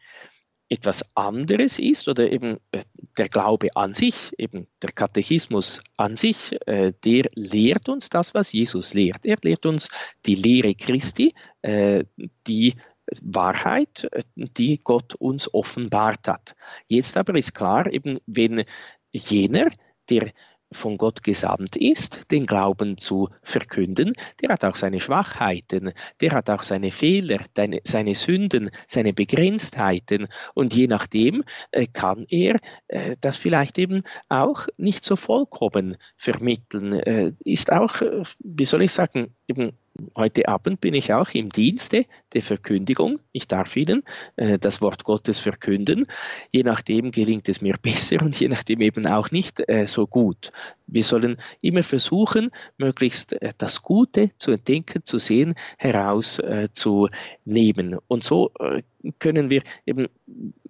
etwas 0.68 1.05
anderes 1.16 1.78
ist 1.78 2.09
oder 2.09 2.30
eben 2.30 2.59
äh, 2.72 2.82
der 3.16 3.28
Glaube 3.28 3.68
an 3.76 3.94
sich, 3.94 4.32
eben 4.36 4.66
der 4.82 4.92
Katechismus 4.92 5.82
an 5.97 6.16
sich, 6.16 6.57
äh, 6.66 6.92
der 7.05 7.30
lehrt 7.34 7.88
uns 7.88 8.11
das, 8.11 8.34
was 8.34 8.53
Jesus 8.53 8.94
lehrt. 8.94 9.24
Er 9.24 9.36
lehrt 9.42 9.64
uns 9.66 9.88
die 10.26 10.34
Lehre 10.34 10.74
Christi, 10.74 11.34
äh, 11.62 12.05
die 12.47 12.74
Wahrheit, 13.22 14.09
die 14.34 14.78
Gott 14.78 15.14
uns 15.14 15.53
offenbart 15.55 16.26
hat. 16.26 16.57
Jetzt 16.88 17.16
aber 17.16 17.38
ist 17.38 17.55
klar, 17.55 17.92
eben 17.92 18.18
wenn 18.26 18.64
jener, 19.12 19.68
der 20.11 20.32
von 20.72 20.98
Gott 20.98 21.22
gesandt 21.22 21.76
ist, 21.76 22.30
den 22.30 22.46
Glauben 22.46 22.98
zu 22.98 23.28
verkünden, 23.42 24.14
der 24.40 24.50
hat 24.50 24.64
auch 24.64 24.76
seine 24.76 25.00
Schwachheiten, 25.00 25.92
der 26.20 26.32
hat 26.32 26.50
auch 26.50 26.62
seine 26.62 26.90
Fehler, 26.90 27.40
seine 27.84 28.14
Sünden, 28.14 28.70
seine 28.86 29.12
Begrenztheiten. 29.12 30.28
Und 30.54 30.74
je 30.74 30.86
nachdem 30.86 31.44
äh, 31.70 31.86
kann 31.86 32.26
er 32.28 32.56
äh, 32.88 33.16
das 33.20 33.36
vielleicht 33.36 33.78
eben 33.78 34.02
auch 34.28 34.66
nicht 34.76 35.04
so 35.04 35.16
vollkommen 35.16 35.96
vermitteln, 36.16 36.92
äh, 36.92 37.32
ist 37.44 37.72
auch, 37.72 38.00
wie 38.38 38.64
soll 38.64 38.82
ich 38.82 38.92
sagen, 38.92 39.34
eben 39.48 39.72
Heute 40.14 40.47
Abend 40.49 40.80
bin 40.80 40.94
ich 40.94 41.12
auch 41.12 41.30
im 41.30 41.51
Dienste 41.51 42.07
der 42.32 42.42
Verkündigung. 42.42 43.18
Ich 43.32 43.49
darf 43.49 43.76
Ihnen 43.76 44.03
äh, 44.36 44.59
das 44.59 44.80
Wort 44.82 45.05
Gottes 45.05 45.38
verkünden. 45.38 46.07
Je 46.53 46.64
nachdem 46.64 47.11
gelingt 47.11 47.49
es 47.49 47.62
mir 47.62 47.76
besser 47.82 48.20
und 48.22 48.38
je 48.38 48.49
nachdem 48.49 48.80
eben 48.80 49.07
auch 49.07 49.30
nicht 49.30 49.62
äh, 49.68 49.86
so 49.86 50.07
gut. 50.07 50.53
Wir 50.86 51.03
sollen 51.03 51.38
immer 51.61 51.82
versuchen, 51.82 52.51
möglichst 52.78 53.40
äh, 53.40 53.53
das 53.57 53.82
Gute 53.82 54.30
zu 54.38 54.53
entdecken, 54.53 55.05
zu 55.05 55.18
sehen, 55.18 55.55
herauszunehmen. 55.78 57.92
Äh, 57.92 57.99
und 58.09 58.24
so 58.24 58.51
äh, 58.59 58.82
können 59.18 59.51
wir 59.51 59.62
eben, 59.86 60.09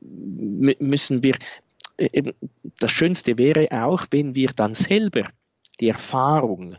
müssen 0.01 1.25
wir, 1.25 1.35
äh, 1.97 2.11
eben, 2.13 2.33
das 2.79 2.93
Schönste 2.93 3.39
wäre 3.39 3.69
auch, 3.71 4.07
wenn 4.11 4.35
wir 4.35 4.51
dann 4.55 4.75
selber 4.75 5.31
die 5.81 5.89
Erfahrung 5.89 6.77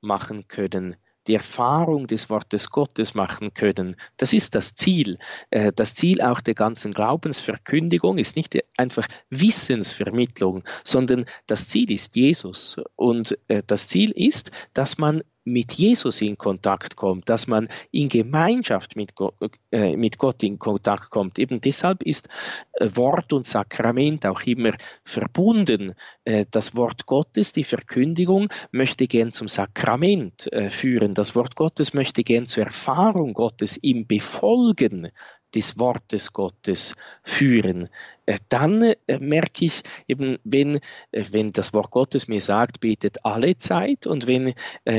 machen 0.00 0.46
können, 0.48 0.96
die 1.28 1.34
Erfahrung 1.34 2.06
des 2.06 2.30
Wortes 2.30 2.70
Gottes 2.70 3.14
machen 3.14 3.54
können. 3.54 3.96
Das 4.16 4.32
ist 4.32 4.54
das 4.54 4.74
Ziel. 4.74 5.18
Äh, 5.50 5.72
das 5.74 5.94
Ziel 5.94 6.22
auch 6.22 6.40
der 6.40 6.54
ganzen 6.54 6.92
Glaubensverkündigung 6.92 8.18
ist 8.18 8.34
nicht 8.34 8.58
einfach 8.76 9.06
Wissensvermittlung, 9.30 10.64
sondern 10.84 11.26
das 11.46 11.68
Ziel 11.68 11.90
ist 11.90 12.16
Jesus. 12.16 12.76
Und 12.96 13.38
äh, 13.48 13.62
das 13.66 13.88
Ziel 13.88 14.10
ist, 14.10 14.50
dass 14.72 14.98
man 14.98 15.22
mit 15.48 15.72
Jesus 15.72 16.20
in 16.20 16.36
Kontakt 16.38 16.96
kommt, 16.96 17.28
dass 17.28 17.46
man 17.46 17.68
in 17.90 18.08
Gemeinschaft 18.08 18.96
mit 18.96 19.14
Gott, 19.14 19.34
äh, 19.70 19.96
mit 19.96 20.18
Gott 20.18 20.42
in 20.42 20.58
Kontakt 20.58 21.10
kommt. 21.10 21.38
Eben 21.38 21.60
deshalb 21.60 22.02
ist 22.02 22.28
äh, 22.72 22.88
Wort 22.94 23.32
und 23.32 23.46
Sakrament 23.46 24.26
auch 24.26 24.42
immer 24.42 24.72
verbunden. 25.04 25.94
Äh, 26.24 26.46
das 26.50 26.76
Wort 26.76 27.06
Gottes, 27.06 27.52
die 27.52 27.64
Verkündigung, 27.64 28.48
möchte 28.70 29.06
gern 29.06 29.32
zum 29.32 29.48
Sakrament 29.48 30.52
äh, 30.52 30.70
führen. 30.70 31.14
Das 31.14 31.34
Wort 31.34 31.56
Gottes 31.56 31.94
möchte 31.94 32.24
gern 32.24 32.46
zur 32.46 32.64
Erfahrung 32.64 33.34
Gottes 33.34 33.76
im 33.76 34.06
Befolgen 34.06 35.10
des 35.54 35.78
Wortes 35.78 36.32
Gottes 36.32 36.94
führen, 37.22 37.88
äh, 38.28 38.38
dann 38.50 38.82
äh, 38.82 39.18
merke 39.18 39.64
ich 39.64 39.82
eben, 40.06 40.36
wenn, 40.44 40.76
äh, 41.12 41.24
wenn 41.30 41.52
das 41.52 41.72
Wort 41.72 41.90
Gottes 41.90 42.28
mir 42.28 42.42
sagt, 42.42 42.80
betet 42.80 43.24
alle 43.24 43.56
Zeit 43.56 44.06
und 44.06 44.26
wenn 44.26 44.52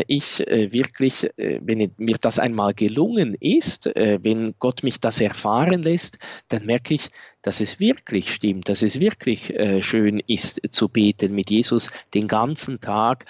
ich 0.08 0.40
wirklich, 0.40 1.30
wenn 1.38 1.92
mir 1.98 2.18
das 2.20 2.40
einmal 2.40 2.74
gelungen 2.74 3.36
ist, 3.40 3.86
wenn 3.86 4.54
Gott 4.60 4.84
mich 4.84 5.00
das 5.00 5.22
erfahren 5.22 5.84
lässt, 5.84 6.18
dann 6.48 6.66
merke 6.66 6.94
ich, 6.94 7.10
dass 7.42 7.62
es 7.62 7.80
wirklich 7.80 8.34
stimmt, 8.34 8.70
dass 8.70 8.82
es 8.82 9.00
wirklich 9.00 9.54
schön 9.82 10.22
ist 10.28 10.62
zu 10.72 10.90
beten 10.90 11.34
mit 11.34 11.50
Jesus 11.50 11.92
den 12.14 12.28
ganzen 12.28 12.80
Tag 12.80 13.26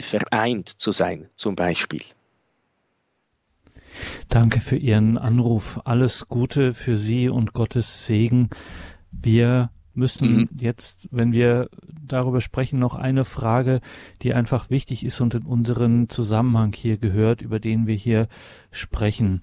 vereint 0.00 0.68
zu 0.68 0.92
sein, 0.92 1.28
zum 1.36 1.56
Beispiel. 1.56 2.02
Danke 4.28 4.60
für 4.60 4.76
Ihren 4.76 5.18
Anruf. 5.18 5.80
Alles 5.84 6.28
Gute 6.28 6.74
für 6.74 6.96
Sie 6.96 7.28
und 7.28 7.52
Gottes 7.52 8.06
Segen. 8.06 8.50
Wir 9.10 9.70
müssen 9.94 10.36
mhm. 10.36 10.48
jetzt, 10.58 11.08
wenn 11.10 11.32
wir 11.32 11.68
darüber 12.02 12.40
sprechen, 12.40 12.78
noch 12.78 12.94
eine 12.94 13.24
Frage, 13.24 13.80
die 14.22 14.34
einfach 14.34 14.70
wichtig 14.70 15.04
ist 15.04 15.20
und 15.20 15.34
in 15.34 15.42
unseren 15.42 16.08
Zusammenhang 16.08 16.72
hier 16.74 16.96
gehört, 16.96 17.42
über 17.42 17.60
den 17.60 17.86
wir 17.86 17.94
hier 17.94 18.28
sprechen. 18.70 19.42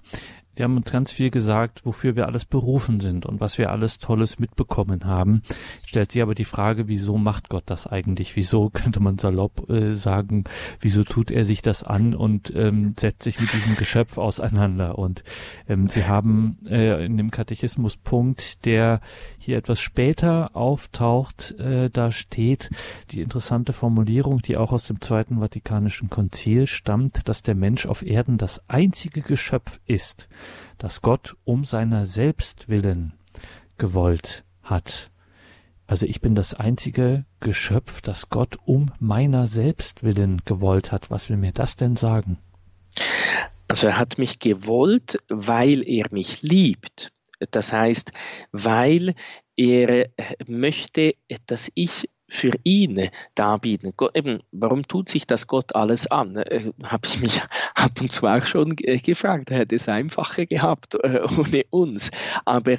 Die 0.60 0.64
haben 0.64 0.76
uns 0.76 0.92
ganz 0.92 1.10
viel 1.10 1.30
gesagt, 1.30 1.86
wofür 1.86 2.16
wir 2.16 2.26
alles 2.26 2.44
berufen 2.44 3.00
sind 3.00 3.24
und 3.24 3.40
was 3.40 3.56
wir 3.56 3.70
alles 3.70 3.98
Tolles 3.98 4.38
mitbekommen 4.38 5.06
haben. 5.06 5.40
Stellt 5.86 6.12
sich 6.12 6.20
aber 6.20 6.34
die 6.34 6.44
Frage, 6.44 6.86
wieso 6.86 7.16
macht 7.16 7.48
Gott 7.48 7.62
das 7.64 7.86
eigentlich? 7.86 8.36
Wieso 8.36 8.68
könnte 8.74 9.00
man 9.00 9.16
salopp 9.16 9.70
äh, 9.70 9.94
sagen, 9.94 10.44
wieso 10.78 11.02
tut 11.02 11.30
er 11.30 11.46
sich 11.46 11.62
das 11.62 11.82
an 11.82 12.14
und 12.14 12.52
ähm, 12.54 12.92
setzt 12.94 13.22
sich 13.22 13.40
mit 13.40 13.50
diesem 13.54 13.74
Geschöpf 13.76 14.18
auseinander? 14.18 14.98
Und 14.98 15.24
ähm, 15.66 15.86
sie 15.86 16.04
haben 16.04 16.58
äh, 16.68 17.06
in 17.06 17.16
dem 17.16 17.30
Katechismuspunkt, 17.30 18.66
der 18.66 19.00
hier 19.38 19.56
etwas 19.56 19.80
später 19.80 20.54
auftaucht, 20.54 21.52
äh, 21.58 21.88
da 21.88 22.12
steht 22.12 22.68
die 23.12 23.22
interessante 23.22 23.72
Formulierung, 23.72 24.42
die 24.42 24.58
auch 24.58 24.72
aus 24.72 24.84
dem 24.84 25.00
Zweiten 25.00 25.38
Vatikanischen 25.38 26.10
Konzil 26.10 26.66
stammt, 26.66 27.30
dass 27.30 27.42
der 27.42 27.54
Mensch 27.54 27.86
auf 27.86 28.06
Erden 28.06 28.36
das 28.36 28.60
einzige 28.68 29.22
Geschöpf 29.22 29.80
ist, 29.86 30.28
das 30.78 31.02
Gott 31.02 31.36
um 31.44 31.64
seiner 31.64 32.06
selbst 32.06 32.68
willen 32.68 33.12
gewollt 33.78 34.44
hat. 34.62 35.10
Also 35.86 36.06
ich 36.06 36.20
bin 36.20 36.34
das 36.34 36.54
einzige 36.54 37.24
Geschöpf, 37.40 38.00
das 38.00 38.28
Gott 38.28 38.58
um 38.64 38.92
meiner 39.00 39.46
selbst 39.46 40.04
willen 40.04 40.42
gewollt 40.44 40.92
hat. 40.92 41.10
Was 41.10 41.28
will 41.28 41.36
mir 41.36 41.52
das 41.52 41.74
denn 41.76 41.96
sagen? 41.96 42.38
Also 43.66 43.88
er 43.88 43.98
hat 43.98 44.18
mich 44.18 44.38
gewollt, 44.38 45.18
weil 45.28 45.86
er 45.88 46.06
mich 46.10 46.42
liebt. 46.42 47.12
Das 47.50 47.72
heißt, 47.72 48.12
weil 48.52 49.14
er 49.56 50.10
möchte, 50.46 51.12
dass 51.46 51.70
ich 51.74 52.08
für 52.30 52.52
ihn 52.64 53.10
darbieten. 53.34 53.92
Gott, 53.96 54.16
eben, 54.16 54.40
warum 54.52 54.86
tut 54.86 55.08
sich 55.08 55.26
das 55.26 55.46
Gott 55.46 55.74
alles 55.74 56.06
an? 56.06 56.36
Äh, 56.36 56.72
Habe 56.84 57.06
ich 57.06 57.20
mich 57.20 57.42
ab 57.74 58.00
und 58.00 58.10
zu 58.10 58.26
auch 58.26 58.46
schon 58.46 58.76
äh, 58.78 58.98
gefragt. 58.98 59.50
Er 59.50 59.58
hätte 59.58 59.76
es 59.76 59.88
einfacher 59.88 60.46
gehabt 60.46 60.94
äh, 60.94 61.20
ohne 61.38 61.64
uns. 61.70 62.10
Aber 62.44 62.76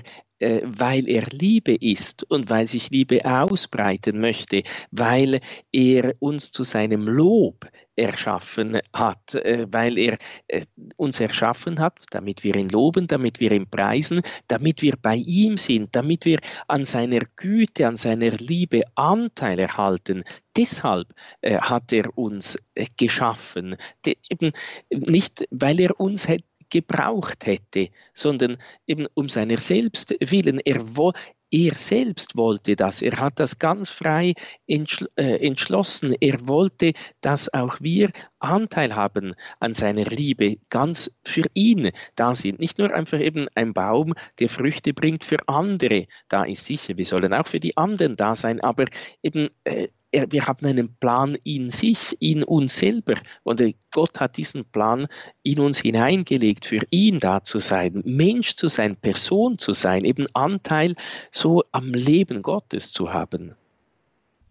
weil 0.64 1.08
er 1.08 1.28
Liebe 1.32 1.76
ist 1.76 2.30
und 2.30 2.50
weil 2.50 2.68
sich 2.68 2.90
Liebe 2.90 3.26
ausbreiten 3.26 4.20
möchte, 4.20 4.64
weil 4.92 5.40
er 5.72 6.16
uns 6.20 6.52
zu 6.52 6.64
seinem 6.64 7.08
Lob 7.08 7.68
erschaffen 7.96 8.80
hat, 8.94 9.36
äh, 9.36 9.68
weil 9.70 9.98
er 9.98 10.18
äh, 10.48 10.66
uns 10.98 11.20
erschaffen 11.20 11.80
hat, 11.80 12.00
damit 12.10 12.44
wir 12.44 12.56
ihn 12.56 12.70
loben, 12.70 13.08
damit 13.08 13.40
wir 13.40 13.52
ihn 13.52 13.70
preisen, 13.70 14.22
damit 14.48 14.82
wir 14.82 14.96
bei 15.02 15.16
ihm 15.16 15.58
sind, 15.58 15.96
damit 15.96 16.26
wir 16.26 16.40
an 16.68 16.86
seiner 16.86 17.22
Güte, 17.36 17.88
an 17.88 17.98
seiner 17.98 18.32
Liebe 18.32 18.82
Anteil 18.96 19.60
erhalten. 19.60 20.24
Deshalb 20.58 21.14
hat 21.42 21.94
er 21.94 22.18
uns 22.18 22.58
geschaffen, 22.98 23.78
eben 24.06 24.52
nicht, 24.90 25.48
weil 25.50 25.80
er 25.80 25.98
uns 25.98 26.28
hätte 26.28 26.44
gebraucht 26.72 27.46
hätte, 27.46 27.90
sondern 28.14 28.58
eben 28.88 29.06
um 29.14 29.30
seiner 29.30 29.58
selbst 29.58 30.16
willen. 30.20 30.60
Er, 30.60 30.98
wo, 30.98 31.14
er 31.52 31.76
selbst 31.76 32.38
wollte 32.38 32.76
das. 32.76 33.02
Er 33.02 33.20
hat 33.20 33.40
das 33.40 33.60
ganz 33.60 33.90
frei 33.90 34.34
entschl 34.68 35.10
äh, 35.18 35.46
entschlossen. 35.46 36.16
Er 36.20 36.48
wollte, 36.48 36.94
dass 37.20 37.54
auch 37.54 37.82
wir 37.82 38.10
Anteil 38.40 38.96
haben 38.96 39.36
an 39.60 39.74
seiner 39.74 40.06
Liebe, 40.06 40.58
ganz 40.70 41.12
für 41.24 41.44
ihn 41.54 41.92
da 42.16 42.34
sind. 42.34 42.60
Nicht 42.60 42.80
nur 42.80 42.94
einfach 42.94 43.20
eben 43.20 43.48
ein 43.54 43.74
Baum, 43.74 44.14
der 44.40 44.50
Früchte 44.50 44.94
bringt 44.94 45.26
für 45.26 45.38
andere. 45.48 46.08
Da 46.30 46.44
ist 46.44 46.66
sicher, 46.66 46.98
wir 46.98 47.06
sollen 47.06 47.34
auch 47.34 47.48
für 47.48 47.60
die 47.60 47.76
anderen 47.76 48.16
da 48.16 48.36
sein, 48.36 48.62
aber 48.62 48.86
eben 49.22 49.50
äh, 49.66 49.90
wir 50.12 50.48
haben 50.48 50.66
einen 50.66 50.96
Plan 50.96 51.38
in 51.44 51.70
sich, 51.70 52.18
in 52.20 52.44
uns 52.44 52.78
selber. 52.78 53.16
Und 53.44 53.64
Gott 53.92 54.20
hat 54.20 54.38
diesen 54.38 54.66
Plan 54.66 55.08
in 55.44 55.60
uns 55.60 55.80
hineingelegt, 55.80 56.66
für 56.66 56.82
ihn 56.90 57.20
da 57.20 57.44
zu 57.44 57.60
sein, 57.60 58.02
Mensch 58.06 58.56
zu 58.56 58.68
sein, 58.68 58.96
Person 58.96 59.58
zu 59.58 59.74
sein, 59.74 60.06
eben 60.06 60.28
Anteil 60.34 60.96
so 61.32 61.64
am 61.72 61.94
Leben 61.94 62.42
Gottes 62.42 62.92
zu 62.92 63.14
haben. 63.14 63.56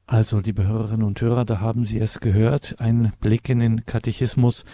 Also, 0.06 0.40
liebe 0.40 0.66
Hörerinnen 0.66 1.06
und 1.06 1.20
Hörer, 1.20 1.44
da 1.44 1.61
haben 1.61 1.84
Sie 1.84 2.00
es 2.00 2.18
gehört. 2.18 2.80
Ein 2.80 3.12
Blick 3.20 3.48
in 3.48 3.61
den 3.61 3.86
Katechismus 3.86 4.64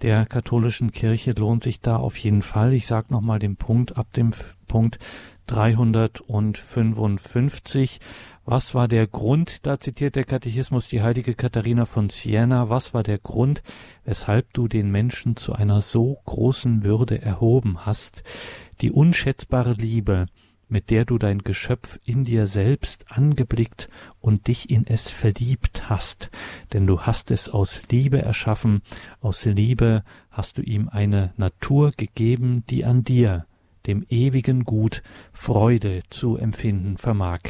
der 0.00 0.24
katholischen 0.24 0.90
Kirche 0.90 1.32
lohnt 1.32 1.64
sich 1.64 1.80
da 1.82 1.96
auf 1.96 2.16
jeden 2.16 2.40
Fall. 2.40 2.72
Ich 2.72 2.86
sage 2.86 3.12
nochmal 3.12 3.38
den 3.38 3.56
Punkt 3.56 3.98
ab 3.98 4.14
dem 4.14 4.30
Punkt 4.66 4.98
355. 5.46 8.00
Was 8.44 8.74
war 8.74 8.86
der 8.86 9.06
Grund, 9.06 9.66
da 9.66 9.80
zitiert 9.80 10.14
der 10.14 10.24
Katechismus 10.24 10.88
die 10.88 11.02
heilige 11.02 11.34
Katharina 11.34 11.84
von 11.84 12.10
Siena, 12.10 12.68
was 12.68 12.94
war 12.94 13.02
der 13.02 13.18
Grund, 13.18 13.64
weshalb 14.04 14.52
du 14.52 14.68
den 14.68 14.90
Menschen 14.90 15.34
zu 15.34 15.52
einer 15.52 15.80
so 15.80 16.20
großen 16.26 16.84
Würde 16.84 17.20
erhoben 17.20 17.84
hast? 17.84 18.22
Die 18.80 18.92
unschätzbare 18.92 19.72
Liebe, 19.72 20.26
mit 20.68 20.90
der 20.90 21.04
du 21.04 21.18
dein 21.18 21.40
Geschöpf 21.40 21.98
in 22.04 22.24
dir 22.24 22.46
selbst 22.46 23.10
angeblickt 23.10 23.88
und 24.20 24.48
dich 24.48 24.70
in 24.70 24.86
es 24.86 25.10
verliebt 25.10 25.88
hast, 25.88 26.30
denn 26.72 26.86
du 26.86 27.00
hast 27.00 27.30
es 27.30 27.48
aus 27.48 27.82
Liebe 27.90 28.22
erschaffen, 28.22 28.82
aus 29.20 29.44
Liebe 29.44 30.02
hast 30.30 30.58
du 30.58 30.62
ihm 30.62 30.88
eine 30.88 31.32
Natur 31.36 31.92
gegeben, 31.96 32.64
die 32.68 32.84
an 32.84 33.04
dir, 33.04 33.46
dem 33.86 34.04
ewigen 34.08 34.64
Gut 34.64 35.02
Freude 35.32 36.00
zu 36.10 36.36
empfinden 36.36 36.96
vermag. 36.96 37.40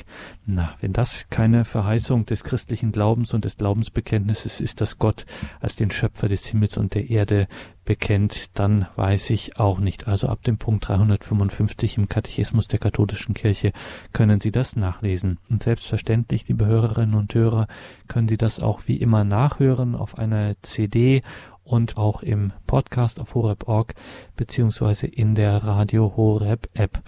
Na, 0.45 0.75
wenn 0.81 0.93
das 0.93 1.29
keine 1.31 1.65
Verheißung 1.65 2.27
des 2.27 2.45
christlichen 2.45 2.93
Glaubens 2.93 3.35
und 3.35 3.45
des 3.45 3.57
Glaubensbekenntnisses 3.57 4.61
ist, 4.61 4.81
dass 4.81 4.99
Gott 4.99 5.27
als 5.61 5.77
den 5.77 5.91
Schöpfer 5.91 6.29
des 6.29 6.47
Himmels 6.47 6.77
und 6.77 6.95
der 6.95 7.11
Erde 7.11 7.49
bekennt, 7.85 8.59
dann 8.59 8.87
weiß 8.97 9.31
ich 9.31 9.59
auch 9.59 9.79
nicht. 9.79 10.09
Also 10.09 10.29
ab 10.29 10.43
dem 10.43 10.59
Punkt 10.59 10.87
355 10.89 11.97
im 11.97 12.09
Katechismus 12.09 12.69
der 12.69 12.81
katholischen 12.81 13.35
Kirche 13.35 13.73
können 14.13 14.41
Sie 14.41 14.51
das 14.51 14.77
nachlesen. 14.77 15.39
Und 15.49 15.63
selbstverständlich, 15.63 16.49
liebe 16.49 16.67
Hörerinnen 16.67 17.15
und 17.15 17.35
Hörer, 17.35 17.69
können 18.09 18.29
Sie 18.29 18.37
das 18.37 18.61
auch 18.61 18.83
wie 18.87 18.97
immer 18.97 19.25
nachhören 19.25 19.95
auf 19.95 20.19
einer 20.19 20.61
CD 20.63 21.23
und 21.67 21.97
auch 21.97 22.23
im 22.23 22.53
Podcast 22.67 23.21
auf 23.21 23.35
horeb.org 23.35 23.95
beziehungsweise 24.37 25.07
in 25.07 25.35
der 25.35 25.65
Radio 25.65 26.15
Horeb 26.17 26.69
App. 26.75 27.03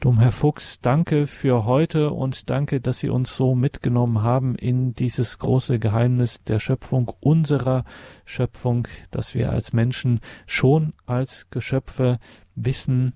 Dom 0.00 0.18
Herr 0.18 0.32
Fuchs, 0.32 0.80
danke 0.80 1.26
für 1.26 1.64
heute 1.64 2.10
und 2.10 2.50
danke, 2.50 2.80
dass 2.80 2.98
Sie 2.98 3.10
uns 3.10 3.36
so 3.36 3.54
mitgenommen 3.54 4.22
haben 4.22 4.54
in 4.54 4.94
dieses 4.94 5.38
große 5.38 5.78
Geheimnis 5.78 6.42
der 6.42 6.58
Schöpfung, 6.58 7.12
unserer 7.20 7.84
Schöpfung, 8.24 8.88
dass 9.10 9.34
wir 9.34 9.50
als 9.50 9.72
Menschen 9.72 10.20
schon 10.46 10.94
als 11.06 11.50
Geschöpfe 11.50 12.18
wissen 12.54 13.12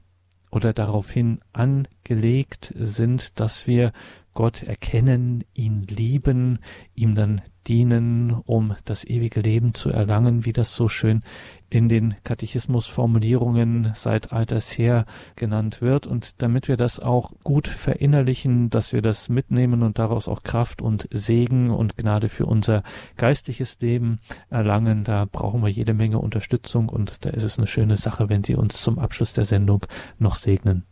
oder 0.50 0.74
daraufhin 0.74 1.40
angelegt 1.54 2.74
sind, 2.76 3.40
dass 3.40 3.66
wir 3.66 3.92
Gott 4.34 4.62
erkennen, 4.62 5.44
ihn 5.54 5.82
lieben, 5.82 6.58
ihm 6.94 7.14
dann 7.14 7.42
dienen, 7.66 8.32
um 8.32 8.74
das 8.84 9.04
ewige 9.04 9.40
Leben 9.40 9.74
zu 9.74 9.90
erlangen, 9.90 10.44
wie 10.44 10.52
das 10.52 10.74
so 10.74 10.88
schön 10.88 11.22
in 11.70 11.88
den 11.88 12.14
Katechismusformulierungen 12.24 13.92
seit 13.94 14.32
alters 14.32 14.76
her 14.76 15.06
genannt 15.36 15.80
wird. 15.80 16.06
Und 16.06 16.42
damit 16.42 16.68
wir 16.68 16.76
das 16.76 16.98
auch 16.98 17.32
gut 17.44 17.68
verinnerlichen, 17.68 18.68
dass 18.68 18.92
wir 18.92 19.02
das 19.02 19.28
mitnehmen 19.28 19.82
und 19.82 19.98
daraus 19.98 20.28
auch 20.28 20.42
Kraft 20.42 20.82
und 20.82 21.08
Segen 21.12 21.70
und 21.70 21.96
Gnade 21.96 22.28
für 22.28 22.46
unser 22.46 22.82
geistliches 23.16 23.78
Leben 23.80 24.20
erlangen, 24.50 25.04
da 25.04 25.26
brauchen 25.30 25.62
wir 25.62 25.70
jede 25.70 25.94
Menge 25.94 26.18
Unterstützung 26.18 26.88
und 26.88 27.24
da 27.24 27.30
ist 27.30 27.44
es 27.44 27.58
eine 27.58 27.66
schöne 27.66 27.96
Sache, 27.96 28.28
wenn 28.28 28.44
Sie 28.44 28.56
uns 28.56 28.82
zum 28.82 28.98
Abschluss 28.98 29.32
der 29.32 29.44
Sendung 29.44 29.86
noch 30.18 30.36
segnen. 30.36 30.84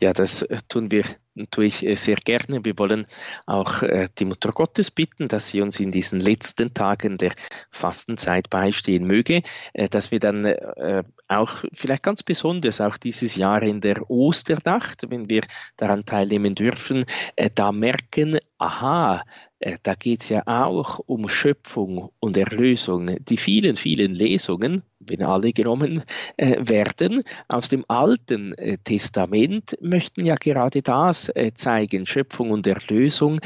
Ja, 0.00 0.12
das 0.12 0.42
äh, 0.42 0.58
tun 0.68 0.90
wir 0.90 1.04
tue 1.50 1.66
ich 1.66 1.86
äh, 1.86 1.96
sehr 1.96 2.16
gerne. 2.16 2.64
Wir 2.64 2.78
wollen 2.78 3.06
auch 3.44 3.82
äh, 3.82 4.08
die 4.18 4.24
Mutter 4.24 4.52
Gottes 4.52 4.90
bitten, 4.90 5.28
dass 5.28 5.48
sie 5.48 5.60
uns 5.60 5.80
in 5.80 5.90
diesen 5.90 6.18
letzten 6.18 6.72
Tagen 6.72 7.18
der 7.18 7.32
Fastenzeit 7.70 8.48
beistehen 8.48 9.06
möge, 9.06 9.42
dass 9.90 10.10
wir 10.10 10.18
dann 10.18 10.54
auch 11.28 11.64
vielleicht 11.74 12.02
ganz 12.02 12.22
besonders 12.22 12.80
auch 12.80 12.96
dieses 12.96 13.36
Jahr 13.36 13.62
in 13.62 13.80
der 13.80 14.10
Osternacht, 14.10 15.10
wenn 15.10 15.28
wir 15.28 15.42
daran 15.76 16.06
teilnehmen 16.06 16.54
dürfen, 16.54 17.04
da 17.54 17.72
merken, 17.72 18.38
aha, 18.58 19.22
äh, 19.58 19.78
da 19.82 19.94
geht 19.94 20.22
es 20.22 20.28
ja 20.28 20.42
auch 20.46 20.98
um 21.06 21.28
Schöpfung 21.28 22.10
und 22.20 22.36
Erlösung. 22.36 23.16
Die 23.24 23.36
vielen, 23.36 23.76
vielen 23.76 24.14
Lesungen, 24.14 24.82
wenn 25.08 25.22
alle 25.22 25.52
genommen 25.52 26.02
äh, 26.36 26.56
werden, 26.68 27.22
aus 27.48 27.68
dem 27.68 27.84
Alten 27.88 28.54
äh, 28.54 28.78
Testament 28.82 29.76
möchten 29.80 30.24
ja 30.24 30.34
gerade 30.36 30.82
das 30.82 31.28
äh, 31.30 31.52
zeigen. 31.54 32.06
Schöpfung 32.06 32.50
und 32.50 32.66
Erlösung 32.66 33.40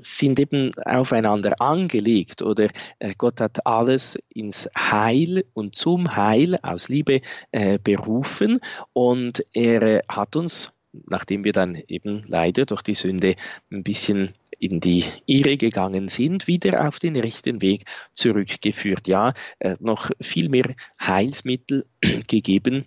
sind 0.00 0.38
eben 0.40 0.70
aufeinander 0.84 1.60
angelegt. 1.60 2.42
Oder 2.42 2.68
Gott 3.16 3.40
hat 3.40 3.66
alles 3.66 4.18
ins 4.28 4.68
Heil 4.76 5.44
und 5.54 5.74
zum 5.74 6.16
Heil 6.16 6.58
aus 6.62 6.88
Liebe 6.88 7.20
berufen. 7.82 8.60
Und 8.92 9.42
er 9.54 10.02
hat 10.08 10.36
uns 10.36 10.72
nachdem 10.92 11.44
wir 11.44 11.52
dann 11.52 11.74
eben 11.88 12.24
leider 12.26 12.64
durch 12.66 12.82
die 12.82 12.94
Sünde 12.94 13.36
ein 13.70 13.82
bisschen 13.82 14.30
in 14.58 14.80
die 14.80 15.04
Irre 15.26 15.56
gegangen 15.56 16.08
sind, 16.08 16.46
wieder 16.46 16.86
auf 16.86 16.98
den 16.98 17.16
rechten 17.16 17.62
Weg 17.62 17.84
zurückgeführt. 18.12 19.06
Ja, 19.06 19.32
äh, 19.58 19.76
noch 19.80 20.10
viel 20.20 20.48
mehr 20.48 20.74
Heilsmittel 21.00 21.86
gegeben, 22.28 22.86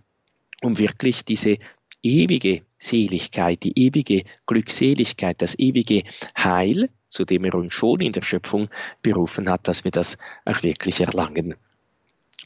um 0.62 0.78
wirklich 0.78 1.24
diese 1.24 1.58
ewige 2.04 2.64
Seligkeit, 2.78 3.64
die 3.64 3.78
ewige 3.78 4.24
Glückseligkeit, 4.48 5.42
das 5.42 5.58
ewige 5.58 6.04
Heil, 6.38 6.90
zu 7.10 7.26
dem 7.26 7.46
er 7.46 7.56
uns 7.56 7.74
schon 7.74 8.02
in 8.02 8.12
der 8.12 8.24
Schöpfung 8.24 8.70
berufen 9.02 9.50
hat, 9.50 9.68
dass 9.68 9.84
wir 9.84 9.92
das 9.92 10.18
auch 10.46 10.64
wirklich 10.64 11.02
erlangen. 11.02 11.56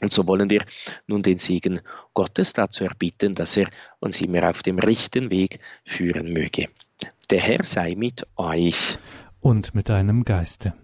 Und 0.02 0.12
so 0.12 0.26
wollen 0.26 0.50
wir 0.50 0.64
nun 1.06 1.22
den 1.22 1.38
Segen 1.38 1.80
Gottes 2.12 2.52
dazu 2.52 2.84
erbitten, 2.84 3.34
dass 3.34 3.56
er 3.56 3.68
uns 3.98 4.20
immer 4.20 4.48
auf 4.48 4.62
dem 4.62 4.78
rechten 4.78 5.30
Weg 5.30 5.58
führen 5.84 6.32
möge. 6.32 6.68
Der 7.30 7.40
Herr 7.40 7.64
sei 7.64 7.94
mit 7.96 8.26
euch. 8.36 8.98
Und 9.40 9.74
mit 9.74 9.88
deinem 9.88 10.24
Geiste. 10.24 10.74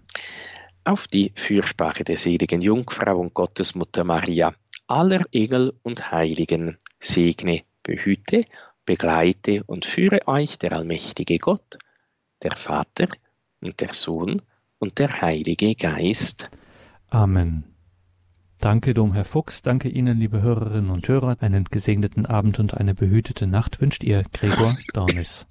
Auf 0.83 1.07
die 1.07 1.31
Fürsprache 1.35 2.03
der 2.03 2.17
seligen 2.17 2.61
Jungfrau 2.61 3.19
und 3.19 3.33
Gottesmutter 3.33 4.03
Maria, 4.03 4.53
aller 4.87 5.21
Engel 5.31 5.73
und 5.83 6.11
Heiligen, 6.11 6.77
segne, 6.99 7.63
behüte, 7.83 8.45
begleite 8.85 9.63
und 9.65 9.85
führe 9.85 10.27
euch 10.27 10.57
der 10.57 10.73
allmächtige 10.73 11.37
Gott, 11.37 11.77
der 12.41 12.55
Vater 12.55 13.07
und 13.61 13.79
der 13.79 13.93
Sohn 13.93 14.41
und 14.79 14.99
der 14.99 15.21
Heilige 15.21 15.75
Geist. 15.75 16.49
Amen. 17.09 17.72
Danke, 18.63 18.93
Dom 18.93 19.11
Herr 19.11 19.25
Fuchs. 19.25 19.61
Danke 19.61 19.89
Ihnen, 19.89 20.17
liebe 20.17 20.41
Hörerinnen 20.41 20.89
und 20.89 21.05
Hörer. 21.05 21.35
Einen 21.41 21.65
gesegneten 21.65 22.25
Abend 22.25 22.59
und 22.59 22.73
eine 22.73 22.95
behütete 22.95 23.45
Nacht 23.45 23.81
wünscht 23.81 24.05
Ihr 24.05 24.23
Gregor 24.31 24.73
Dornis. 24.93 25.45